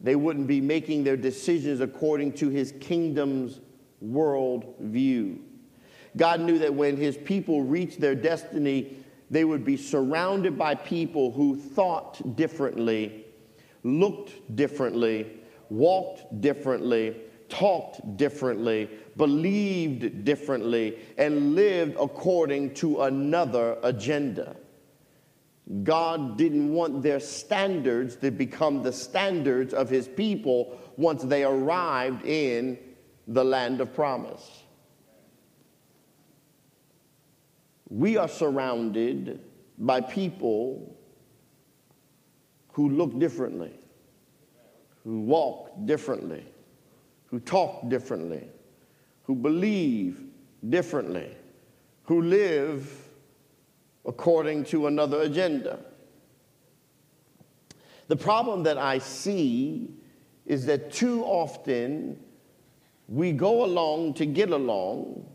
They 0.00 0.14
wouldn't 0.14 0.46
be 0.46 0.60
making 0.60 1.04
their 1.04 1.16
decisions 1.16 1.80
according 1.80 2.34
to 2.34 2.48
his 2.48 2.72
kingdom's 2.80 3.60
world 4.00 4.74
view. 4.78 5.40
God 6.16 6.40
knew 6.40 6.58
that 6.58 6.74
when 6.74 6.96
his 6.96 7.16
people 7.16 7.62
reached 7.62 8.00
their 8.00 8.14
destiny, 8.14 8.96
they 9.30 9.44
would 9.44 9.64
be 9.64 9.76
surrounded 9.76 10.56
by 10.56 10.74
people 10.74 11.32
who 11.32 11.56
thought 11.56 12.36
differently, 12.36 13.26
looked 13.82 14.56
differently, 14.56 15.26
walked 15.70 16.40
differently, 16.40 17.16
talked 17.48 18.16
differently, 18.16 18.88
believed 19.16 20.24
differently, 20.24 20.98
and 21.16 21.54
lived 21.54 21.96
according 21.98 22.74
to 22.74 23.02
another 23.02 23.78
agenda. 23.82 24.56
God 25.82 26.38
didn't 26.38 26.72
want 26.72 27.02
their 27.02 27.20
standards 27.20 28.16
to 28.16 28.30
become 28.30 28.82
the 28.82 28.92
standards 28.92 29.74
of 29.74 29.90
his 29.90 30.08
people 30.08 30.78
once 30.96 31.22
they 31.22 31.44
arrived 31.44 32.24
in 32.24 32.78
the 33.26 33.44
land 33.44 33.80
of 33.80 33.94
promise. 33.94 34.62
We 37.90 38.16
are 38.16 38.28
surrounded 38.28 39.40
by 39.78 40.00
people 40.00 40.97
who 42.78 42.90
look 42.90 43.18
differently, 43.18 43.72
who 45.02 45.18
walk 45.22 45.68
differently, 45.84 46.46
who 47.26 47.40
talk 47.40 47.88
differently, 47.88 48.48
who 49.24 49.34
believe 49.34 50.22
differently, 50.68 51.34
who 52.04 52.22
live 52.22 52.88
according 54.06 54.62
to 54.62 54.86
another 54.86 55.22
agenda. 55.22 55.80
The 58.06 58.14
problem 58.14 58.62
that 58.62 58.78
I 58.78 58.98
see 58.98 59.90
is 60.46 60.64
that 60.66 60.92
too 60.92 61.24
often 61.24 62.16
we 63.08 63.32
go 63.32 63.64
along 63.64 64.14
to 64.14 64.24
get 64.24 64.50
along. 64.50 65.28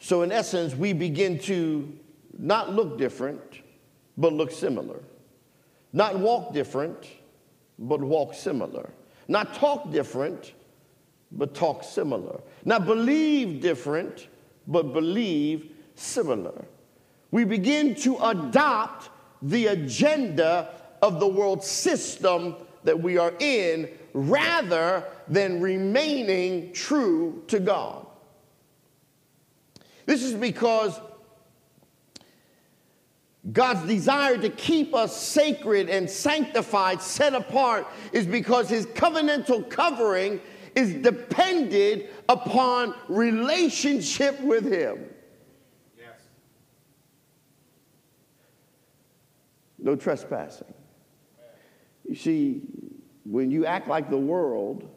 So, 0.00 0.20
in 0.20 0.32
essence, 0.32 0.74
we 0.74 0.92
begin 0.92 1.38
to 1.38 1.90
not 2.38 2.74
look 2.74 2.98
different, 2.98 3.40
but 4.18 4.34
look 4.34 4.50
similar. 4.50 5.00
Not 5.92 6.18
walk 6.18 6.52
different, 6.52 7.06
but 7.78 8.00
walk 8.00 8.34
similar. 8.34 8.90
Not 9.28 9.54
talk 9.54 9.90
different, 9.90 10.52
but 11.32 11.54
talk 11.54 11.84
similar. 11.84 12.40
Not 12.64 12.86
believe 12.86 13.60
different, 13.60 14.28
but 14.66 14.92
believe 14.92 15.70
similar. 15.94 16.64
We 17.30 17.44
begin 17.44 17.94
to 17.96 18.16
adopt 18.18 19.10
the 19.42 19.68
agenda 19.68 20.70
of 21.02 21.20
the 21.20 21.26
world 21.26 21.64
system 21.64 22.56
that 22.84 23.00
we 23.00 23.18
are 23.18 23.32
in 23.38 23.88
rather 24.12 25.04
than 25.28 25.60
remaining 25.60 26.72
true 26.72 27.42
to 27.46 27.60
God. 27.60 28.06
This 30.06 30.22
is 30.22 30.34
because 30.34 31.00
God's 33.52 33.86
desire 33.86 34.36
to 34.36 34.50
keep 34.50 34.94
us 34.94 35.16
sacred 35.16 35.88
and 35.88 36.08
sanctified, 36.08 37.00
set 37.00 37.34
apart, 37.34 37.86
is 38.12 38.26
because 38.26 38.68
his 38.68 38.86
covenantal 38.86 39.68
covering 39.70 40.40
is 40.74 40.94
dependent 40.94 42.04
upon 42.28 42.94
relationship 43.08 44.40
with 44.40 44.70
him. 44.70 45.06
Yes. 45.98 46.20
no 49.78 49.96
trespassing. 49.96 50.72
You 52.06 52.14
see, 52.14 52.62
when 53.24 53.50
you 53.50 53.64
act 53.66 53.88
like 53.88 54.10
the 54.10 54.18
world, 54.18 54.88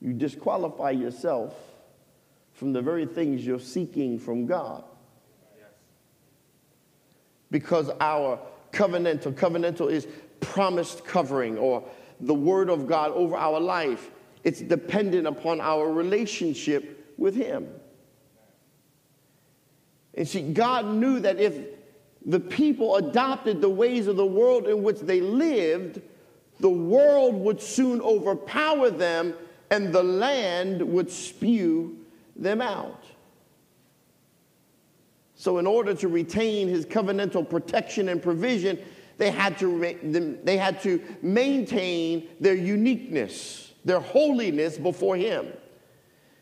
you 0.00 0.12
disqualify 0.12 0.90
yourself 0.90 1.54
from 2.52 2.72
the 2.72 2.80
very 2.80 3.06
things 3.06 3.44
you're 3.44 3.58
seeking 3.58 4.18
from 4.18 4.46
God. 4.46 4.84
Because 7.50 7.90
our 8.00 8.38
covenantal, 8.72 9.34
covenantal 9.34 9.90
is 9.90 10.06
promised 10.40 11.04
covering 11.04 11.58
or 11.58 11.84
the 12.20 12.34
word 12.34 12.68
of 12.70 12.86
God 12.86 13.12
over 13.12 13.36
our 13.36 13.60
life. 13.60 14.10
It's 14.44 14.60
dependent 14.60 15.26
upon 15.26 15.60
our 15.60 15.92
relationship 15.92 17.14
with 17.18 17.34
Him. 17.34 17.68
And 20.14 20.26
see, 20.26 20.52
God 20.52 20.86
knew 20.86 21.20
that 21.20 21.38
if 21.38 21.54
the 22.24 22.40
people 22.40 22.96
adopted 22.96 23.60
the 23.60 23.68
ways 23.68 24.06
of 24.06 24.16
the 24.16 24.26
world 24.26 24.66
in 24.66 24.82
which 24.82 25.00
they 25.00 25.20
lived, 25.20 26.00
the 26.58 26.70
world 26.70 27.34
would 27.36 27.60
soon 27.60 28.00
overpower 28.02 28.90
them 28.90 29.34
and 29.70 29.92
the 29.92 30.02
land 30.02 30.82
would 30.82 31.10
spew 31.10 31.96
them 32.36 32.60
out. 32.60 33.04
So, 35.40 35.56
in 35.56 35.66
order 35.66 35.94
to 35.94 36.06
retain 36.06 36.68
his 36.68 36.84
covenantal 36.84 37.48
protection 37.48 38.10
and 38.10 38.22
provision, 38.22 38.78
they 39.16 39.30
had 39.30 39.56
to, 39.60 40.38
they 40.44 40.58
had 40.58 40.82
to 40.82 41.02
maintain 41.22 42.28
their 42.40 42.54
uniqueness, 42.54 43.72
their 43.82 44.00
holiness 44.00 44.76
before 44.76 45.16
him. 45.16 45.46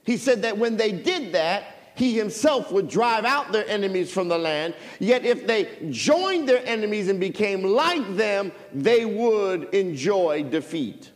He 0.02 0.16
said 0.16 0.42
that 0.42 0.58
when 0.58 0.76
they 0.76 0.90
did 0.90 1.32
that, 1.34 1.76
he 1.94 2.18
himself 2.18 2.72
would 2.72 2.88
drive 2.88 3.24
out 3.24 3.52
their 3.52 3.68
enemies 3.68 4.10
from 4.10 4.26
the 4.26 4.36
land. 4.36 4.74
Yet 4.98 5.24
if 5.24 5.46
they 5.46 5.68
joined 5.90 6.48
their 6.48 6.66
enemies 6.66 7.06
and 7.06 7.20
became 7.20 7.62
like 7.62 8.16
them, 8.16 8.50
they 8.74 9.04
would 9.04 9.72
enjoy 9.72 10.42
defeat. 10.42 11.12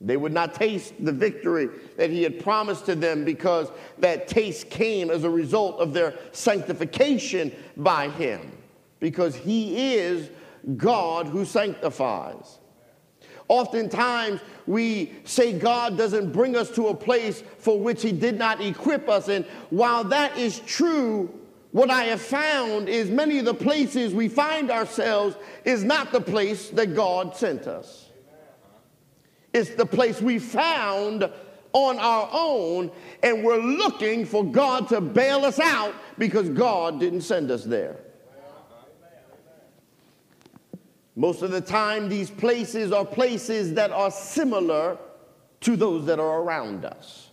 They 0.00 0.16
would 0.16 0.32
not 0.32 0.54
taste 0.54 0.94
the 1.00 1.12
victory 1.12 1.68
that 1.96 2.10
he 2.10 2.22
had 2.22 2.40
promised 2.40 2.86
to 2.86 2.94
them 2.94 3.24
because 3.24 3.68
that 3.98 4.28
taste 4.28 4.70
came 4.70 5.10
as 5.10 5.24
a 5.24 5.30
result 5.30 5.80
of 5.80 5.92
their 5.92 6.14
sanctification 6.32 7.52
by 7.76 8.08
him. 8.10 8.52
Because 9.00 9.34
he 9.34 9.94
is 9.94 10.30
God 10.76 11.26
who 11.26 11.44
sanctifies. 11.44 12.58
Oftentimes, 13.48 14.40
we 14.66 15.12
say 15.24 15.58
God 15.58 15.96
doesn't 15.96 16.32
bring 16.32 16.54
us 16.54 16.70
to 16.72 16.88
a 16.88 16.94
place 16.94 17.42
for 17.58 17.80
which 17.80 18.02
He 18.02 18.12
did 18.12 18.38
not 18.38 18.60
equip 18.60 19.08
us. 19.08 19.28
And 19.28 19.46
while 19.70 20.04
that 20.04 20.36
is 20.36 20.60
true, 20.60 21.32
what 21.72 21.90
I 21.90 22.04
have 22.04 22.20
found 22.20 22.88
is 22.90 23.08
many 23.10 23.38
of 23.38 23.46
the 23.46 23.54
places 23.54 24.12
we 24.12 24.28
find 24.28 24.70
ourselves 24.70 25.36
is 25.64 25.82
not 25.82 26.12
the 26.12 26.20
place 26.20 26.68
that 26.70 26.94
God 26.94 27.34
sent 27.36 27.66
us. 27.66 28.07
It's 29.52 29.70
the 29.70 29.86
place 29.86 30.20
we 30.20 30.38
found 30.38 31.30
on 31.72 31.98
our 31.98 32.28
own, 32.32 32.90
and 33.22 33.44
we're 33.44 33.60
looking 33.60 34.24
for 34.24 34.44
God 34.44 34.88
to 34.88 35.00
bail 35.00 35.44
us 35.44 35.58
out 35.58 35.94
because 36.16 36.48
God 36.48 37.00
didn't 37.00 37.22
send 37.22 37.50
us 37.50 37.64
there. 37.64 37.96
Most 41.16 41.42
of 41.42 41.50
the 41.50 41.60
time, 41.60 42.08
these 42.08 42.30
places 42.30 42.92
are 42.92 43.04
places 43.04 43.74
that 43.74 43.90
are 43.90 44.10
similar 44.10 44.98
to 45.62 45.76
those 45.76 46.06
that 46.06 46.20
are 46.20 46.42
around 46.42 46.84
us 46.84 47.30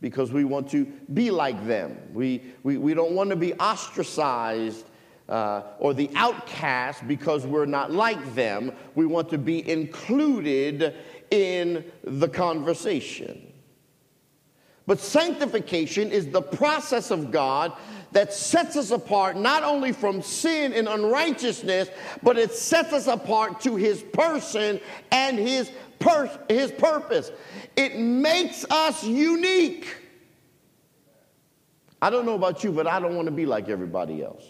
because 0.00 0.32
we 0.32 0.44
want 0.44 0.70
to 0.70 0.84
be 1.14 1.30
like 1.30 1.66
them. 1.66 1.96
We, 2.12 2.42
we, 2.62 2.76
we 2.76 2.92
don't 2.92 3.12
want 3.12 3.30
to 3.30 3.36
be 3.36 3.54
ostracized 3.54 4.84
uh, 5.28 5.62
or 5.78 5.94
the 5.94 6.10
outcast 6.14 7.08
because 7.08 7.46
we're 7.46 7.66
not 7.66 7.90
like 7.90 8.34
them. 8.34 8.72
We 8.94 9.06
want 9.06 9.30
to 9.30 9.38
be 9.38 9.68
included 9.68 10.94
in 11.30 11.84
the 12.04 12.28
conversation. 12.28 13.52
But 14.86 15.00
sanctification 15.00 16.10
is 16.12 16.28
the 16.28 16.42
process 16.42 17.10
of 17.10 17.32
God 17.32 17.72
that 18.12 18.32
sets 18.32 18.76
us 18.76 18.92
apart 18.92 19.36
not 19.36 19.64
only 19.64 19.92
from 19.92 20.22
sin 20.22 20.72
and 20.72 20.88
unrighteousness, 20.88 21.88
but 22.22 22.38
it 22.38 22.52
sets 22.52 22.92
us 22.92 23.08
apart 23.08 23.60
to 23.62 23.74
his 23.74 24.02
person 24.02 24.80
and 25.10 25.38
his, 25.38 25.70
pur- 25.98 26.30
his 26.48 26.70
purpose. 26.70 27.32
It 27.74 27.98
makes 27.98 28.64
us 28.70 29.02
unique. 29.02 29.96
I 32.00 32.10
don't 32.10 32.24
know 32.24 32.34
about 32.34 32.62
you, 32.62 32.70
but 32.70 32.86
I 32.86 33.00
don't 33.00 33.16
want 33.16 33.26
to 33.26 33.32
be 33.32 33.44
like 33.44 33.68
everybody 33.68 34.22
else. 34.22 34.44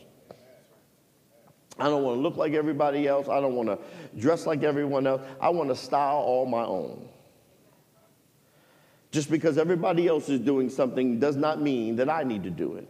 I 1.79 1.85
don't 1.85 2.03
want 2.03 2.16
to 2.16 2.20
look 2.22 2.37
like 2.37 2.55
everybody 2.55 3.07
else. 3.07 3.29
I 3.29 3.41
don't 3.41 3.55
want 3.55 3.68
to 3.68 3.79
dress 4.18 4.47
like 4.47 4.62
everyone 4.62 5.07
else. 5.07 5.20
I 5.41 5.51
want 5.51 5.68
to 5.68 5.77
style 5.77 6.16
all 6.16 6.47
my 6.47 6.64
own. 6.64 7.09
Just 9.11 9.31
because 9.31 9.59
everybody 9.59 10.09
else 10.09 10.29
is 10.29 10.41
doing 10.41 10.68
something 10.68 11.18
does 11.18 11.37
not 11.37 11.61
mean 11.61 11.97
that 11.97 12.09
I 12.09 12.22
need 12.22 12.43
to 12.45 12.51
do 12.51 12.77
it. 12.77 12.89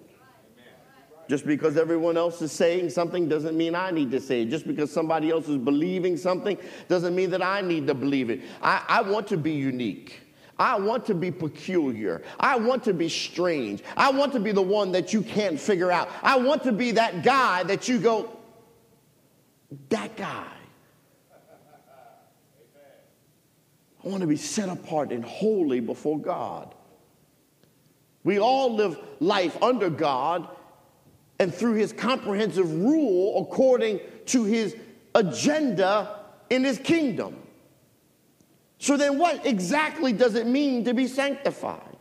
Just 1.28 1.44
because 1.44 1.76
everyone 1.76 2.16
else 2.16 2.40
is 2.40 2.52
saying 2.52 2.90
something 2.90 3.28
doesn't 3.28 3.56
mean 3.56 3.74
I 3.74 3.90
need 3.90 4.12
to 4.12 4.20
say 4.20 4.42
it. 4.42 4.50
Just 4.50 4.66
because 4.66 4.92
somebody 4.92 5.30
else 5.30 5.48
is 5.48 5.56
believing 5.56 6.16
something 6.16 6.56
doesn't 6.88 7.14
mean 7.14 7.30
that 7.30 7.42
I 7.42 7.62
need 7.62 7.88
to 7.88 7.94
believe 7.94 8.30
it. 8.30 8.42
I, 8.62 8.84
I 8.88 9.02
want 9.02 9.26
to 9.28 9.36
be 9.36 9.50
unique. 9.50 10.20
I 10.58 10.78
want 10.78 11.04
to 11.06 11.14
be 11.14 11.30
peculiar. 11.30 12.22
I 12.40 12.56
want 12.56 12.84
to 12.84 12.94
be 12.94 13.08
strange. 13.08 13.82
I 13.96 14.10
want 14.10 14.32
to 14.32 14.40
be 14.40 14.52
the 14.52 14.62
one 14.62 14.92
that 14.92 15.12
you 15.12 15.22
can't 15.22 15.60
figure 15.60 15.90
out. 15.90 16.08
I 16.22 16.38
want 16.38 16.62
to 16.62 16.72
be 16.72 16.92
that 16.92 17.22
guy 17.22 17.64
that 17.64 17.88
you 17.88 17.98
go, 17.98 18.35
that 19.88 20.16
guy. 20.16 20.52
I 24.04 24.08
want 24.08 24.20
to 24.20 24.26
be 24.26 24.36
set 24.36 24.68
apart 24.68 25.10
and 25.10 25.24
holy 25.24 25.80
before 25.80 26.18
God. 26.18 26.74
We 28.22 28.38
all 28.38 28.74
live 28.74 28.98
life 29.20 29.60
under 29.62 29.90
God 29.90 30.48
and 31.38 31.52
through 31.52 31.74
his 31.74 31.92
comprehensive 31.92 32.72
rule 32.72 33.42
according 33.42 34.00
to 34.26 34.44
his 34.44 34.76
agenda 35.14 36.20
in 36.50 36.64
his 36.64 36.78
kingdom. 36.78 37.36
So 38.78 38.96
then, 38.96 39.18
what 39.18 39.46
exactly 39.46 40.12
does 40.12 40.34
it 40.34 40.46
mean 40.46 40.84
to 40.84 40.94
be 40.94 41.06
sanctified? 41.06 41.96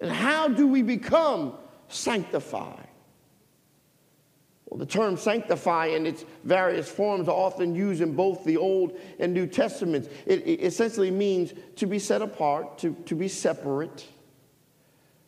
And 0.00 0.10
how 0.10 0.48
do 0.48 0.66
we 0.66 0.82
become 0.82 1.54
sanctified? 1.88 2.83
The 4.76 4.86
term 4.86 5.16
sanctify 5.16 5.86
in 5.86 6.04
its 6.04 6.24
various 6.42 6.88
forms 6.88 7.28
are 7.28 7.36
often 7.36 7.76
used 7.76 8.00
in 8.00 8.16
both 8.16 8.44
the 8.44 8.56
Old 8.56 8.98
and 9.20 9.32
New 9.32 9.46
Testaments. 9.46 10.08
It, 10.26 10.46
it 10.46 10.62
essentially 10.62 11.12
means 11.12 11.54
to 11.76 11.86
be 11.86 12.00
set 12.00 12.22
apart, 12.22 12.78
to, 12.78 12.94
to 13.06 13.14
be 13.14 13.28
separate. 13.28 14.04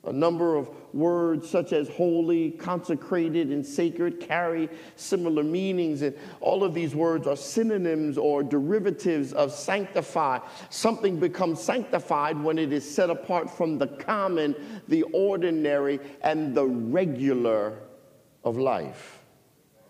A 0.02 0.12
number 0.12 0.56
of 0.56 0.70
words 0.92 1.48
such 1.48 1.72
as 1.72 1.88
holy, 1.88 2.52
consecrated, 2.52 3.48
and 3.50 3.64
sacred 3.64 4.20
carry 4.20 4.68
similar 4.94 5.42
meanings, 5.42 6.02
and 6.02 6.16
all 6.40 6.64
of 6.64 6.74
these 6.74 6.94
words 6.94 7.26
are 7.26 7.36
synonyms 7.36 8.16
or 8.18 8.42
derivatives 8.42 9.32
of 9.32 9.52
sanctify. 9.52 10.38
Something 10.70 11.18
becomes 11.18 11.60
sanctified 11.60 12.40
when 12.40 12.58
it 12.58 12.72
is 12.72 12.88
set 12.88 13.10
apart 13.10 13.50
from 13.50 13.78
the 13.78 13.88
common, 13.88 14.54
the 14.88 15.02
ordinary, 15.12 16.00
and 16.22 16.54
the 16.54 16.66
regular 16.66 17.78
of 18.44 18.56
life. 18.56 19.15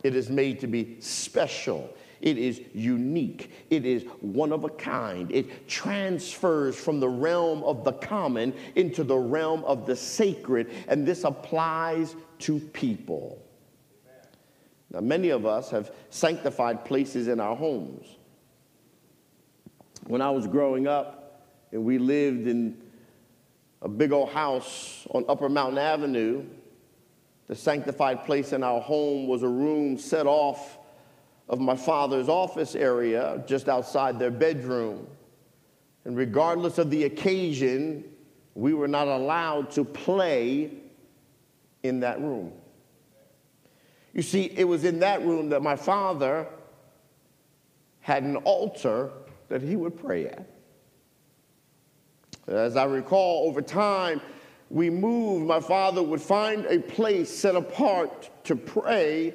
It 0.02 0.14
is 0.14 0.30
made 0.30 0.60
to 0.60 0.66
be 0.66 0.96
special. 1.00 1.92
It 2.20 2.38
is 2.38 2.60
unique. 2.72 3.50
It 3.70 3.84
is 3.84 4.04
one 4.20 4.52
of 4.52 4.64
a 4.64 4.70
kind. 4.70 5.30
It 5.30 5.68
transfers 5.68 6.76
from 6.76 7.00
the 7.00 7.08
realm 7.08 7.62
of 7.64 7.84
the 7.84 7.92
common 7.92 8.54
into 8.74 9.04
the 9.04 9.16
realm 9.16 9.64
of 9.64 9.86
the 9.86 9.96
sacred, 9.96 10.70
and 10.88 11.06
this 11.06 11.24
applies 11.24 12.16
to 12.40 12.58
people. 12.58 13.42
Now, 14.90 15.00
many 15.00 15.30
of 15.30 15.44
us 15.44 15.70
have 15.70 15.92
sanctified 16.10 16.84
places 16.84 17.28
in 17.28 17.40
our 17.40 17.56
homes. 17.56 18.06
When 20.06 20.22
I 20.22 20.30
was 20.30 20.46
growing 20.46 20.86
up 20.86 21.42
and 21.72 21.84
we 21.84 21.98
lived 21.98 22.46
in 22.46 22.80
a 23.82 23.88
big 23.88 24.12
old 24.12 24.30
house 24.30 25.06
on 25.10 25.24
Upper 25.28 25.48
Mountain 25.48 25.78
Avenue, 25.78 26.44
the 27.46 27.54
sanctified 27.54 28.24
place 28.24 28.52
in 28.52 28.62
our 28.62 28.80
home 28.80 29.28
was 29.28 29.42
a 29.42 29.48
room 29.48 29.96
set 29.98 30.26
off 30.26 30.78
of 31.48 31.60
my 31.60 31.76
father's 31.76 32.28
office 32.28 32.74
area 32.74 33.42
just 33.46 33.68
outside 33.68 34.18
their 34.18 34.32
bedroom. 34.32 35.06
And 36.04 36.16
regardless 36.16 36.78
of 36.78 36.90
the 36.90 37.04
occasion, 37.04 38.04
we 38.54 38.74
were 38.74 38.88
not 38.88 39.06
allowed 39.06 39.70
to 39.72 39.84
play 39.84 40.72
in 41.82 42.00
that 42.00 42.20
room. 42.20 42.52
You 44.12 44.22
see, 44.22 44.44
it 44.56 44.64
was 44.64 44.84
in 44.84 45.00
that 45.00 45.22
room 45.22 45.50
that 45.50 45.62
my 45.62 45.76
father 45.76 46.46
had 48.00 48.22
an 48.22 48.36
altar 48.36 49.10
that 49.48 49.62
he 49.62 49.76
would 49.76 49.98
pray 49.98 50.26
at. 50.28 50.48
As 52.48 52.76
I 52.76 52.84
recall, 52.84 53.48
over 53.48 53.60
time, 53.60 54.20
we 54.70 54.90
moved. 54.90 55.46
My 55.46 55.60
father 55.60 56.02
would 56.02 56.20
find 56.20 56.66
a 56.66 56.78
place 56.78 57.30
set 57.30 57.54
apart 57.54 58.30
to 58.44 58.56
pray, 58.56 59.34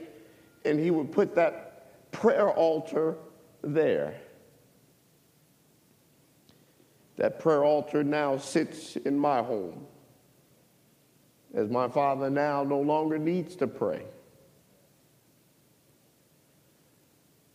and 0.65 0.79
he 0.79 0.91
would 0.91 1.11
put 1.11 1.35
that 1.35 2.11
prayer 2.11 2.49
altar 2.49 3.15
there. 3.61 4.15
That 7.17 7.39
prayer 7.39 7.63
altar 7.63 8.03
now 8.03 8.37
sits 8.37 8.95
in 8.95 9.17
my 9.17 9.41
home 9.41 9.85
as 11.53 11.69
my 11.69 11.87
father 11.87 12.29
now 12.29 12.63
no 12.63 12.79
longer 12.79 13.17
needs 13.17 13.55
to 13.57 13.67
pray. 13.67 14.03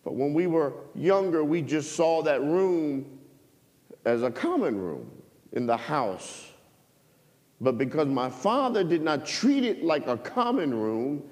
But 0.05 0.15
when 0.15 0.35
we 0.35 0.47
were 0.47 0.73
younger, 0.95 1.43
we 1.43 1.63
just 1.63 1.97
saw 1.97 2.23
that 2.23 2.43
room 2.43 3.19
as 4.05 4.23
a 4.23 4.31
common 4.31 4.79
room 4.79 5.11
in 5.53 5.67
the 5.67 5.77
house. 5.77 6.53
But 7.61 7.79
because 7.79 8.09
my 8.09 8.29
father 8.29 8.85
did 8.85 9.03
not 9.03 9.25
treat 9.27 9.65
it 9.65 9.83
like 9.83 10.07
a 10.07 10.17
common 10.17 10.75
room, 10.75 11.23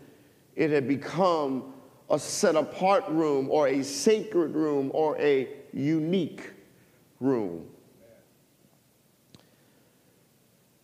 it 0.56 0.70
had 0.70 0.88
become 0.88 1.74
a 2.10 2.18
set 2.18 2.54
apart 2.54 3.04
room 3.08 3.48
or 3.50 3.68
a 3.68 3.82
sacred 3.82 4.54
room 4.54 4.90
or 4.94 5.18
a 5.18 5.48
unique 5.72 6.50
room. 7.20 7.66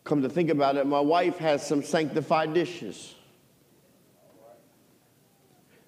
Come 0.05 0.23
to 0.23 0.29
think 0.29 0.51
about 0.51 0.77
it, 0.77 0.87
my 0.87 1.01
wife 1.01 1.39
has 1.39 1.67
some 1.67 1.83
sanctified 1.83 2.53
dishes. 2.53 3.15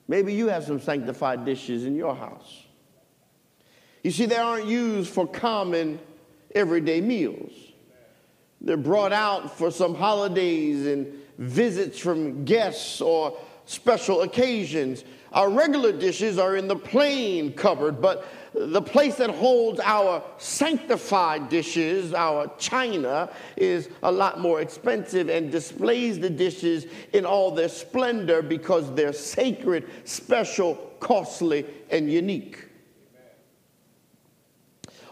Maybe 0.07 0.35
you 0.35 0.49
have 0.49 0.65
some 0.65 0.81
sanctified 0.81 1.45
dishes 1.45 1.85
in 1.85 1.97
your 1.97 2.15
house. 2.15 2.63
You 4.03 4.11
see, 4.11 4.27
they 4.27 4.37
aren't 4.37 4.67
used 4.67 5.13
for 5.13 5.27
common 5.27 5.99
everyday 6.55 7.01
meals. 7.01 7.72
They're 8.65 8.77
brought 8.77 9.13
out 9.13 9.59
for 9.59 9.71
some 9.71 9.95
holidays 9.95 10.87
and 10.87 11.13
visits 11.39 11.99
from 11.99 12.45
guests 12.45 13.01
or 13.01 13.37
special 13.65 14.23
occasions. 14.23 15.05
Our 15.33 15.51
regular 15.51 15.93
dishes 15.93 16.39
are 16.39 16.57
in 16.57 16.69
the 16.69 16.77
plain 16.77 17.55
cupboard, 17.55 18.01
but 18.01 18.25
the 18.55 18.83
place 18.83 19.17
that 19.17 19.31
holds 19.31 19.81
our 19.81 20.23
sanctified 20.39 21.49
dishes, 21.49 22.13
our 22.13 22.53
china, 22.59 23.31
is 23.57 23.89
a 24.03 24.13
lot 24.13 24.41
more 24.41 24.61
expensive 24.61 25.29
and 25.29 25.51
displays 25.51 26.21
the 26.21 26.31
dishes 26.31 26.87
in 27.15 27.25
all 27.25 27.51
their 27.51 27.71
splendor 27.71 28.43
because 28.43 28.95
they're 28.95 29.13
sacred, 29.13 29.89
special, 30.05 30.75
costly, 31.01 31.65
and 31.91 32.13
unique. 32.13 32.69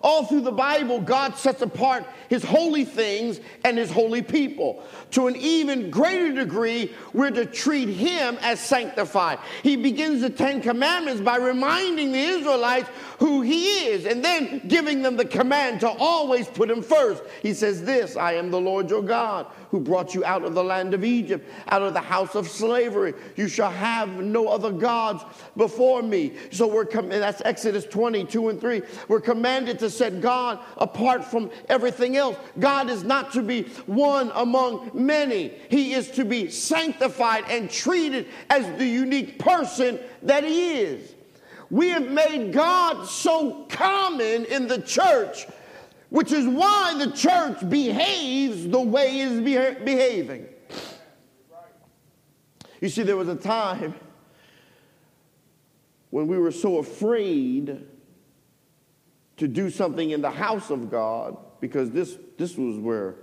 All 0.02 0.24
through 0.24 0.42
the 0.42 0.52
Bible, 0.52 1.00
God 1.00 1.36
sets 1.36 1.60
apart 1.60 2.06
his 2.28 2.42
holy 2.42 2.84
things 2.84 3.40
and 3.64 3.76
his 3.76 3.90
holy 3.90 4.22
people. 4.22 4.82
To 5.12 5.26
an 5.26 5.36
even 5.36 5.90
greater 5.90 6.32
degree, 6.32 6.94
we're 7.12 7.30
to 7.30 7.44
treat 7.44 7.88
him 7.88 8.38
as 8.40 8.60
sanctified. 8.60 9.38
He 9.62 9.76
begins 9.76 10.22
the 10.22 10.30
Ten 10.30 10.62
Commandments 10.62 11.20
by 11.20 11.36
reminding 11.36 12.12
the 12.12 12.18
Israelites 12.18 12.88
who 13.18 13.42
he 13.42 13.88
is 13.88 14.06
and 14.06 14.24
then 14.24 14.62
giving 14.66 15.02
them 15.02 15.16
the 15.16 15.24
command 15.24 15.80
to 15.80 15.88
always 15.88 16.48
put 16.48 16.70
him 16.70 16.82
first. 16.82 17.22
He 17.42 17.52
says, 17.52 17.84
This 17.84 18.16
I 18.16 18.32
am 18.34 18.50
the 18.50 18.60
Lord 18.60 18.88
your 18.88 19.02
God 19.02 19.46
who 19.70 19.78
brought 19.78 20.14
you 20.14 20.24
out 20.24 20.42
of 20.42 20.54
the 20.54 20.64
land 20.64 20.94
of 20.94 21.04
Egypt, 21.04 21.48
out 21.68 21.82
of 21.82 21.94
the 21.94 22.00
house 22.00 22.34
of 22.34 22.48
slavery. 22.48 23.14
You 23.36 23.46
shall 23.46 23.70
have 23.70 24.08
no 24.08 24.48
other 24.48 24.72
gods 24.72 25.22
before 25.56 26.02
me. 26.02 26.32
So 26.50 26.66
we're, 26.66 26.86
com- 26.86 27.08
that's 27.08 27.42
Exodus 27.44 27.84
22 27.84 28.48
and 28.48 28.60
3. 28.60 28.82
We're 29.08 29.20
commanded 29.20 29.78
to 29.80 29.89
set 29.90 30.20
God 30.20 30.58
apart 30.76 31.24
from 31.24 31.50
everything 31.68 32.16
else. 32.16 32.36
God 32.58 32.88
is 32.88 33.04
not 33.04 33.32
to 33.32 33.42
be 33.42 33.64
one 33.86 34.30
among 34.34 34.90
many, 34.94 35.52
He 35.68 35.92
is 35.92 36.10
to 36.12 36.24
be 36.24 36.50
sanctified 36.50 37.44
and 37.48 37.70
treated 37.70 38.28
as 38.48 38.66
the 38.78 38.86
unique 38.86 39.38
person 39.38 39.98
that 40.22 40.44
He 40.44 40.80
is. 40.80 41.14
We 41.70 41.90
have 41.90 42.10
made 42.10 42.52
God 42.52 43.06
so 43.06 43.64
common 43.68 44.44
in 44.46 44.66
the 44.66 44.80
church 44.80 45.46
which 46.10 46.32
is 46.32 46.46
why 46.46 47.02
the 47.02 47.12
church 47.12 47.68
behaves 47.68 48.68
the 48.68 48.80
way 48.80 49.20
it's 49.20 49.40
behaving. 49.40 50.46
You 52.80 52.88
see, 52.88 53.02
there 53.02 53.16
was 53.16 53.28
a 53.28 53.36
time 53.36 53.94
when 56.10 56.26
we 56.26 56.36
were 56.36 56.50
so 56.50 56.78
afraid 56.78 57.86
to 59.40 59.48
do 59.48 59.70
something 59.70 60.10
in 60.10 60.20
the 60.20 60.30
house 60.30 60.68
of 60.68 60.90
God 60.90 61.34
because 61.60 61.90
this, 61.90 62.16
this 62.36 62.56
was 62.56 62.76
where 62.76 63.16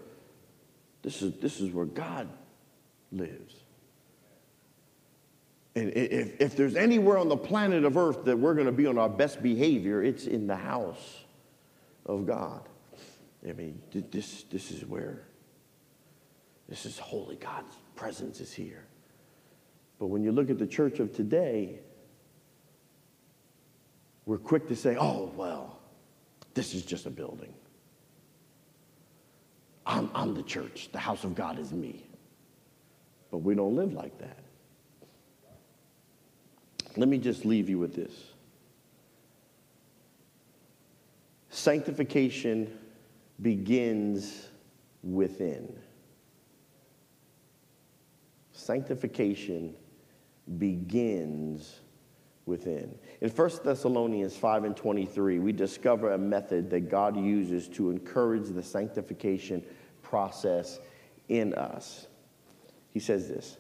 this 1.04 1.22
is, 1.22 1.40
this 1.40 1.62
is 1.62 1.72
where 1.72 1.86
God 1.86 2.28
lives. 3.12 3.54
And 5.76 5.92
if, 5.96 6.42
if 6.42 6.58
there's 6.58 6.76
anywhere 6.76 7.20
on 7.20 7.30
the 7.30 7.38
planet 7.38 7.86
of 7.86 7.98
earth 7.98 8.26
that 8.26 8.38
we're 8.38 8.56
going 8.56 8.66
to 8.66 8.72
be 8.72 8.88
on 8.88 8.98
our 8.98 9.08
best 9.08 9.44
behavior, 9.44 10.04
it's 10.04 10.26
in 10.26 10.48
the 10.48 10.56
house 10.56 11.24
of 12.08 12.26
God. 12.26 12.68
I 13.48 13.54
mean, 13.54 13.80
this, 13.92 14.44
this 14.50 14.72
is 14.72 14.84
where, 14.86 15.22
this 16.68 16.88
is 16.88 16.98
holy. 16.98 17.36
God's 17.36 17.76
presence 17.96 18.42
is 18.42 18.52
here. 18.52 18.86
But 20.00 20.08
when 20.08 20.24
you 20.24 20.32
look 20.32 20.50
at 20.50 20.58
the 20.58 20.66
church 20.66 21.00
of 21.00 21.16
today, 21.16 21.78
we're 24.26 24.40
quick 24.40 24.68
to 24.70 24.76
say, 24.76 24.98
oh, 25.00 25.32
well, 25.36 25.77
this 26.58 26.74
is 26.74 26.84
just 26.84 27.06
a 27.06 27.12
building. 27.12 27.54
I'm, 29.86 30.10
I'm 30.16 30.34
the 30.34 30.42
church, 30.42 30.90
the 30.92 30.98
house 30.98 31.24
of 31.24 31.36
God 31.36 31.60
is 31.60 31.72
me. 31.72 32.04
But 33.30 33.38
we 33.38 33.54
don't 33.54 33.76
live 33.76 33.94
like 33.94 34.18
that. 34.18 34.40
Let 36.96 37.10
me 37.10 37.20
just 37.20 37.46
leave 37.46 37.70
you 37.70 37.78
with 37.78 37.96
this 37.96 38.12
sanctification 41.52 42.76
begins 43.42 44.48
within. 45.04 45.78
Sanctification 48.52 49.76
begins 50.58 51.82
within. 52.48 52.98
In 53.22 53.30
1 53.30 53.52
Thessalonians 53.64 54.36
5 54.36 54.64
and 54.64 54.76
23, 54.76 55.40
we 55.40 55.52
discover 55.52 56.14
a 56.14 56.18
method 56.18 56.70
that 56.70 56.90
God 56.90 57.18
uses 57.18 57.68
to 57.70 57.90
encourage 57.90 58.48
the 58.50 58.64
sanctification 58.64 59.64
process 60.02 60.80
in 61.28 61.54
us. 61.54 62.08
He 62.92 63.00
says 63.00 63.28
this 63.28 63.58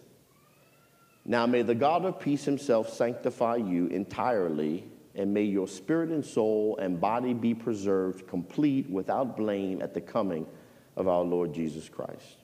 Now 1.25 1.45
may 1.45 1.61
the 1.61 1.75
God 1.75 2.05
of 2.05 2.19
peace 2.19 2.45
himself 2.45 2.91
sanctify 2.91 3.57
you 3.57 3.87
entirely, 3.87 4.87
and 5.15 5.33
may 5.33 5.43
your 5.43 5.67
spirit 5.67 6.09
and 6.09 6.25
soul 6.25 6.77
and 6.81 6.99
body 6.99 7.33
be 7.33 7.53
preserved 7.53 8.27
complete 8.27 8.89
without 8.89 9.35
blame 9.35 9.81
at 9.81 9.93
the 9.93 10.01
coming 10.01 10.47
of 10.95 11.07
our 11.07 11.23
Lord 11.23 11.53
Jesus 11.53 11.89
Christ. 11.89 12.36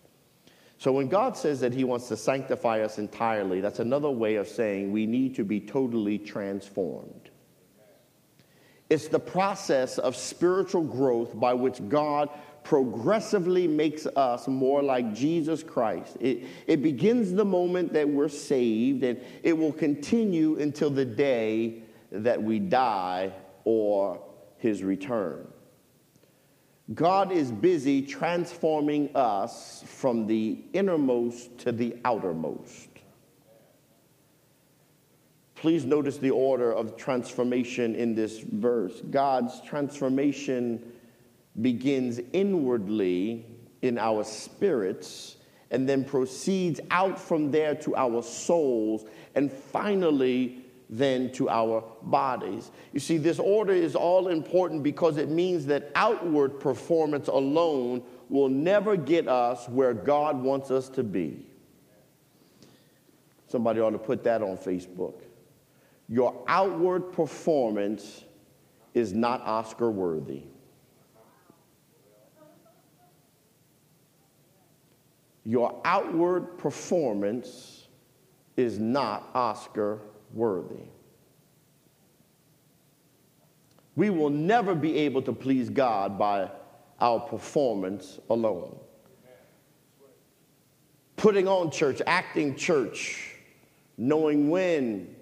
So 0.78 0.91
when 0.91 1.08
God 1.08 1.38
says 1.38 1.62
that 1.62 1.74
he 1.74 1.84
wants 1.84 2.08
to 2.10 2.18
sanctify 2.18 2.82
us 2.82 2.98
entirely, 2.98 3.62
that's 3.62 3.80
another 3.80 4.10
way 4.10 4.36
of 4.36 4.48
saying 4.48 4.91
we 4.91 5.06
need 5.06 5.36
to 5.36 5.44
be 5.44 5.60
totally 5.60 6.18
transformed. 6.18 7.30
It's 8.90 9.08
the 9.08 9.20
process 9.20 9.98
of 9.98 10.16
spiritual 10.16 10.84
growth 10.84 11.40
by 11.40 11.54
which 11.54 11.88
God 11.88 12.30
progressively 12.64 13.68
makes 13.68 14.06
us 14.06 14.48
more 14.48 14.82
like 14.82 15.14
Jesus 15.14 15.64
Christ. 15.64 16.18
It, 16.20 16.45
it 16.68 16.82
begins 16.82 17.32
the 17.32 17.45
moment 17.45 17.94
that 17.94 18.08
we're 18.08 18.30
saved, 18.30 19.04
and 19.04 19.20
it 19.41 19.58
will 19.58 19.74
continue 19.74 20.60
until 20.60 20.90
the 20.90 21.06
day 21.06 21.84
that 22.12 22.41
we 22.41 22.60
die 22.60 23.34
or 23.64 24.22
his 24.58 24.84
return. 24.84 25.48
God 26.94 27.32
is 27.32 27.50
busy 27.50 28.02
transforming 28.02 29.16
us 29.16 29.84
from 29.88 30.28
the 30.28 30.60
innermost 30.74 31.58
to 31.60 31.72
the 31.72 31.96
outermost. 32.04 32.90
Please 35.56 35.86
notice 35.86 36.18
the 36.18 36.32
order 36.32 36.74
of 36.74 36.98
transformation 36.98 37.96
in 37.96 38.16
this 38.16 38.40
verse. 38.40 39.02
God's 39.10 39.62
transformation 39.62 40.92
begins 41.62 42.20
inwardly 42.34 43.46
in 43.82 43.98
our 43.98 44.26
spirits 44.26 45.38
and 45.72 45.88
then 45.88 46.04
proceeds 46.04 46.82
out 46.92 47.18
from 47.18 47.50
there 47.50 47.76
to 47.76 47.96
our 47.96 48.22
souls 48.22 49.06
and 49.36 49.50
finally 49.50 50.62
then 50.98 51.32
to 51.32 51.49
our 51.49 51.84
bodies. 52.03 52.72
You 52.94 52.99
see, 52.99 53.18
this 53.18 53.40
order 53.40 53.74
is 53.74 53.95
all 53.95 54.28
important 54.28 54.84
because 54.84 55.18
it 55.18 55.28
means 55.28 55.65
that 55.65 55.91
outward 55.95 56.60
performance 56.60 57.28
alone 57.28 58.03
will 58.30 58.49
never 58.49 58.95
get 58.95 59.28
us 59.28 59.68
where 59.68 59.94
God 59.94 60.41
wants 60.41 60.70
us 60.70 60.90
to 60.90 61.03
be. 61.03 61.48
Somebody 63.48 63.80
ought 63.80 63.91
to 63.91 63.98
put 63.98 64.24
that 64.24 64.41
on 64.44 64.57
Facebook. 64.57 65.15
Your 66.07 66.44
outward 66.48 67.11
performance 67.11 68.24
is 68.94 69.14
not 69.14 69.41
Oscar 69.41 69.90
worthy. 69.90 70.44
Your 75.44 75.82
outward 75.84 76.57
performance 76.60 77.88
is 78.56 78.78
not 78.78 79.30
Oscar 79.34 79.99
worthy. 80.34 80.84
We 83.96 84.10
will 84.10 84.32
never 84.32 84.74
be 84.74 84.98
able 85.00 85.22
to 85.24 85.34
please 85.34 85.70
God 85.70 86.18
by 86.18 86.50
our 87.00 87.20
performance 87.20 88.20
alone. 88.30 88.80
Putting 91.16 91.48
on 91.48 91.70
church, 91.70 92.02
acting 92.08 92.56
church, 92.56 93.36
knowing 93.98 94.50
when 94.50 95.16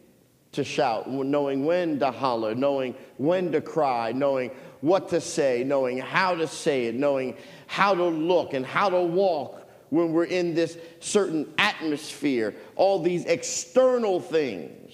to 0.54 0.64
shout, 0.64 1.10
knowing 1.10 1.66
when 1.66 2.00
to 2.00 2.12
holler, 2.12 2.56
knowing 2.56 2.96
when 3.18 3.52
to 3.52 3.62
cry, 3.62 4.12
knowing 4.12 4.52
what 4.82 5.10
to 5.10 5.22
say, 5.22 5.64
knowing 5.64 5.98
how 5.98 6.36
to 6.36 6.48
say 6.48 6.86
it, 6.86 6.96
knowing 6.96 7.36
how 7.68 7.94
to 7.94 8.06
look 8.06 8.54
and 8.54 8.66
how 8.66 8.90
to 8.90 9.02
walk 9.02 9.61
when 9.92 10.14
we're 10.14 10.24
in 10.24 10.56
this 10.56 10.78
certain 11.02 11.54
atmosphere, 11.58 12.56
all 12.78 13.00
these 13.00 13.26
external 13.26 14.22
things 14.22 14.94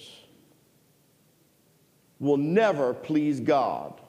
will 2.18 2.36
never 2.36 2.92
please 2.92 3.38
God 3.38 4.00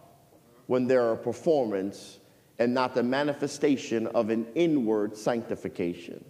when 0.66 0.88
there 0.88 1.12
are 1.12 1.16
performance 1.16 2.18
and 2.58 2.74
not 2.74 2.96
the 2.96 3.04
manifestation 3.04 4.08
of 4.08 4.32
an 4.32 4.48
inward 4.56 5.16
sanctification. 5.16 6.26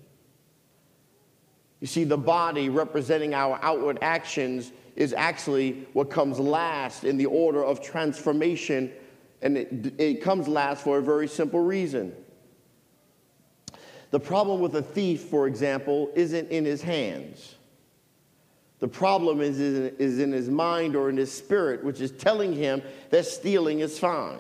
You 1.80 1.88
see, 1.88 2.03
the 2.03 2.18
body 2.18 2.68
representing 2.68 3.34
our 3.34 3.57
outward 3.61 3.99
actions 4.02 4.73
is 4.98 5.14
actually 5.14 5.88
what 5.94 6.10
comes 6.10 6.38
last 6.38 7.06
in 7.06 7.15
the 7.15 7.27
order 7.27 7.64
of 7.64 7.81
transformation, 7.81 8.91
and 9.41 9.57
it, 9.57 9.94
it 9.98 10.22
comes 10.22 10.49
last 10.49 10.84
for 10.84 10.98
a 10.98 11.02
very 11.02 11.30
simple 11.30 11.61
reason. 11.61 12.14
The 14.11 14.19
problem 14.19 14.60
with 14.60 14.76
a 14.76 14.81
thief, 14.81 15.22
for 15.23 15.48
example, 15.48 16.10
isn't 16.15 16.49
in 16.49 16.65
his 16.65 16.81
hands. 16.81 17.56
The 18.80 18.88
problem 18.88 19.41
is, 19.41 19.60
is 19.60 20.19
in 20.19 20.31
his 20.31 20.49
mind 20.49 20.95
or 20.95 21.10
in 21.10 21.18
his 21.18 21.31
spirit, 21.31 21.84
which 21.84 22.02
is 22.02 22.11
telling 22.11 22.53
him 22.53 22.81
that 23.10 23.26
stealing 23.26 23.81
is 23.81 23.99
fine. 23.99 24.40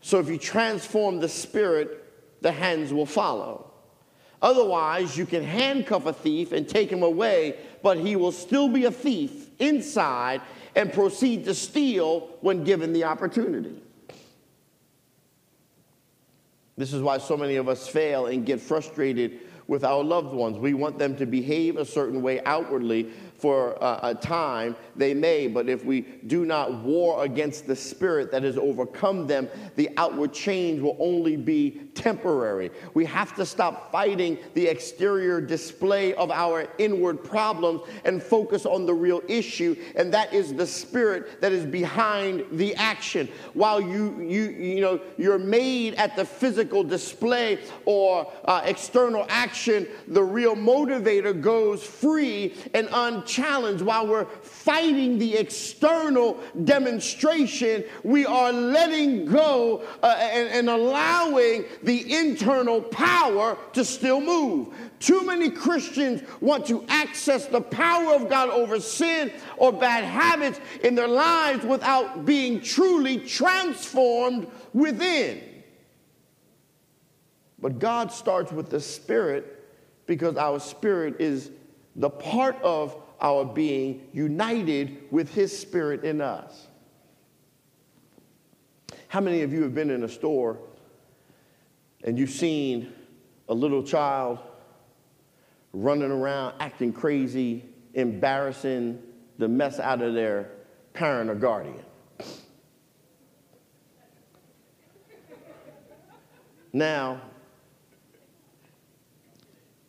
So 0.00 0.18
if 0.18 0.28
you 0.28 0.38
transform 0.38 1.20
the 1.20 1.28
spirit, 1.28 2.42
the 2.42 2.52
hands 2.52 2.92
will 2.92 3.06
follow. 3.06 3.70
Otherwise, 4.42 5.16
you 5.16 5.26
can 5.26 5.44
handcuff 5.44 6.06
a 6.06 6.12
thief 6.12 6.52
and 6.52 6.66
take 6.68 6.90
him 6.90 7.02
away, 7.02 7.58
but 7.82 7.98
he 7.98 8.16
will 8.16 8.32
still 8.32 8.68
be 8.68 8.86
a 8.86 8.90
thief 8.90 9.50
inside 9.58 10.40
and 10.74 10.92
proceed 10.92 11.44
to 11.44 11.54
steal 11.54 12.28
when 12.40 12.64
given 12.64 12.92
the 12.92 13.04
opportunity. 13.04 13.82
This 16.80 16.94
is 16.94 17.02
why 17.02 17.18
so 17.18 17.36
many 17.36 17.56
of 17.56 17.68
us 17.68 17.86
fail 17.86 18.24
and 18.24 18.46
get 18.46 18.58
frustrated 18.58 19.40
with 19.66 19.84
our 19.84 20.02
loved 20.02 20.32
ones. 20.32 20.56
We 20.56 20.72
want 20.72 20.98
them 20.98 21.14
to 21.16 21.26
behave 21.26 21.76
a 21.76 21.84
certain 21.84 22.22
way 22.22 22.40
outwardly, 22.44 23.12
for 23.36 23.72
a, 23.82 24.00
a 24.02 24.14
time, 24.14 24.76
they 24.96 25.12
may, 25.12 25.46
but 25.46 25.68
if 25.68 25.84
we 25.84 26.00
do 26.26 26.46
not 26.46 26.82
war 26.82 27.24
against 27.24 27.66
the 27.66 27.76
spirit 27.76 28.30
that 28.32 28.42
has 28.44 28.56
overcome 28.56 29.26
them, 29.26 29.48
the 29.76 29.90
outward 29.98 30.32
change 30.32 30.80
will 30.80 30.96
only 30.98 31.36
be 31.36 31.89
temporary. 31.94 32.70
We 32.94 33.04
have 33.06 33.34
to 33.36 33.46
stop 33.46 33.90
fighting 33.92 34.38
the 34.54 34.66
exterior 34.66 35.40
display 35.40 36.14
of 36.14 36.30
our 36.30 36.68
inward 36.78 37.22
problems 37.22 37.82
and 38.04 38.22
focus 38.22 38.66
on 38.66 38.86
the 38.86 38.94
real 38.94 39.22
issue, 39.28 39.76
and 39.96 40.12
that 40.14 40.32
is 40.32 40.54
the 40.54 40.66
spirit 40.66 41.40
that 41.40 41.52
is 41.52 41.66
behind 41.66 42.44
the 42.52 42.74
action. 42.76 43.28
While 43.54 43.80
you 43.80 44.20
you 44.20 44.50
you 44.50 44.80
know 44.80 45.00
you're 45.16 45.38
made 45.38 45.94
at 45.94 46.16
the 46.16 46.24
physical 46.24 46.84
display 46.84 47.58
or 47.84 48.30
uh, 48.44 48.62
external 48.64 49.26
action, 49.28 49.86
the 50.08 50.22
real 50.22 50.56
motivator 50.56 51.38
goes 51.38 51.82
free 51.82 52.54
and 52.74 52.88
unchallenged. 52.92 53.82
while 53.82 54.06
we're 54.06 54.26
fighting 54.42 55.18
the 55.18 55.36
external 55.36 56.38
demonstration, 56.64 57.84
we 58.02 58.26
are 58.26 58.52
letting 58.52 59.26
go 59.26 59.82
uh, 60.02 60.16
and, 60.18 60.48
and 60.48 60.70
allowing 60.70 61.64
the 61.82 62.14
internal 62.14 62.82
power 62.82 63.56
to 63.72 63.84
still 63.84 64.20
move. 64.20 64.68
Too 64.98 65.24
many 65.24 65.50
Christians 65.50 66.22
want 66.40 66.66
to 66.66 66.84
access 66.88 67.46
the 67.46 67.60
power 67.60 68.14
of 68.14 68.28
God 68.28 68.50
over 68.50 68.80
sin 68.80 69.32
or 69.56 69.72
bad 69.72 70.04
habits 70.04 70.60
in 70.82 70.94
their 70.94 71.08
lives 71.08 71.64
without 71.64 72.24
being 72.24 72.60
truly 72.60 73.18
transformed 73.18 74.46
within. 74.72 75.42
But 77.58 77.78
God 77.78 78.12
starts 78.12 78.52
with 78.52 78.70
the 78.70 78.80
spirit 78.80 79.64
because 80.06 80.36
our 80.36 80.58
spirit 80.58 81.20
is 81.20 81.50
the 81.96 82.10
part 82.10 82.56
of 82.62 82.96
our 83.20 83.44
being 83.44 84.08
united 84.12 84.98
with 85.10 85.32
His 85.34 85.56
Spirit 85.56 86.04
in 86.04 86.20
us. 86.20 86.68
How 89.08 89.20
many 89.20 89.42
of 89.42 89.52
you 89.52 89.62
have 89.62 89.74
been 89.74 89.90
in 89.90 90.04
a 90.04 90.08
store 90.08 90.58
and 92.04 92.18
you've 92.18 92.30
seen 92.30 92.92
a 93.48 93.54
little 93.54 93.82
child 93.82 94.38
running 95.72 96.10
around 96.10 96.54
acting 96.60 96.92
crazy, 96.92 97.64
embarrassing 97.94 99.02
the 99.38 99.48
mess 99.48 99.78
out 99.78 100.02
of 100.02 100.14
their 100.14 100.50
parent 100.92 101.30
or 101.30 101.34
guardian? 101.34 101.84
Now, 106.72 107.20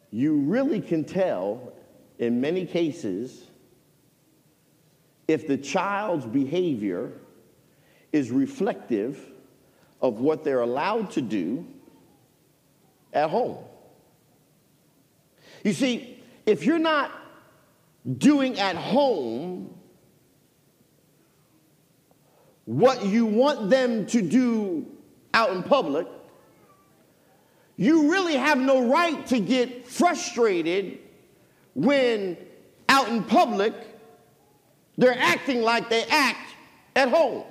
you 0.09 0.35
really 0.35 0.81
can 0.81 1.03
tell 1.03 1.73
in 2.19 2.41
many 2.41 2.65
cases 2.65 3.47
if 5.27 5.47
the 5.47 5.57
child's 5.57 6.25
behavior 6.25 7.13
is 8.11 8.31
reflective 8.31 9.31
of 10.01 10.19
what 10.19 10.43
they're 10.43 10.61
allowed 10.61 11.11
to 11.11 11.21
do 11.21 11.65
at 13.13 13.29
home. 13.29 13.57
You 15.63 15.73
see, 15.73 16.23
if 16.45 16.65
you're 16.65 16.79
not 16.79 17.11
doing 18.17 18.59
at 18.59 18.75
home 18.75 19.73
what 22.65 23.05
you 23.05 23.25
want 23.25 23.69
them 23.69 24.05
to 24.07 24.21
do 24.21 24.85
out 25.33 25.51
in 25.51 25.63
public, 25.63 26.07
you 27.77 28.11
really 28.11 28.35
have 28.35 28.57
no 28.57 28.87
right 28.87 29.25
to 29.27 29.39
get 29.39 29.87
frustrated 29.87 30.99
when 31.73 32.37
out 32.89 33.09
in 33.09 33.23
public 33.23 33.73
they're 34.97 35.17
acting 35.17 35.61
like 35.61 35.89
they 35.89 36.03
act 36.03 36.53
at 36.95 37.09
home. 37.09 37.43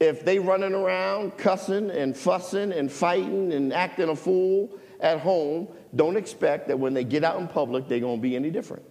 If 0.00 0.24
they 0.24 0.38
running 0.38 0.72
around 0.72 1.36
cussing 1.36 1.90
and 1.90 2.16
fussing 2.16 2.72
and 2.72 2.90
fighting 2.90 3.52
and 3.52 3.72
acting 3.72 4.08
a 4.08 4.16
fool 4.16 4.78
at 4.98 5.20
home, 5.20 5.68
don't 5.94 6.16
expect 6.16 6.68
that 6.68 6.78
when 6.78 6.94
they 6.94 7.04
get 7.04 7.22
out 7.22 7.38
in 7.38 7.46
public 7.46 7.86
they're 7.86 8.00
going 8.00 8.16
to 8.16 8.22
be 8.22 8.34
any 8.34 8.50
different. 8.50 8.84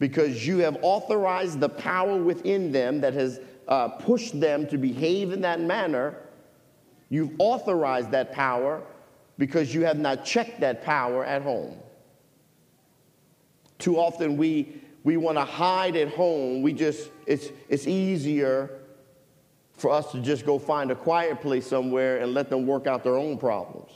Because 0.00 0.46
you 0.46 0.58
have 0.58 0.76
authorized 0.82 1.60
the 1.60 1.68
power 1.68 2.22
within 2.22 2.72
them 2.72 3.00
that 3.00 3.14
has 3.14 3.40
uh, 3.68 3.88
pushed 3.88 4.38
them 4.40 4.66
to 4.68 4.78
behave 4.78 5.32
in 5.32 5.40
that 5.42 5.60
manner. 5.60 6.16
You've 7.10 7.32
authorized 7.38 8.10
that 8.10 8.32
power 8.32 8.82
because 9.38 9.72
you 9.72 9.84
have 9.84 9.98
not 9.98 10.24
checked 10.24 10.60
that 10.60 10.82
power 10.82 11.24
at 11.24 11.42
home. 11.42 11.78
Too 13.78 13.98
often 13.98 14.36
we, 14.36 14.80
we 15.04 15.16
want 15.16 15.38
to 15.38 15.44
hide 15.44 15.94
at 15.94 16.08
home. 16.08 16.62
We 16.62 16.72
just, 16.72 17.10
it's, 17.26 17.50
it's 17.68 17.86
easier 17.86 18.78
for 19.78 19.90
us 19.90 20.12
to 20.12 20.20
just 20.20 20.44
go 20.44 20.58
find 20.58 20.90
a 20.90 20.94
quiet 20.94 21.40
place 21.40 21.66
somewhere 21.66 22.18
and 22.18 22.34
let 22.34 22.50
them 22.50 22.66
work 22.66 22.86
out 22.86 23.04
their 23.04 23.16
own 23.16 23.38
problems. 23.38 23.90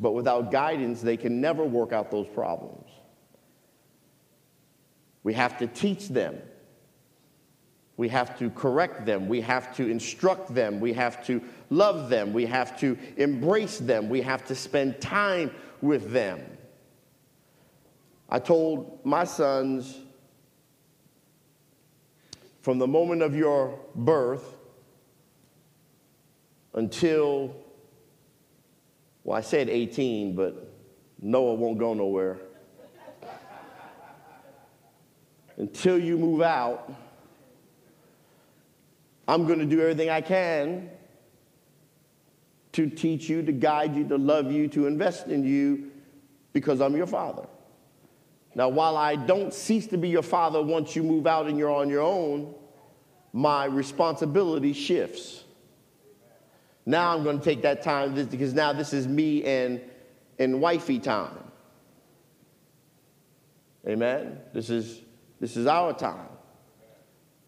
But 0.00 0.12
without 0.12 0.50
guidance, 0.50 1.02
they 1.02 1.16
can 1.16 1.40
never 1.40 1.64
work 1.64 1.92
out 1.92 2.10
those 2.10 2.26
problems. 2.26 2.90
We 5.22 5.34
have 5.34 5.58
to 5.58 5.66
teach 5.66 6.08
them. 6.08 6.38
We 7.96 8.08
have 8.08 8.36
to 8.38 8.50
correct 8.50 9.06
them. 9.06 9.28
We 9.28 9.40
have 9.42 9.74
to 9.76 9.88
instruct 9.88 10.54
them. 10.54 10.80
We 10.80 10.92
have 10.94 11.24
to 11.26 11.40
love 11.70 12.10
them. 12.10 12.32
We 12.32 12.44
have 12.46 12.78
to 12.80 12.98
embrace 13.16 13.78
them. 13.78 14.08
We 14.08 14.20
have 14.22 14.44
to 14.46 14.54
spend 14.54 15.00
time 15.00 15.52
with 15.80 16.10
them. 16.10 16.40
I 18.28 18.40
told 18.40 19.04
my 19.04 19.24
sons 19.24 20.00
from 22.64 22.78
the 22.78 22.86
moment 22.86 23.20
of 23.20 23.36
your 23.36 23.78
birth 23.94 24.56
until, 26.72 27.54
well, 29.22 29.36
I 29.36 29.42
said 29.42 29.68
18, 29.68 30.34
but 30.34 30.72
Noah 31.20 31.56
won't 31.56 31.78
go 31.78 31.92
nowhere. 31.92 32.38
until 35.58 35.98
you 35.98 36.16
move 36.16 36.40
out, 36.40 36.90
I'm 39.28 39.46
going 39.46 39.58
to 39.58 39.66
do 39.66 39.82
everything 39.82 40.08
I 40.08 40.22
can 40.22 40.88
to 42.72 42.88
teach 42.88 43.28
you, 43.28 43.42
to 43.42 43.52
guide 43.52 43.94
you, 43.94 44.08
to 44.08 44.16
love 44.16 44.50
you, 44.50 44.68
to 44.68 44.86
invest 44.86 45.26
in 45.26 45.44
you 45.44 45.90
because 46.54 46.80
I'm 46.80 46.96
your 46.96 47.06
father. 47.06 47.46
Now, 48.54 48.68
while 48.68 48.96
I 48.96 49.16
don't 49.16 49.52
cease 49.52 49.86
to 49.88 49.98
be 49.98 50.08
your 50.08 50.22
father 50.22 50.62
once 50.62 50.94
you 50.94 51.02
move 51.02 51.26
out 51.26 51.46
and 51.46 51.58
you're 51.58 51.72
on 51.72 51.88
your 51.88 52.02
own, 52.02 52.54
my 53.32 53.64
responsibility 53.64 54.72
shifts. 54.72 55.42
Now 56.86 57.16
I'm 57.16 57.24
going 57.24 57.38
to 57.38 57.44
take 57.44 57.62
that 57.62 57.82
time 57.82 58.14
because 58.26 58.54
now 58.54 58.72
this 58.72 58.92
is 58.92 59.08
me 59.08 59.42
and, 59.44 59.80
and 60.38 60.60
wifey 60.60 61.00
time. 61.00 61.38
Amen. 63.88 64.38
This 64.52 64.70
is, 64.70 65.00
this 65.40 65.56
is 65.56 65.66
our 65.66 65.92
time 65.92 66.28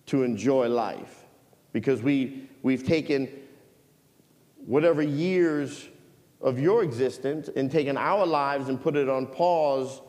to 0.06 0.22
enjoy 0.22 0.68
life 0.68 1.24
because 1.72 2.02
we, 2.02 2.48
we've 2.62 2.84
taken 2.84 3.28
whatever 4.64 5.02
years 5.02 5.88
of 6.40 6.58
your 6.58 6.82
existence 6.82 7.48
and 7.54 7.70
taken 7.70 7.96
our 7.96 8.26
lives 8.26 8.68
and 8.68 8.80
put 8.80 8.96
it 8.96 9.08
on 9.08 9.26
pause 9.26 10.00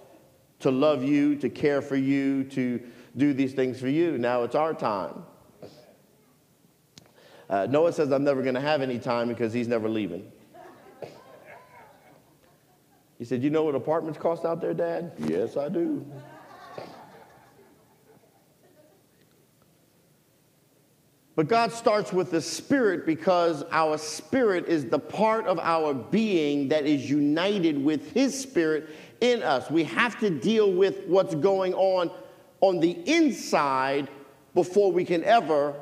to 0.59 0.71
love 0.71 1.03
you, 1.03 1.35
to 1.37 1.49
care 1.49 1.81
for 1.81 1.95
you, 1.95 2.43
to 2.45 2.81
do 3.15 3.33
these 3.33 3.53
things 3.53 3.79
for 3.79 3.87
you. 3.87 4.17
Now 4.17 4.43
it's 4.43 4.55
our 4.55 4.73
time. 4.73 5.23
Uh, 7.49 7.65
Noah 7.69 7.93
says, 7.93 8.11
I'm 8.11 8.23
never 8.23 8.41
going 8.41 8.55
to 8.55 8.61
have 8.61 8.81
any 8.81 8.99
time 8.99 9.27
because 9.27 9.53
he's 9.53 9.67
never 9.67 9.87
leaving. 9.87 10.31
He 13.17 13.25
said, 13.25 13.41
You 13.41 13.49
know 13.49 13.63
what 13.63 13.75
apartments 13.75 14.19
cost 14.19 14.45
out 14.45 14.61
there, 14.61 14.73
Dad? 14.73 15.13
Yes, 15.17 15.57
I 15.57 15.69
do. 15.69 16.05
But 21.35 21.47
God 21.47 21.71
starts 21.71 22.11
with 22.11 22.31
the 22.31 22.41
spirit 22.41 23.05
because 23.05 23.63
our 23.69 23.99
spirit 23.99 24.65
is 24.67 24.85
the 24.85 24.97
part 24.97 25.45
of 25.45 25.59
our 25.59 25.93
being 25.93 26.69
that 26.69 26.87
is 26.87 27.07
united 27.07 27.83
with 27.83 28.11
His 28.13 28.37
spirit 28.39 28.89
in 29.21 29.43
us. 29.43 29.69
We 29.69 29.83
have 29.85 30.19
to 30.19 30.29
deal 30.29 30.71
with 30.71 31.05
what's 31.07 31.35
going 31.35 31.73
on 31.73 32.11
on 32.61 32.79
the 32.79 32.91
inside 33.05 34.09
before 34.53 34.91
we 34.91 35.05
can 35.05 35.23
ever 35.23 35.75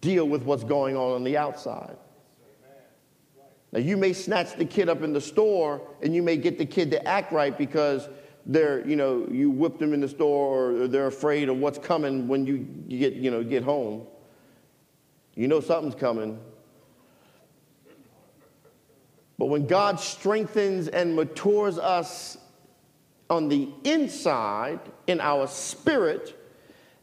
deal 0.00 0.26
with 0.26 0.42
what's 0.42 0.64
going 0.64 0.96
on 0.96 1.12
on 1.12 1.24
the 1.24 1.36
outside. 1.36 1.96
Now, 3.72 3.78
you 3.78 3.96
may 3.96 4.12
snatch 4.12 4.56
the 4.56 4.64
kid 4.64 4.88
up 4.88 5.02
in 5.02 5.12
the 5.12 5.20
store 5.20 5.80
and 6.02 6.14
you 6.14 6.22
may 6.22 6.36
get 6.36 6.58
the 6.58 6.66
kid 6.66 6.90
to 6.90 7.06
act 7.06 7.32
right 7.32 7.56
because 7.56 8.08
they're, 8.46 8.86
you 8.86 8.96
know, 8.96 9.28
you 9.30 9.50
whipped 9.50 9.78
them 9.78 9.92
in 9.92 10.00
the 10.00 10.08
store 10.08 10.72
or 10.72 10.88
they're 10.88 11.06
afraid 11.06 11.48
of 11.48 11.58
what's 11.58 11.78
coming 11.78 12.26
when 12.26 12.46
you 12.46 12.58
get, 12.88 13.12
you 13.14 13.30
know, 13.30 13.44
get 13.44 13.62
home. 13.62 14.06
You 15.36 15.46
know 15.46 15.60
something's 15.60 15.94
coming. 15.94 16.40
But 19.40 19.46
when 19.46 19.66
God 19.66 19.98
strengthens 19.98 20.88
and 20.88 21.16
matures 21.16 21.78
us 21.78 22.36
on 23.30 23.48
the 23.48 23.70
inside 23.84 24.80
in 25.06 25.18
our 25.18 25.46
spirit, 25.46 26.38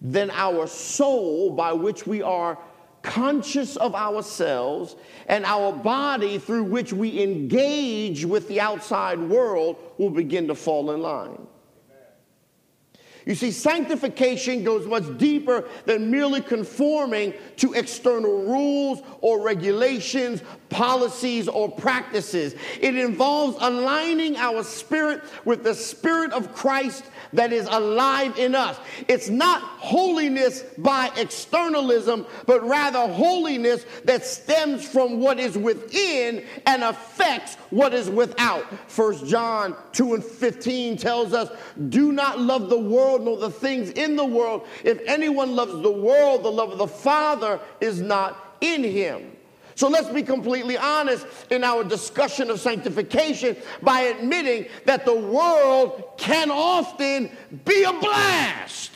then 0.02 0.30
our 0.30 0.68
soul, 0.68 1.50
by 1.50 1.74
which 1.74 2.06
we 2.06 2.22
are 2.22 2.60
conscious 3.02 3.76
of 3.76 3.96
ourselves, 3.96 4.96
and 5.26 5.46
our 5.46 5.74
body 5.74 6.38
through 6.38 6.66
which 6.66 6.94
we 6.94 7.24
engage 7.24 8.24
with 8.24 8.48
the 8.48 8.62
outside 8.62 9.20
world 9.20 9.78
will 9.98 10.12
begin 10.12 10.48
to 10.50 10.54
fall 10.54 10.92
in 10.92 11.02
line. 11.02 11.47
You 13.28 13.36
see, 13.36 13.52
sanctification 13.52 14.64
goes 14.64 14.88
much 14.88 15.18
deeper 15.18 15.68
than 15.84 16.10
merely 16.10 16.40
conforming 16.40 17.34
to 17.58 17.74
external 17.74 18.44
rules 18.44 19.02
or 19.20 19.42
regulations, 19.42 20.42
policies, 20.70 21.50
or 21.50 21.70
practices. 21.70 22.56
It 22.80 22.96
involves 22.96 23.58
aligning 23.60 24.38
our 24.38 24.64
spirit 24.64 25.24
with 25.44 25.66
the 25.66 25.76
spirit 25.76 26.32
of 26.32 26.56
Christ 26.56 27.04
that 27.34 27.54
is 27.54 27.68
alive 27.68 28.38
in 28.38 28.56
us. 28.56 28.78
It's 29.08 29.30
not 29.30 29.62
holiness 29.62 30.64
by 30.78 31.12
externalism, 31.18 32.26
but 32.46 32.64
rather 32.68 33.08
holiness 33.12 33.86
that 34.06 34.26
stems 34.26 34.88
from 34.88 35.20
what 35.20 35.40
is 35.40 35.58
within 35.58 36.46
and 36.66 36.84
affects 36.84 37.56
what 37.70 37.94
is 37.94 38.10
without. 38.10 38.66
First 38.90 39.26
John 39.26 39.76
2 39.94 40.16
and 40.16 40.24
15 40.24 40.98
tells 40.98 41.34
us, 41.34 41.50
Do 41.90 42.12
not 42.12 42.40
love 42.40 42.70
the 42.70 42.80
world 42.80 43.24
nor 43.24 43.38
the 43.38 43.52
things 43.52 43.92
in 43.92 44.16
the 44.16 44.26
world. 44.26 44.68
If 44.84 45.00
anyone 45.08 45.56
loves 45.56 45.82
the 45.82 45.92
world, 45.92 46.44
the 46.44 46.52
love 46.52 46.72
of 46.72 46.78
the 46.78 46.88
Father 46.88 47.60
is 47.80 48.02
not 48.02 48.58
in 48.62 48.84
him. 48.84 49.37
So 49.78 49.88
let's 49.90 50.10
be 50.10 50.24
completely 50.24 50.76
honest 50.76 51.28
in 51.52 51.64
our 51.64 51.84
discussion 51.84 52.50
of 52.50 52.60
sanctification 52.60 53.56
by 53.84 54.02
admitting 54.02 54.66
that 54.86 55.06
the 55.06 55.14
world 55.14 56.14
can 56.18 56.50
often 56.50 57.30
be 57.64 57.84
a 57.84 57.94
blast. 57.94 58.92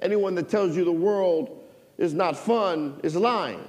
Anyone 0.00 0.34
that 0.34 0.48
tells 0.48 0.76
you 0.76 0.84
the 0.84 0.90
world 0.90 1.62
is 1.96 2.12
not 2.12 2.36
fun 2.36 2.98
is 3.04 3.14
lying. 3.14 3.64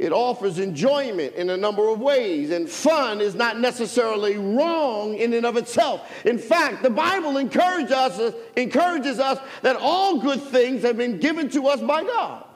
It 0.00 0.14
offers 0.14 0.58
enjoyment 0.58 1.34
in 1.34 1.50
a 1.50 1.58
number 1.58 1.86
of 1.90 2.00
ways, 2.00 2.52
and 2.52 2.66
fun 2.66 3.20
is 3.20 3.34
not 3.34 3.60
necessarily 3.60 4.38
wrong 4.38 5.12
in 5.12 5.34
and 5.34 5.44
of 5.44 5.58
itself. 5.58 6.10
In 6.24 6.38
fact, 6.38 6.82
the 6.82 6.88
Bible 6.88 7.36
encourages 7.36 7.92
us, 7.92 8.34
encourages 8.56 9.18
us 9.18 9.38
that 9.60 9.76
all 9.76 10.16
good 10.16 10.40
things 10.40 10.84
have 10.84 10.96
been 10.96 11.18
given 11.18 11.50
to 11.50 11.66
us 11.66 11.82
by 11.82 12.02
God. 12.02 12.46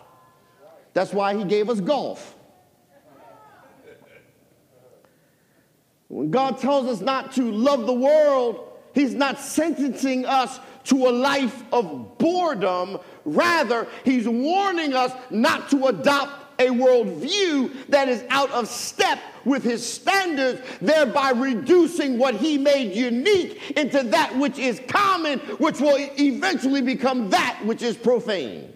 That's 0.94 1.12
why 1.12 1.36
He 1.36 1.44
gave 1.44 1.68
us 1.68 1.80
golf. 1.80 2.34
When 6.08 6.30
God 6.30 6.56
tells 6.56 6.86
us 6.86 7.02
not 7.02 7.32
to 7.32 7.42
love 7.42 7.84
the 7.84 7.92
world, 7.92 8.72
He's 8.94 9.12
not 9.12 9.38
sentencing 9.38 10.24
us 10.24 10.58
to 10.84 11.08
a 11.08 11.12
life 11.12 11.62
of 11.72 12.16
boredom. 12.16 13.00
Rather, 13.26 13.86
He's 14.02 14.26
warning 14.26 14.94
us 14.94 15.12
not 15.28 15.68
to 15.68 15.88
adopt 15.88 16.43
a 16.58 16.66
worldview 16.66 17.86
that 17.88 18.08
is 18.08 18.24
out 18.28 18.50
of 18.50 18.68
step 18.68 19.18
with 19.44 19.62
his 19.62 19.86
standards, 19.86 20.60
thereby 20.80 21.30
reducing 21.30 22.18
what 22.18 22.34
he 22.34 22.58
made 22.58 22.94
unique 22.94 23.72
into 23.76 24.02
that 24.02 24.36
which 24.36 24.58
is 24.58 24.80
common, 24.88 25.38
which 25.58 25.80
will 25.80 25.96
eventually 26.18 26.82
become 26.82 27.30
that 27.30 27.60
which 27.64 27.82
is 27.82 27.96
profane. 27.96 28.73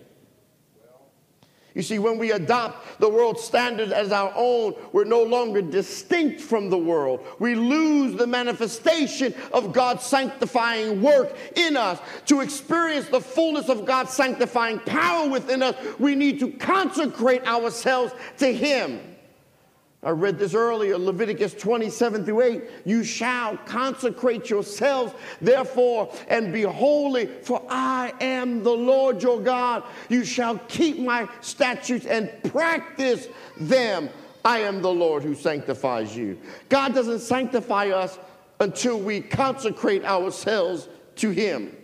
You 1.74 1.82
see, 1.82 1.98
when 1.98 2.18
we 2.18 2.32
adopt 2.32 2.98
the 2.98 3.08
world's 3.08 3.42
standards 3.42 3.92
as 3.92 4.10
our 4.10 4.32
own, 4.34 4.74
we're 4.92 5.04
no 5.04 5.22
longer 5.22 5.62
distinct 5.62 6.40
from 6.40 6.70
the 6.70 6.78
world. 6.78 7.24
We 7.38 7.54
lose 7.54 8.16
the 8.16 8.26
manifestation 8.26 9.34
of 9.52 9.72
God's 9.72 10.04
sanctifying 10.04 11.02
work 11.02 11.36
in 11.56 11.76
us. 11.76 12.00
To 12.26 12.40
experience 12.40 13.08
the 13.08 13.20
fullness 13.20 13.68
of 13.68 13.84
God's 13.84 14.12
sanctifying 14.12 14.80
power 14.80 15.28
within 15.28 15.62
us, 15.62 15.76
we 15.98 16.14
need 16.14 16.40
to 16.40 16.50
consecrate 16.52 17.46
ourselves 17.46 18.12
to 18.38 18.52
Him. 18.52 19.00
I 20.00 20.10
read 20.10 20.38
this 20.38 20.54
earlier, 20.54 20.96
Leviticus 20.96 21.54
27 21.54 22.24
through 22.24 22.42
8. 22.42 22.62
You 22.84 23.02
shall 23.02 23.56
consecrate 23.56 24.48
yourselves, 24.48 25.12
therefore, 25.40 26.14
and 26.28 26.52
be 26.52 26.62
holy, 26.62 27.26
for 27.26 27.64
I 27.68 28.12
am 28.20 28.62
the 28.62 28.70
Lord 28.70 29.20
your 29.20 29.40
God. 29.40 29.82
You 30.08 30.24
shall 30.24 30.58
keep 30.68 31.00
my 31.00 31.28
statutes 31.40 32.06
and 32.06 32.30
practice 32.44 33.26
them. 33.58 34.08
I 34.44 34.60
am 34.60 34.82
the 34.82 34.90
Lord 34.90 35.24
who 35.24 35.34
sanctifies 35.34 36.16
you. 36.16 36.38
God 36.68 36.94
doesn't 36.94 37.20
sanctify 37.20 37.88
us 37.88 38.20
until 38.60 39.00
we 39.00 39.20
consecrate 39.20 40.04
ourselves 40.04 40.88
to 41.16 41.30
Him. 41.30 41.76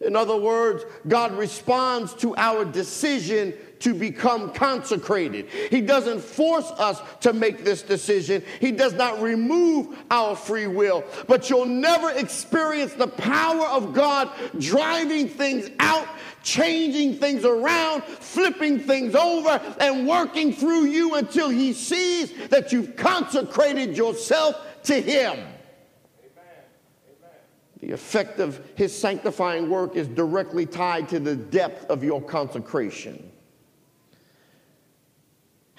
In 0.00 0.16
other 0.16 0.36
words, 0.36 0.84
God 1.06 1.32
responds 1.32 2.14
to 2.14 2.34
our 2.36 2.64
decision 2.64 3.54
to 3.82 3.94
become 3.94 4.52
consecrated. 4.52 5.48
He 5.70 5.80
doesn't 5.80 6.20
force 6.20 6.70
us 6.72 7.00
to 7.20 7.32
make 7.32 7.64
this 7.64 7.82
decision. 7.82 8.42
He 8.60 8.72
does 8.72 8.92
not 8.92 9.20
remove 9.20 9.96
our 10.10 10.36
free 10.36 10.66
will. 10.66 11.04
But 11.26 11.50
you'll 11.50 11.66
never 11.66 12.10
experience 12.10 12.94
the 12.94 13.08
power 13.08 13.66
of 13.66 13.92
God 13.92 14.30
driving 14.58 15.28
things 15.28 15.70
out, 15.80 16.06
changing 16.42 17.16
things 17.16 17.44
around, 17.44 18.04
flipping 18.04 18.80
things 18.80 19.14
over, 19.14 19.60
and 19.80 20.06
working 20.06 20.52
through 20.52 20.84
you 20.84 21.16
until 21.16 21.48
He 21.48 21.72
sees 21.72 22.32
that 22.48 22.72
you've 22.72 22.96
consecrated 22.96 23.96
yourself 23.96 24.56
to 24.84 25.00
Him. 25.00 25.38
The 27.80 27.90
effect 27.90 28.38
of 28.38 28.64
his 28.76 28.96
sanctifying 28.96 29.68
work 29.68 29.96
is 29.96 30.06
directly 30.06 30.66
tied 30.66 31.08
to 31.08 31.18
the 31.18 31.34
depth 31.34 31.90
of 31.90 32.04
your 32.04 32.22
consecration. 32.22 33.31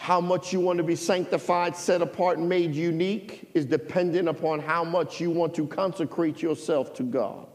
How 0.04 0.20
much 0.20 0.52
you 0.52 0.60
want 0.60 0.80
to 0.80 0.84
be 0.84 0.98
sanctified, 0.98 1.78
set 1.78 2.02
apart, 2.02 2.38
and 2.38 2.50
made 2.50 2.76
unique 2.76 3.50
is 3.54 3.64
dependent 3.64 4.28
upon 4.28 4.60
how 4.60 4.84
much 4.84 5.22
you 5.22 5.32
want 5.32 5.54
to 5.56 5.66
consecrate 5.66 6.42
yourself 6.42 6.94
to 6.96 7.04
God. 7.04 7.48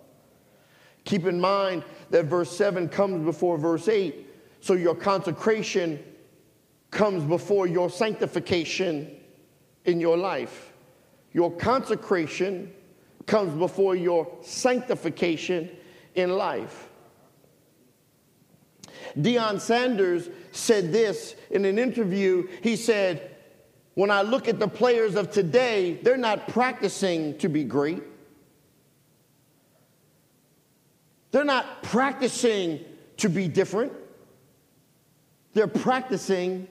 Keep 1.04 1.26
in 1.26 1.38
mind 1.38 1.84
that 2.08 2.24
verse 2.24 2.50
7 2.56 2.88
comes 2.88 3.22
before 3.22 3.58
verse 3.58 3.86
8, 3.86 4.26
so 4.62 4.72
your 4.72 4.94
consecration 4.94 6.02
comes 6.90 7.22
before 7.22 7.66
your 7.66 7.90
sanctification 7.90 9.14
in 9.84 10.00
your 10.00 10.16
life. 10.16 10.72
Your 11.34 11.54
consecration 11.54 12.72
comes 13.26 13.52
before 13.58 13.94
your 13.94 14.26
sanctification 14.40 15.68
in 16.14 16.30
life. 16.30 16.87
Deion 19.16 19.60
Sanders 19.60 20.28
said 20.52 20.92
this 20.92 21.34
in 21.50 21.64
an 21.64 21.78
interview. 21.78 22.48
He 22.62 22.76
said, 22.76 23.30
When 23.94 24.10
I 24.10 24.22
look 24.22 24.48
at 24.48 24.58
the 24.58 24.68
players 24.68 25.14
of 25.14 25.30
today, 25.30 25.94
they're 26.02 26.16
not 26.16 26.48
practicing 26.48 27.38
to 27.38 27.48
be 27.48 27.64
great. 27.64 28.02
They're 31.30 31.44
not 31.44 31.82
practicing 31.82 32.84
to 33.18 33.28
be 33.28 33.48
different. 33.48 33.92
They're 35.52 35.66
practicing 35.66 36.68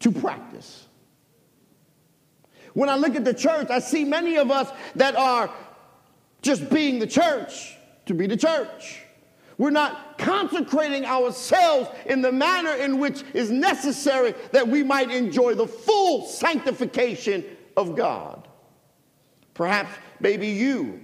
to 0.00 0.12
practice. 0.12 0.86
When 2.74 2.88
I 2.88 2.96
look 2.96 3.16
at 3.16 3.24
the 3.24 3.34
church, 3.34 3.68
I 3.70 3.80
see 3.80 4.04
many 4.04 4.36
of 4.36 4.50
us 4.50 4.70
that 4.96 5.16
are 5.16 5.50
just 6.40 6.70
being 6.70 6.98
the 6.98 7.06
church 7.06 7.76
to 8.06 8.14
be 8.14 8.26
the 8.26 8.36
church. 8.36 9.01
We're 9.58 9.70
not 9.70 10.18
consecrating 10.18 11.04
ourselves 11.04 11.90
in 12.06 12.22
the 12.22 12.32
manner 12.32 12.72
in 12.74 12.98
which 12.98 13.22
is 13.34 13.50
necessary 13.50 14.34
that 14.52 14.66
we 14.66 14.82
might 14.82 15.10
enjoy 15.10 15.54
the 15.54 15.66
full 15.66 16.26
sanctification 16.26 17.44
of 17.76 17.96
God. 17.96 18.48
Perhaps 19.54 19.90
maybe 20.20 20.48
you 20.48 21.00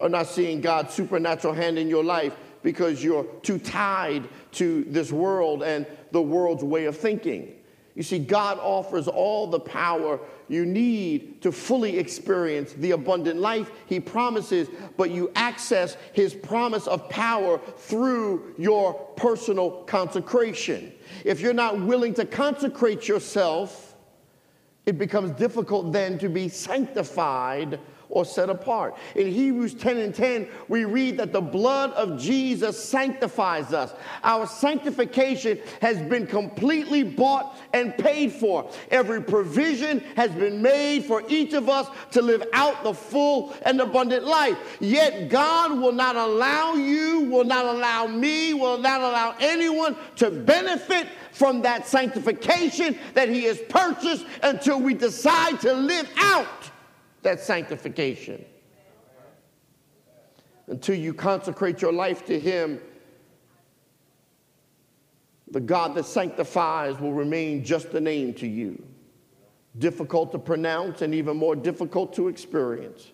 are 0.00 0.08
not 0.08 0.26
seeing 0.26 0.60
God's 0.60 0.94
supernatural 0.94 1.54
hand 1.54 1.78
in 1.78 1.88
your 1.88 2.04
life 2.04 2.36
because 2.62 3.02
you're 3.02 3.24
too 3.42 3.58
tied 3.58 4.28
to 4.52 4.84
this 4.84 5.12
world 5.12 5.62
and 5.62 5.86
the 6.12 6.22
world's 6.22 6.64
way 6.64 6.84
of 6.86 6.96
thinking. 6.96 7.54
You 7.94 8.02
see, 8.02 8.18
God 8.18 8.58
offers 8.60 9.08
all 9.08 9.48
the 9.48 9.60
power 9.60 10.20
you 10.48 10.66
need 10.66 11.42
to 11.42 11.52
fully 11.52 11.98
experience 11.98 12.72
the 12.72 12.92
abundant 12.92 13.40
life 13.40 13.70
He 13.86 14.00
promises, 14.00 14.68
but 14.96 15.10
you 15.10 15.30
access 15.34 15.96
His 16.12 16.34
promise 16.34 16.86
of 16.86 17.08
power 17.08 17.60
through 17.76 18.54
your 18.58 18.94
personal 19.16 19.82
consecration. 19.84 20.92
If 21.24 21.40
you're 21.40 21.52
not 21.52 21.80
willing 21.80 22.14
to 22.14 22.24
consecrate 22.24 23.06
yourself, 23.06 23.96
it 24.86 24.98
becomes 24.98 25.32
difficult 25.32 25.92
then 25.92 26.18
to 26.18 26.28
be 26.28 26.48
sanctified 26.48 27.78
or 28.10 28.24
set 28.24 28.48
apart. 28.50 28.96
In 29.14 29.28
Hebrews 29.28 29.74
10 29.74 29.98
and 29.98 30.14
10, 30.14 30.48
we 30.68 30.84
read 30.84 31.18
that 31.18 31.32
the 31.32 31.40
blood 31.40 31.92
of 31.92 32.18
Jesus 32.18 32.82
sanctifies 32.82 33.72
us. 33.72 33.92
Our 34.24 34.46
sanctification 34.46 35.58
has 35.80 35.98
been 35.98 36.26
completely 36.26 37.02
bought 37.02 37.56
and 37.72 37.96
paid 37.96 38.32
for. 38.32 38.70
Every 38.90 39.22
provision 39.22 40.00
has 40.16 40.30
been 40.30 40.62
made 40.62 41.04
for 41.04 41.22
each 41.28 41.52
of 41.52 41.68
us 41.68 41.88
to 42.12 42.22
live 42.22 42.42
out 42.52 42.82
the 42.82 42.94
full 42.94 43.54
and 43.62 43.80
abundant 43.80 44.24
life. 44.24 44.56
Yet 44.80 45.28
God 45.28 45.78
will 45.78 45.92
not 45.92 46.16
allow 46.16 46.74
you, 46.74 47.20
will 47.30 47.44
not 47.44 47.66
allow 47.66 48.06
me, 48.06 48.54
will 48.54 48.78
not 48.78 49.00
allow 49.00 49.34
anyone 49.40 49.96
to 50.16 50.30
benefit 50.30 51.08
from 51.32 51.62
that 51.62 51.86
sanctification 51.86 52.98
that 53.14 53.28
He 53.28 53.44
has 53.44 53.58
purchased 53.68 54.24
until 54.42 54.80
we 54.80 54.94
decide 54.94 55.60
to 55.60 55.72
live 55.72 56.10
out 56.18 56.70
that 57.28 57.40
sanctification. 57.40 58.42
Until 60.66 60.94
you 60.94 61.12
consecrate 61.12 61.82
your 61.82 61.92
life 61.92 62.24
to 62.26 62.40
Him, 62.40 62.80
the 65.50 65.60
God 65.60 65.94
that 65.94 66.06
sanctifies 66.06 66.98
will 66.98 67.12
remain 67.12 67.64
just 67.64 67.88
a 67.88 68.00
name 68.00 68.32
to 68.34 68.46
you. 68.46 68.82
Difficult 69.78 70.32
to 70.32 70.38
pronounce 70.38 71.02
and 71.02 71.14
even 71.14 71.36
more 71.36 71.54
difficult 71.54 72.14
to 72.14 72.28
experience. 72.28 73.12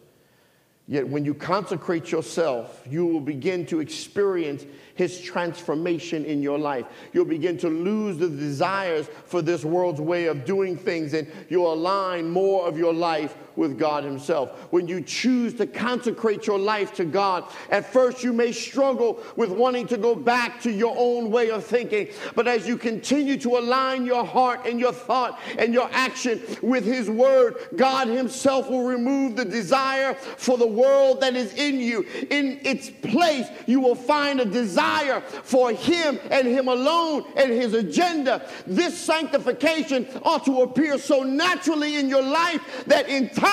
Yet 0.87 1.09
when 1.09 1.25
you 1.25 1.33
consecrate 1.33 2.13
yourself, 2.13 2.83
you 2.89 3.07
will 3.07 3.21
begin 3.21 3.65
to 3.67 3.81
experience 3.81 4.67
his 4.95 5.19
transformation 5.19 6.27
in 6.27 6.43
your 6.43 6.59
life. 6.59 6.85
You'll 7.15 7.25
begin 7.25 7.57
to 7.59 7.69
lose 7.69 8.19
the 8.19 8.29
desires 8.29 9.09
for 9.25 9.41
this 9.41 9.65
world's 9.65 10.01
way 10.01 10.27
of 10.27 10.45
doing 10.45 10.77
things, 10.77 11.15
and 11.15 11.27
you'll 11.49 11.73
align 11.73 12.29
more 12.29 12.69
of 12.69 12.77
your 12.77 12.93
life 12.93 13.35
with 13.57 13.79
God 13.79 14.05
Himself. 14.05 14.51
When 14.71 14.89
you 14.89 15.01
choose 15.01 15.55
to 15.55 15.67
consecrate 15.67 16.47
your 16.47 16.59
life 16.59 16.95
to 16.95 17.05
God, 17.05 17.45
at 17.71 17.93
first 17.93 18.23
you 18.23 18.33
may 18.33 18.53
struggle 18.53 19.23
with 19.37 19.51
wanting 19.51 19.87
to 19.89 19.97
go 19.97 20.15
back 20.15 20.61
to 20.63 20.71
your 20.71 20.95
own 20.97 21.31
way 21.31 21.51
of 21.51 21.65
thinking. 21.65 22.09
But 22.35 22.49
as 22.49 22.67
you 22.67 22.77
continue 22.77 23.37
to 23.39 23.59
align 23.59 24.07
your 24.07 24.25
heart 24.25 24.67
and 24.67 24.81
your 24.81 24.93
thought 24.93 25.39
and 25.59 25.73
your 25.73 25.89
action 25.93 26.43
with 26.63 26.85
His 26.85 27.09
Word, 27.09 27.57
God 27.77 28.09
Himself 28.09 28.69
will 28.69 28.85
remove 28.85 29.37
the 29.37 29.45
desire 29.45 30.15
for 30.15 30.59
the 30.59 30.67
world 30.67 31.21
that 31.21 31.37
is 31.37 31.55
in 31.55 31.81
you. 31.81 32.07
In 32.31 32.61
its 32.63 32.91
place, 32.91 33.47
you 33.67 33.81
will 33.81 33.95
find 33.95 34.41
a 34.41 34.45
desire 34.45 35.21
for 35.21 35.73
Him 35.73 36.19
and 36.31 36.47
Him 36.47 36.69
alone 36.69 37.25
and 37.37 37.51
His 37.53 37.75
agenda. 37.75 38.49
This 38.67 38.97
sanctification 38.99 40.09
ought 40.23 40.45
to 40.47 40.63
appear 40.63 40.99
so 40.99 41.23
naturally 41.23 41.97
in 41.97 42.09
your 42.09 42.23
life 42.23 42.85
that 42.87 43.09
in 43.09 43.29
time, 43.31 43.44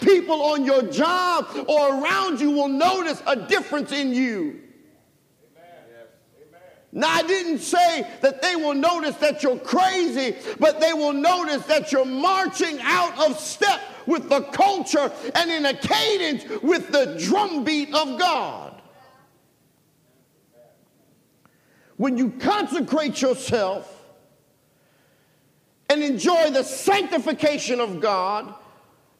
people 0.00 0.42
on 0.42 0.64
your 0.64 0.82
job 0.82 1.46
or 1.68 2.00
around 2.00 2.40
you 2.40 2.50
will 2.50 2.68
notice 2.68 3.22
a 3.26 3.36
difference 3.36 3.92
in 3.92 4.12
you. 4.12 4.60
Now, 6.92 7.08
I 7.08 7.22
didn't 7.24 7.58
say 7.58 8.10
that 8.22 8.40
they 8.40 8.56
will 8.56 8.72
notice 8.72 9.16
that 9.16 9.42
you're 9.42 9.58
crazy, 9.58 10.34
but 10.58 10.80
they 10.80 10.94
will 10.94 11.12
notice 11.12 11.66
that 11.66 11.92
you're 11.92 12.06
marching 12.06 12.78
out 12.80 13.28
of 13.28 13.38
step 13.38 13.82
with 14.06 14.30
the 14.30 14.40
culture 14.40 15.12
and 15.34 15.50
in 15.50 15.66
a 15.66 15.74
cadence 15.74 16.44
with 16.62 16.90
the 16.92 17.22
drumbeat 17.22 17.94
of 17.94 18.18
God. 18.18 18.80
When 21.98 22.16
you 22.16 22.30
consecrate 22.30 23.20
yourself 23.20 23.92
and 25.90 26.02
enjoy 26.02 26.50
the 26.50 26.62
sanctification 26.62 27.80
of 27.80 28.00
God, 28.00 28.54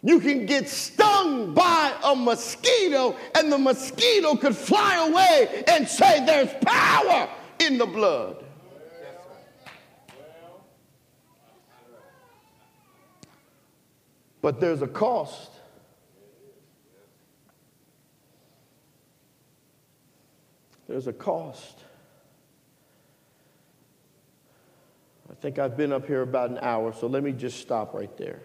you 0.07 0.21
can 0.21 0.47
get 0.47 0.69
stung 0.69 1.53
by 1.53 1.93
a 2.05 2.15
mosquito 2.15 3.17
and 3.37 3.51
the 3.51 3.59
mosquito 3.59 4.37
could 4.37 4.57
fly 4.57 5.05
away 5.09 5.65
and 5.67 5.89
say, 5.89 6.25
There's 6.25 6.49
power 6.65 7.29
in 7.59 7.77
the 7.77 7.87
blood. 7.87 8.45
But 14.41 14.61
there's 14.61 14.81
a 14.81 14.87
cost. 14.87 15.51
There's 20.89 21.09
a 21.09 21.13
cost. 21.13 21.81
I 25.29 25.35
think 25.35 25.59
I've 25.59 25.77
been 25.77 25.93
up 25.93 26.07
here 26.07 26.23
about 26.23 26.51
an 26.51 26.59
hour, 26.63 26.93
so 26.93 27.09
let 27.09 27.25
me 27.25 27.33
just 27.33 27.59
stop 27.59 27.93
right 27.93 28.17
there. 28.17 28.41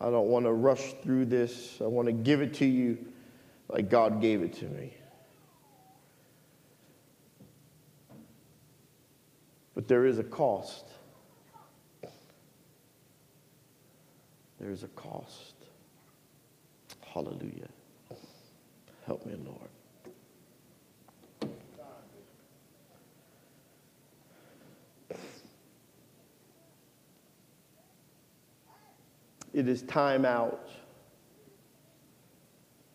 I 0.00 0.10
don't 0.10 0.28
want 0.28 0.46
to 0.46 0.52
rush 0.52 0.94
through 1.02 1.26
this. 1.26 1.78
I 1.80 1.86
want 1.86 2.06
to 2.06 2.12
give 2.12 2.40
it 2.40 2.54
to 2.54 2.64
you 2.64 2.98
like 3.68 3.88
God 3.90 4.20
gave 4.20 4.42
it 4.42 4.54
to 4.54 4.66
me. 4.66 4.94
But 9.74 9.88
there 9.88 10.04
is 10.04 10.18
a 10.18 10.24
cost. 10.24 10.84
There 14.60 14.70
is 14.70 14.82
a 14.84 14.88
cost. 14.88 15.54
Hallelujah. 17.00 17.68
Help 19.06 19.26
me, 19.26 19.34
Lord. 19.44 19.71
It 29.52 29.68
is 29.68 29.82
time 29.82 30.24
out 30.24 30.70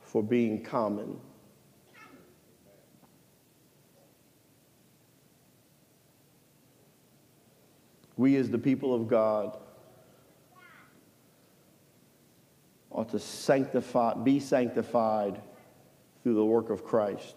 for 0.01 0.23
being 0.23 0.63
common. 0.63 1.19
We, 8.15 8.35
as 8.37 8.49
the 8.49 8.57
people 8.57 8.95
of 8.95 9.07
God, 9.07 9.57
ought 12.89 13.09
to 13.09 13.19
sanctify, 13.19 14.15
be 14.15 14.39
sanctified 14.39 15.39
through 16.23 16.33
the 16.33 16.45
work 16.45 16.71
of 16.71 16.83
Christ. 16.83 17.35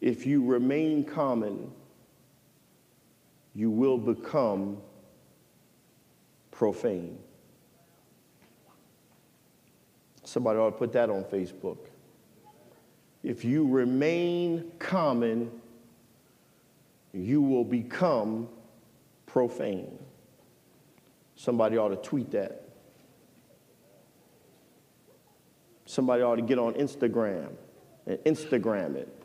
If 0.00 0.24
you 0.26 0.44
remain 0.44 1.02
common, 1.02 1.72
you 3.52 3.68
will 3.70 3.98
become 3.98 4.76
profane. 6.56 7.18
Somebody 10.24 10.58
ought 10.58 10.70
to 10.70 10.76
put 10.76 10.90
that 10.92 11.10
on 11.10 11.24
Facebook. 11.24 11.76
If 13.22 13.44
you 13.44 13.68
remain 13.68 14.72
common, 14.78 15.50
you 17.12 17.42
will 17.42 17.64
become 17.64 18.48
profane. 19.26 19.98
Somebody 21.34 21.76
ought 21.76 21.90
to 21.90 21.96
tweet 21.96 22.30
that. 22.30 22.62
Somebody 25.84 26.22
ought 26.22 26.36
to 26.36 26.42
get 26.42 26.58
on 26.58 26.72
Instagram 26.74 27.50
and 28.06 28.18
Instagram 28.20 28.96
it. 28.96 29.22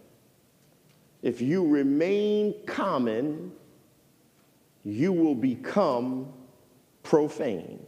If 1.22 1.40
you 1.40 1.66
remain 1.66 2.56
common, 2.66 3.54
you 4.84 5.14
will 5.14 5.36
become 5.36 6.34
profane. 7.12 7.86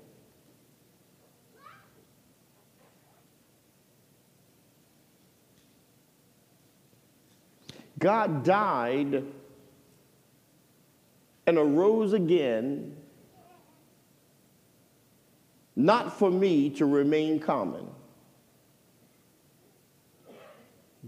God 7.98 8.44
died 8.44 9.24
and 11.48 11.58
arose 11.58 12.12
again, 12.12 12.98
not 15.78 16.20
for 16.20 16.30
me 16.30 16.72
to 16.72 16.86
remain 16.86 17.40
common, 17.40 17.88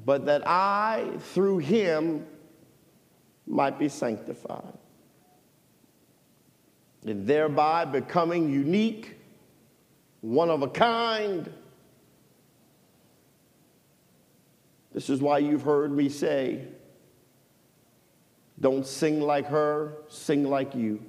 but 0.05 0.25
that 0.27 0.47
I, 0.47 1.05
through 1.19 1.57
him, 1.57 2.25
might 3.45 3.77
be 3.77 3.89
sanctified 3.89 4.77
and 7.05 7.27
thereby 7.27 7.85
becoming 7.85 8.49
unique, 8.49 9.15
one 10.21 10.49
of 10.49 10.63
a 10.63 10.67
kind. 10.67 11.51
This 14.91 15.09
is 15.09 15.21
why 15.21 15.37
you've 15.37 15.61
heard 15.61 15.91
me 15.91 16.09
say, 16.09 16.67
don't 18.59 18.87
sing 18.87 19.21
like 19.21 19.47
her, 19.47 19.97
sing 20.07 20.45
like 20.45 20.73
you. 20.73 21.01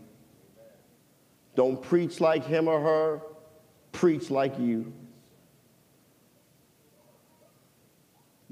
Don't 1.54 1.80
preach 1.80 2.20
like 2.20 2.44
him 2.44 2.68
or 2.68 2.80
her, 2.80 3.22
preach 3.92 4.30
like 4.30 4.58
you. 4.58 4.92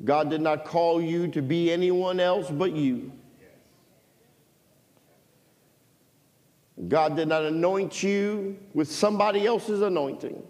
God 0.02 0.30
did 0.30 0.40
not 0.40 0.64
call 0.64 1.00
you 1.02 1.28
to 1.28 1.42
be 1.42 1.70
anyone 1.70 2.20
else 2.20 2.50
but 2.50 2.72
you. 2.72 3.12
God 6.88 7.16
did 7.16 7.28
not 7.28 7.42
anoint 7.44 8.02
you 8.02 8.58
with 8.74 8.90
somebody 8.90 9.46
else's 9.46 9.80
anointing. 9.80 10.42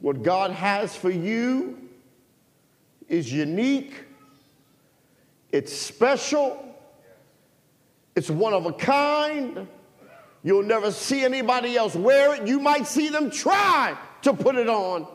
What 0.00 0.22
God 0.22 0.52
has 0.52 0.94
for 0.94 1.10
you 1.10 1.88
is 3.08 3.32
unique, 3.32 3.94
it's 5.50 5.72
special, 5.72 6.64
it's 8.14 8.30
one 8.30 8.54
of 8.54 8.66
a 8.66 8.72
kind. 8.72 9.66
You'll 10.44 10.62
never 10.62 10.92
see 10.92 11.24
anybody 11.24 11.76
else 11.76 11.96
wear 11.96 12.34
it. 12.36 12.46
You 12.46 12.60
might 12.60 12.86
see 12.86 13.08
them 13.08 13.30
try 13.30 13.98
to 14.22 14.32
put 14.32 14.54
it 14.54 14.68
on, 14.68 15.06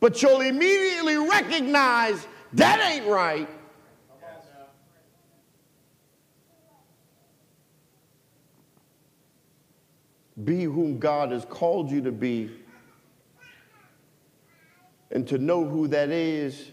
but 0.00 0.22
you'll 0.22 0.40
immediately 0.40 1.16
recognize 1.16 2.26
that 2.54 2.80
ain't 2.92 3.06
right. 3.06 3.48
Be 10.44 10.64
whom 10.64 10.98
God 10.98 11.30
has 11.30 11.44
called 11.44 11.90
you 11.90 12.02
to 12.02 12.12
be. 12.12 12.50
And 15.10 15.28
to 15.28 15.38
know 15.38 15.64
who 15.64 15.88
that 15.88 16.08
is, 16.08 16.70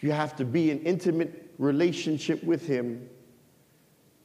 you 0.00 0.12
have 0.12 0.36
to 0.36 0.44
be 0.44 0.70
in 0.70 0.80
intimate 0.82 1.52
relationship 1.58 2.42
with 2.42 2.66
Him. 2.66 3.08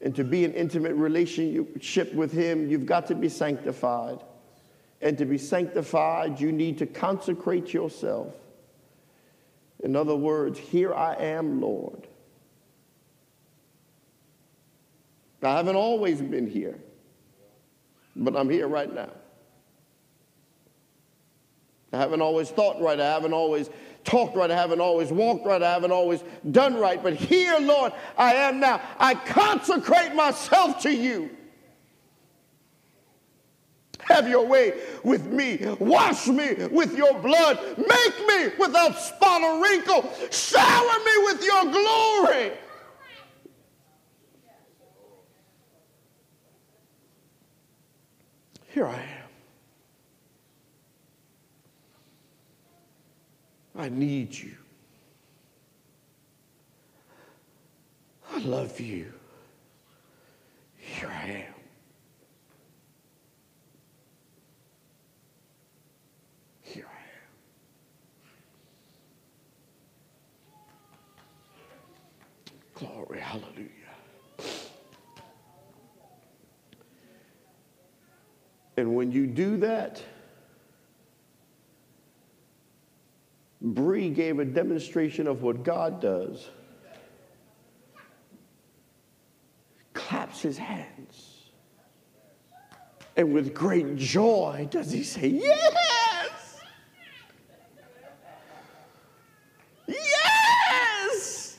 And 0.02 0.16
to 0.16 0.24
be 0.24 0.46
in 0.46 0.54
intimate 0.54 0.96
relationship 0.96 2.14
with 2.14 2.32
Him, 2.32 2.70
you've 2.70 2.86
got 2.86 3.08
to 3.08 3.16
be 3.16 3.30
sanctified. 3.30 4.20
And 5.02 5.18
to 5.18 5.26
be 5.26 5.38
sanctified, 5.38 6.40
you 6.40 6.52
need 6.52 6.78
to 6.78 6.86
consecrate 6.86 7.74
yourself. 7.74 8.34
In 9.84 9.98
other 9.98 10.16
words, 10.16 10.58
here 10.58 10.94
I 10.94 11.16
am, 11.16 11.60
Lord. 11.60 12.08
I 15.42 15.58
haven't 15.58 15.76
always 15.76 16.22
been 16.22 16.48
here, 16.48 16.80
but 18.16 18.36
I'm 18.36 18.50
here 18.50 18.68
right 18.68 18.94
now. 18.94 19.10
I 21.92 21.98
haven't 21.98 22.22
always 22.22 22.50
thought 22.50 22.82
right. 22.82 23.00
I 23.00 23.06
haven't 23.06 23.34
always 23.34 23.70
talked 24.04 24.36
right. 24.36 24.50
I 24.50 24.56
haven't 24.56 24.82
always 24.82 25.12
walked 25.12 25.46
right. 25.46 25.62
I 25.62 25.72
haven't 25.72 25.92
always 25.92 26.24
done 26.52 26.76
right. 26.76 27.02
But 27.02 27.14
here, 27.14 27.58
Lord, 27.60 27.94
I 28.18 28.34
am 28.34 28.60
now. 28.60 28.82
I 28.98 29.14
consecrate 29.14 30.16
myself 30.16 30.82
to 30.82 30.94
you. 30.94 31.30
Have 34.02 34.28
your 34.28 34.46
way 34.46 34.74
with 35.04 35.28
me. 35.28 35.60
Wash 35.80 36.28
me 36.28 36.56
with 36.72 36.98
your 36.98 37.14
blood. 37.20 37.60
Make 37.78 38.28
me 38.28 38.56
without 38.60 39.00
spot 39.00 39.42
or 39.42 39.64
wrinkle. 39.64 40.12
Shower 40.30 41.00
me 41.06 41.12
with 41.24 41.44
your 41.44 41.64
glory. 41.72 42.52
Here 48.74 48.88
I 48.88 48.96
am. 48.96 49.30
I 53.76 53.90
need 53.90 54.34
you. 54.34 54.56
I 58.32 58.40
love 58.40 58.80
you. 58.80 59.14
Here 60.76 61.08
I 61.10 61.28
am. 61.30 61.54
Here 66.64 66.88
I 66.90 66.98
am. 72.50 72.56
Glory, 72.74 73.20
hallelujah. 73.20 73.83
And 78.84 78.96
when 78.96 79.14
you 79.14 79.28
do 79.28 79.56
that, 79.60 80.04
Bree 83.62 84.10
gave 84.10 84.40
a 84.40 84.44
demonstration 84.44 85.26
of 85.26 85.42
what 85.42 85.64
God 85.64 86.02
does. 86.02 86.50
Claps 89.94 90.42
his 90.42 90.58
hands. 90.58 91.44
And 93.16 93.34
with 93.34 93.54
great 93.54 93.96
joy 93.96 94.68
does 94.70 94.92
he 94.92 95.04
say, 95.04 95.30
Yes! 95.30 96.60
Yes! 99.88 101.58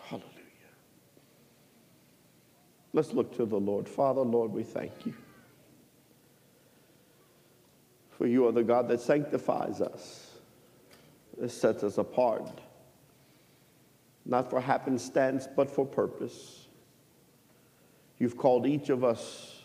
Hallelujah. 0.00 0.30
Let's 3.00 3.14
look 3.14 3.34
to 3.38 3.46
the 3.46 3.58
Lord. 3.58 3.88
Father, 3.88 4.20
Lord, 4.20 4.52
we 4.52 4.62
thank 4.62 5.06
you. 5.06 5.14
For 8.10 8.26
you 8.26 8.46
are 8.46 8.52
the 8.52 8.62
God 8.62 8.88
that 8.88 9.00
sanctifies 9.00 9.80
us, 9.80 10.32
that 11.38 11.50
sets 11.50 11.82
us 11.82 11.96
apart, 11.96 12.60
not 14.26 14.50
for 14.50 14.60
happenstance, 14.60 15.48
but 15.56 15.70
for 15.70 15.86
purpose. 15.86 16.66
You've 18.18 18.36
called 18.36 18.66
each 18.66 18.90
of 18.90 19.02
us 19.02 19.62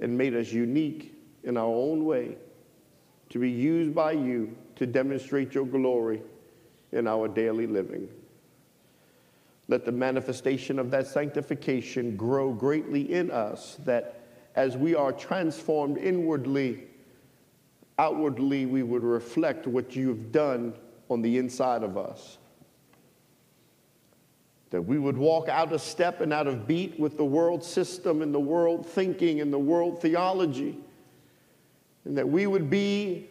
and 0.00 0.18
made 0.18 0.34
us 0.34 0.50
unique 0.50 1.14
in 1.44 1.56
our 1.56 1.72
own 1.72 2.04
way 2.04 2.36
to 3.28 3.38
be 3.38 3.52
used 3.52 3.94
by 3.94 4.10
you 4.10 4.56
to 4.74 4.84
demonstrate 4.84 5.54
your 5.54 5.66
glory 5.66 6.22
in 6.90 7.06
our 7.06 7.28
daily 7.28 7.68
living. 7.68 8.08
Let 9.68 9.84
the 9.84 9.92
manifestation 9.92 10.78
of 10.78 10.90
that 10.90 11.06
sanctification 11.06 12.16
grow 12.16 12.52
greatly 12.52 13.12
in 13.12 13.30
us, 13.30 13.76
that 13.84 14.20
as 14.54 14.76
we 14.76 14.94
are 14.94 15.12
transformed 15.12 15.96
inwardly, 15.96 16.84
outwardly 17.98 18.66
we 18.66 18.82
would 18.82 19.02
reflect 19.02 19.66
what 19.66 19.96
you've 19.96 20.32
done 20.32 20.74
on 21.08 21.22
the 21.22 21.38
inside 21.38 21.82
of 21.82 21.96
us. 21.96 22.38
That 24.70 24.82
we 24.82 24.98
would 24.98 25.16
walk 25.16 25.48
out 25.48 25.72
of 25.72 25.80
step 25.80 26.20
and 26.20 26.32
out 26.32 26.46
of 26.46 26.66
beat 26.66 26.98
with 26.98 27.16
the 27.16 27.24
world 27.24 27.64
system 27.64 28.22
and 28.22 28.34
the 28.34 28.40
world 28.40 28.84
thinking 28.84 29.40
and 29.40 29.52
the 29.52 29.58
world 29.58 30.02
theology. 30.02 30.78
And 32.04 32.18
that 32.18 32.28
we 32.28 32.46
would 32.46 32.68
be 32.68 33.28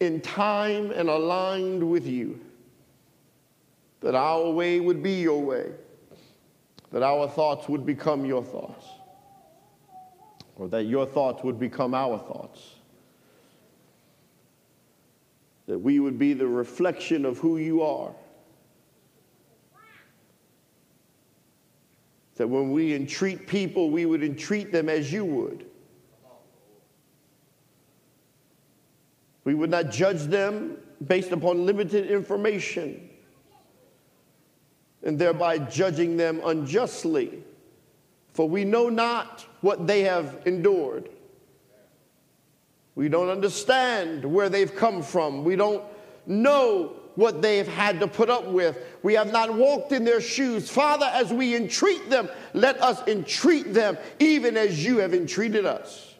in 0.00 0.20
time 0.20 0.90
and 0.90 1.08
aligned 1.08 1.88
with 1.88 2.06
you. 2.06 2.40
That 4.04 4.14
our 4.14 4.50
way 4.50 4.78
would 4.78 5.02
be 5.02 5.14
your 5.14 5.40
way. 5.40 5.72
That 6.92 7.02
our 7.02 7.26
thoughts 7.26 7.68
would 7.68 7.84
become 7.84 8.24
your 8.24 8.44
thoughts. 8.44 8.86
Or 10.56 10.68
that 10.68 10.84
your 10.84 11.06
thoughts 11.06 11.42
would 11.42 11.58
become 11.58 11.94
our 11.94 12.18
thoughts 12.18 12.74
that 15.66 15.78
we 15.78 15.98
would 15.98 16.18
be 16.18 16.34
the 16.34 16.46
reflection 16.46 17.24
of 17.24 17.38
who 17.38 17.56
you 17.56 17.82
are. 17.82 18.12
That 22.36 22.48
when 22.48 22.72
we 22.72 22.94
entreat 22.94 23.46
people, 23.46 23.90
we 23.90 24.06
would 24.06 24.22
entreat 24.22 24.72
them 24.72 24.88
as 24.88 25.12
you 25.12 25.24
would. 25.24 25.66
We 29.44 29.54
would 29.54 29.70
not 29.70 29.90
judge 29.90 30.22
them 30.24 30.78
based 31.06 31.30
upon 31.30 31.64
limited 31.64 32.10
information 32.10 33.10
and 35.04 35.18
thereby 35.18 35.58
judging 35.58 36.16
them 36.16 36.40
unjustly, 36.44 37.42
for 38.32 38.48
we 38.48 38.64
know 38.64 38.88
not 38.88 39.46
what 39.60 39.86
they 39.86 40.02
have 40.02 40.40
endured. 40.46 41.08
We 42.94 43.08
don't 43.08 43.28
understand 43.28 44.24
where 44.24 44.48
they've 44.48 44.74
come 44.74 45.02
from. 45.02 45.44
We 45.44 45.56
don't 45.56 45.82
know 46.26 46.94
what 47.16 47.42
they've 47.42 47.68
had 47.68 48.00
to 48.00 48.06
put 48.06 48.30
up 48.30 48.46
with. 48.46 48.78
We 49.02 49.14
have 49.14 49.30
not 49.30 49.52
walked 49.54 49.92
in 49.92 50.04
their 50.04 50.20
shoes. 50.20 50.70
Father, 50.70 51.06
as 51.06 51.32
we 51.32 51.54
entreat 51.54 52.10
them, 52.10 52.28
let 52.54 52.80
us 52.82 53.06
entreat 53.06 53.72
them 53.72 53.98
even 54.18 54.56
as 54.56 54.84
you 54.84 54.98
have 54.98 55.14
entreated 55.14 55.66
us. 55.66 56.14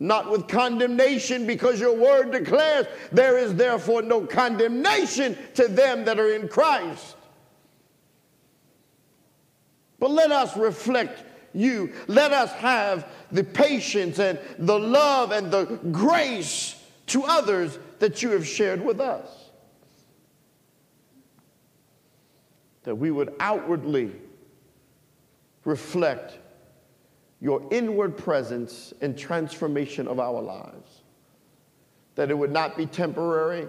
Not 0.00 0.30
with 0.30 0.48
condemnation, 0.48 1.46
because 1.46 1.78
your 1.78 1.94
word 1.94 2.32
declares 2.32 2.86
there 3.12 3.38
is 3.38 3.54
therefore 3.54 4.02
no 4.02 4.22
condemnation 4.26 5.36
to 5.54 5.68
them 5.68 6.04
that 6.06 6.18
are 6.18 6.32
in 6.34 6.48
Christ. 6.48 7.16
But 10.02 10.10
let 10.10 10.32
us 10.32 10.56
reflect 10.56 11.22
you. 11.54 11.92
Let 12.08 12.32
us 12.32 12.50
have 12.54 13.06
the 13.30 13.44
patience 13.44 14.18
and 14.18 14.36
the 14.58 14.76
love 14.76 15.30
and 15.30 15.48
the 15.48 15.78
grace 15.92 16.74
to 17.06 17.22
others 17.22 17.78
that 18.00 18.20
you 18.20 18.30
have 18.30 18.44
shared 18.44 18.84
with 18.84 18.98
us. 18.98 19.28
That 22.82 22.96
we 22.96 23.12
would 23.12 23.32
outwardly 23.38 24.10
reflect 25.64 26.36
your 27.40 27.64
inward 27.70 28.16
presence 28.16 28.92
and 29.02 29.16
transformation 29.16 30.08
of 30.08 30.18
our 30.18 30.42
lives. 30.42 31.02
That 32.16 32.28
it 32.28 32.34
would 32.36 32.50
not 32.50 32.76
be 32.76 32.86
temporary, 32.86 33.68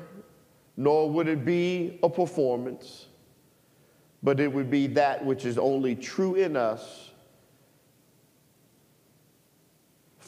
nor 0.78 1.12
would 1.12 1.28
it 1.28 1.46
be 1.46 2.00
a 2.02 2.10
performance, 2.10 3.06
but 4.24 4.40
it 4.40 4.52
would 4.52 4.72
be 4.72 4.88
that 4.88 5.24
which 5.24 5.46
is 5.46 5.58
only 5.58 5.96
true 5.96 6.36
in 6.36 6.56
us 6.56 7.12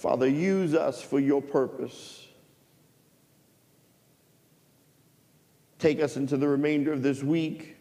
Father, 0.05 0.27
use 0.27 0.75
us 0.75 1.01
for 1.01 1.19
your 1.19 1.41
purpose. 1.41 2.27
Take 5.79 5.99
us 5.99 6.15
into 6.15 6.37
the 6.37 6.47
remainder 6.47 6.93
of 6.93 7.01
this 7.01 7.23
week. 7.23 7.77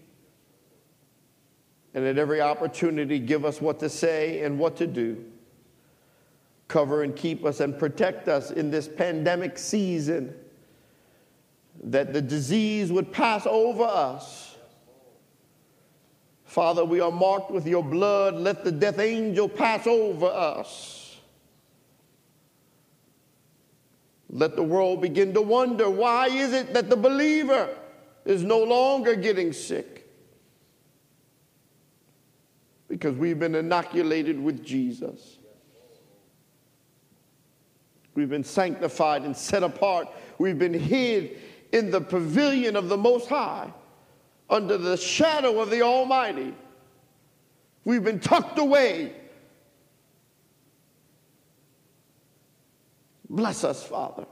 And 1.93 2.03
at 2.03 2.17
every 2.17 2.41
opportunity, 2.41 3.19
give 3.19 3.45
us 3.45 3.61
what 3.61 3.79
to 3.81 3.91
say 3.91 4.41
and 4.43 4.59
what 4.59 4.77
to 4.77 4.87
do. 4.87 5.23
Cover 6.67 7.03
and 7.03 7.15
keep 7.15 7.45
us 7.45 7.61
and 7.61 7.79
protect 7.79 8.29
us 8.29 8.53
in 8.53 8.71
this 8.71 8.89
pandemic 8.89 9.59
season. 9.59 10.35
That 11.83 12.15
the 12.15 12.23
disease 12.23 12.91
would 12.91 13.13
pass 13.13 13.45
over 13.45 13.83
us. 13.83 14.54
Father, 16.55 16.85
we 16.85 17.01
are 17.01 17.11
marked 17.11 17.51
with 17.51 17.67
your 17.67 17.83
blood. 17.83 18.37
Let 18.37 18.63
the 18.63 18.71
death 18.71 19.01
angel 19.01 19.49
pass 19.49 19.89
over 19.89 20.27
us. 20.27 21.17
Let 24.31 24.55
the 24.55 24.63
world 24.63 25.01
begin 25.01 25.35
to 25.35 25.43
wonder 25.43 25.91
why 25.91 26.29
is 26.29 26.53
it 26.53 26.73
that 26.75 26.91
the 26.91 26.97
believer 26.97 27.77
is 28.25 28.45
no 28.45 28.63
longer 28.63 29.17
getting 29.17 29.53
sick? 29.53 30.09
Because 32.87 33.17
we've 33.17 33.41
been 33.41 33.57
inoculated 33.57 34.41
with 34.41 34.65
Jesus. 34.65 35.39
We've 38.15 38.31
been 38.31 38.45
sanctified 38.45 39.23
and 39.23 39.37
set 39.37 39.65
apart. 39.65 40.07
We've 40.39 40.57
been 40.57 40.73
hid 40.73 41.37
in 41.73 41.91
the 41.91 42.01
pavilion 42.01 42.77
of 42.77 42.89
the 42.89 42.97
Most 42.97 43.29
High 43.29 43.73
under 44.49 44.77
the 44.77 44.97
shadow 44.97 45.61
of 45.61 45.71
the 45.71 45.83
Almighty. 45.83 46.55
We've 47.85 48.05
been 48.05 48.21
tucked 48.21 48.59
away. 48.59 49.13
Bless 53.29 53.65
us, 53.65 53.83
Father. 53.83 54.27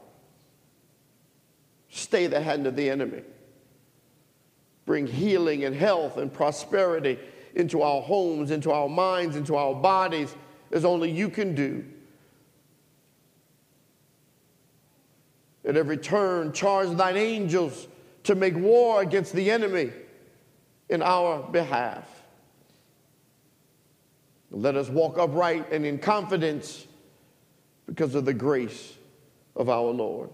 Stay 1.91 2.27
the 2.27 2.41
hand 2.41 2.67
of 2.67 2.77
the 2.77 2.89
enemy. 2.89 3.23
Bring 4.87 5.07
healing 5.07 5.65
and 5.65 5.75
health 5.75 6.17
and 6.17 6.33
prosperity 6.33 7.19
into 7.55 7.83
our 7.83 8.01
homes, 8.01 8.51
into 8.51 8.71
our 8.71 8.89
minds, 8.89 9.37
into 9.37 9.57
our 9.57 9.75
bodies, 9.75 10.35
as 10.71 10.85
only 10.85 11.11
you 11.11 11.29
can 11.29 11.55
do. 11.55 11.85
At 15.65 15.77
every 15.77 15.99
turn, 15.99 16.53
charge 16.53 16.91
thine 16.97 17.17
angels 17.17 17.87
to 18.25 18.35
make 18.35 18.57
war 18.57 19.03
against 19.03 19.33
the 19.33 19.51
enemy 19.51 19.93
in 20.93 21.03
our 21.03 21.43
behalf. 21.43 22.07
Let 24.51 24.77
us 24.77 24.91
walk 24.91 25.19
upright 25.19 25.73
and 25.73 25.87
in 25.87 25.99
confidence 25.99 26.87
because 27.87 28.15
of 28.15 28.27
the 28.27 28.35
grace 28.35 28.93
of 29.57 29.71
our 29.71 29.89
Lord. 29.89 30.29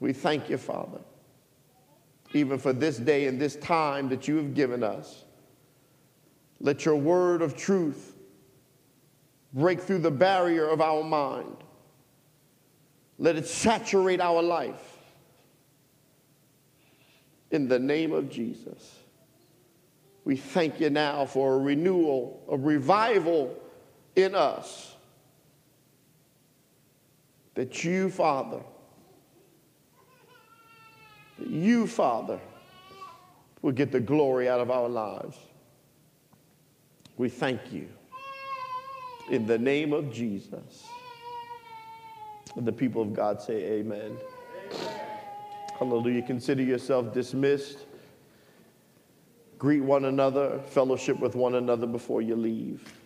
We 0.00 0.14
thank 0.14 0.48
you, 0.48 0.56
Father, 0.56 1.00
even 2.32 2.58
for 2.58 2.72
this 2.72 2.96
day 2.96 3.26
and 3.26 3.38
this 3.38 3.56
time 3.56 4.08
that 4.08 4.26
you 4.26 4.36
have 4.36 4.54
given 4.54 4.82
us. 4.82 5.24
Let 6.58 6.86
your 6.86 6.96
word 6.96 7.42
of 7.42 7.56
truth 7.58 8.14
break 9.52 9.80
through 9.80 9.98
the 9.98 10.10
barrier 10.10 10.66
of 10.66 10.80
our 10.80 11.04
mind. 11.04 11.56
Let 13.18 13.36
it 13.36 13.46
saturate 13.46 14.20
our 14.20 14.42
life. 14.42 14.87
In 17.50 17.68
the 17.68 17.78
name 17.78 18.12
of 18.12 18.28
Jesus. 18.28 18.98
We 20.24 20.36
thank 20.36 20.78
you 20.80 20.90
now 20.90 21.24
for 21.24 21.54
a 21.54 21.58
renewal, 21.58 22.44
a 22.50 22.56
revival 22.56 23.56
in 24.14 24.34
us. 24.34 24.94
That 27.54 27.82
you, 27.82 28.10
Father, 28.10 28.60
that 31.38 31.48
you, 31.48 31.86
Father, 31.86 32.38
will 33.62 33.72
get 33.72 33.90
the 33.90 34.00
glory 34.00 34.48
out 34.48 34.60
of 34.60 34.70
our 34.70 34.88
lives. 34.88 35.36
We 37.16 37.28
thank 37.28 37.72
you. 37.72 37.88
In 39.30 39.46
the 39.46 39.58
name 39.58 39.92
of 39.92 40.12
Jesus. 40.12 40.84
And 42.56 42.66
the 42.66 42.72
people 42.72 43.02
of 43.02 43.12
God 43.14 43.40
say, 43.42 43.78
Amen. 43.78 44.16
amen. 44.72 45.07
Hallelujah. 45.78 46.22
Consider 46.22 46.62
yourself 46.62 47.14
dismissed. 47.14 47.86
Greet 49.58 49.80
one 49.80 50.06
another, 50.06 50.60
fellowship 50.66 51.20
with 51.20 51.36
one 51.36 51.54
another 51.54 51.86
before 51.86 52.20
you 52.20 52.34
leave. 52.34 52.97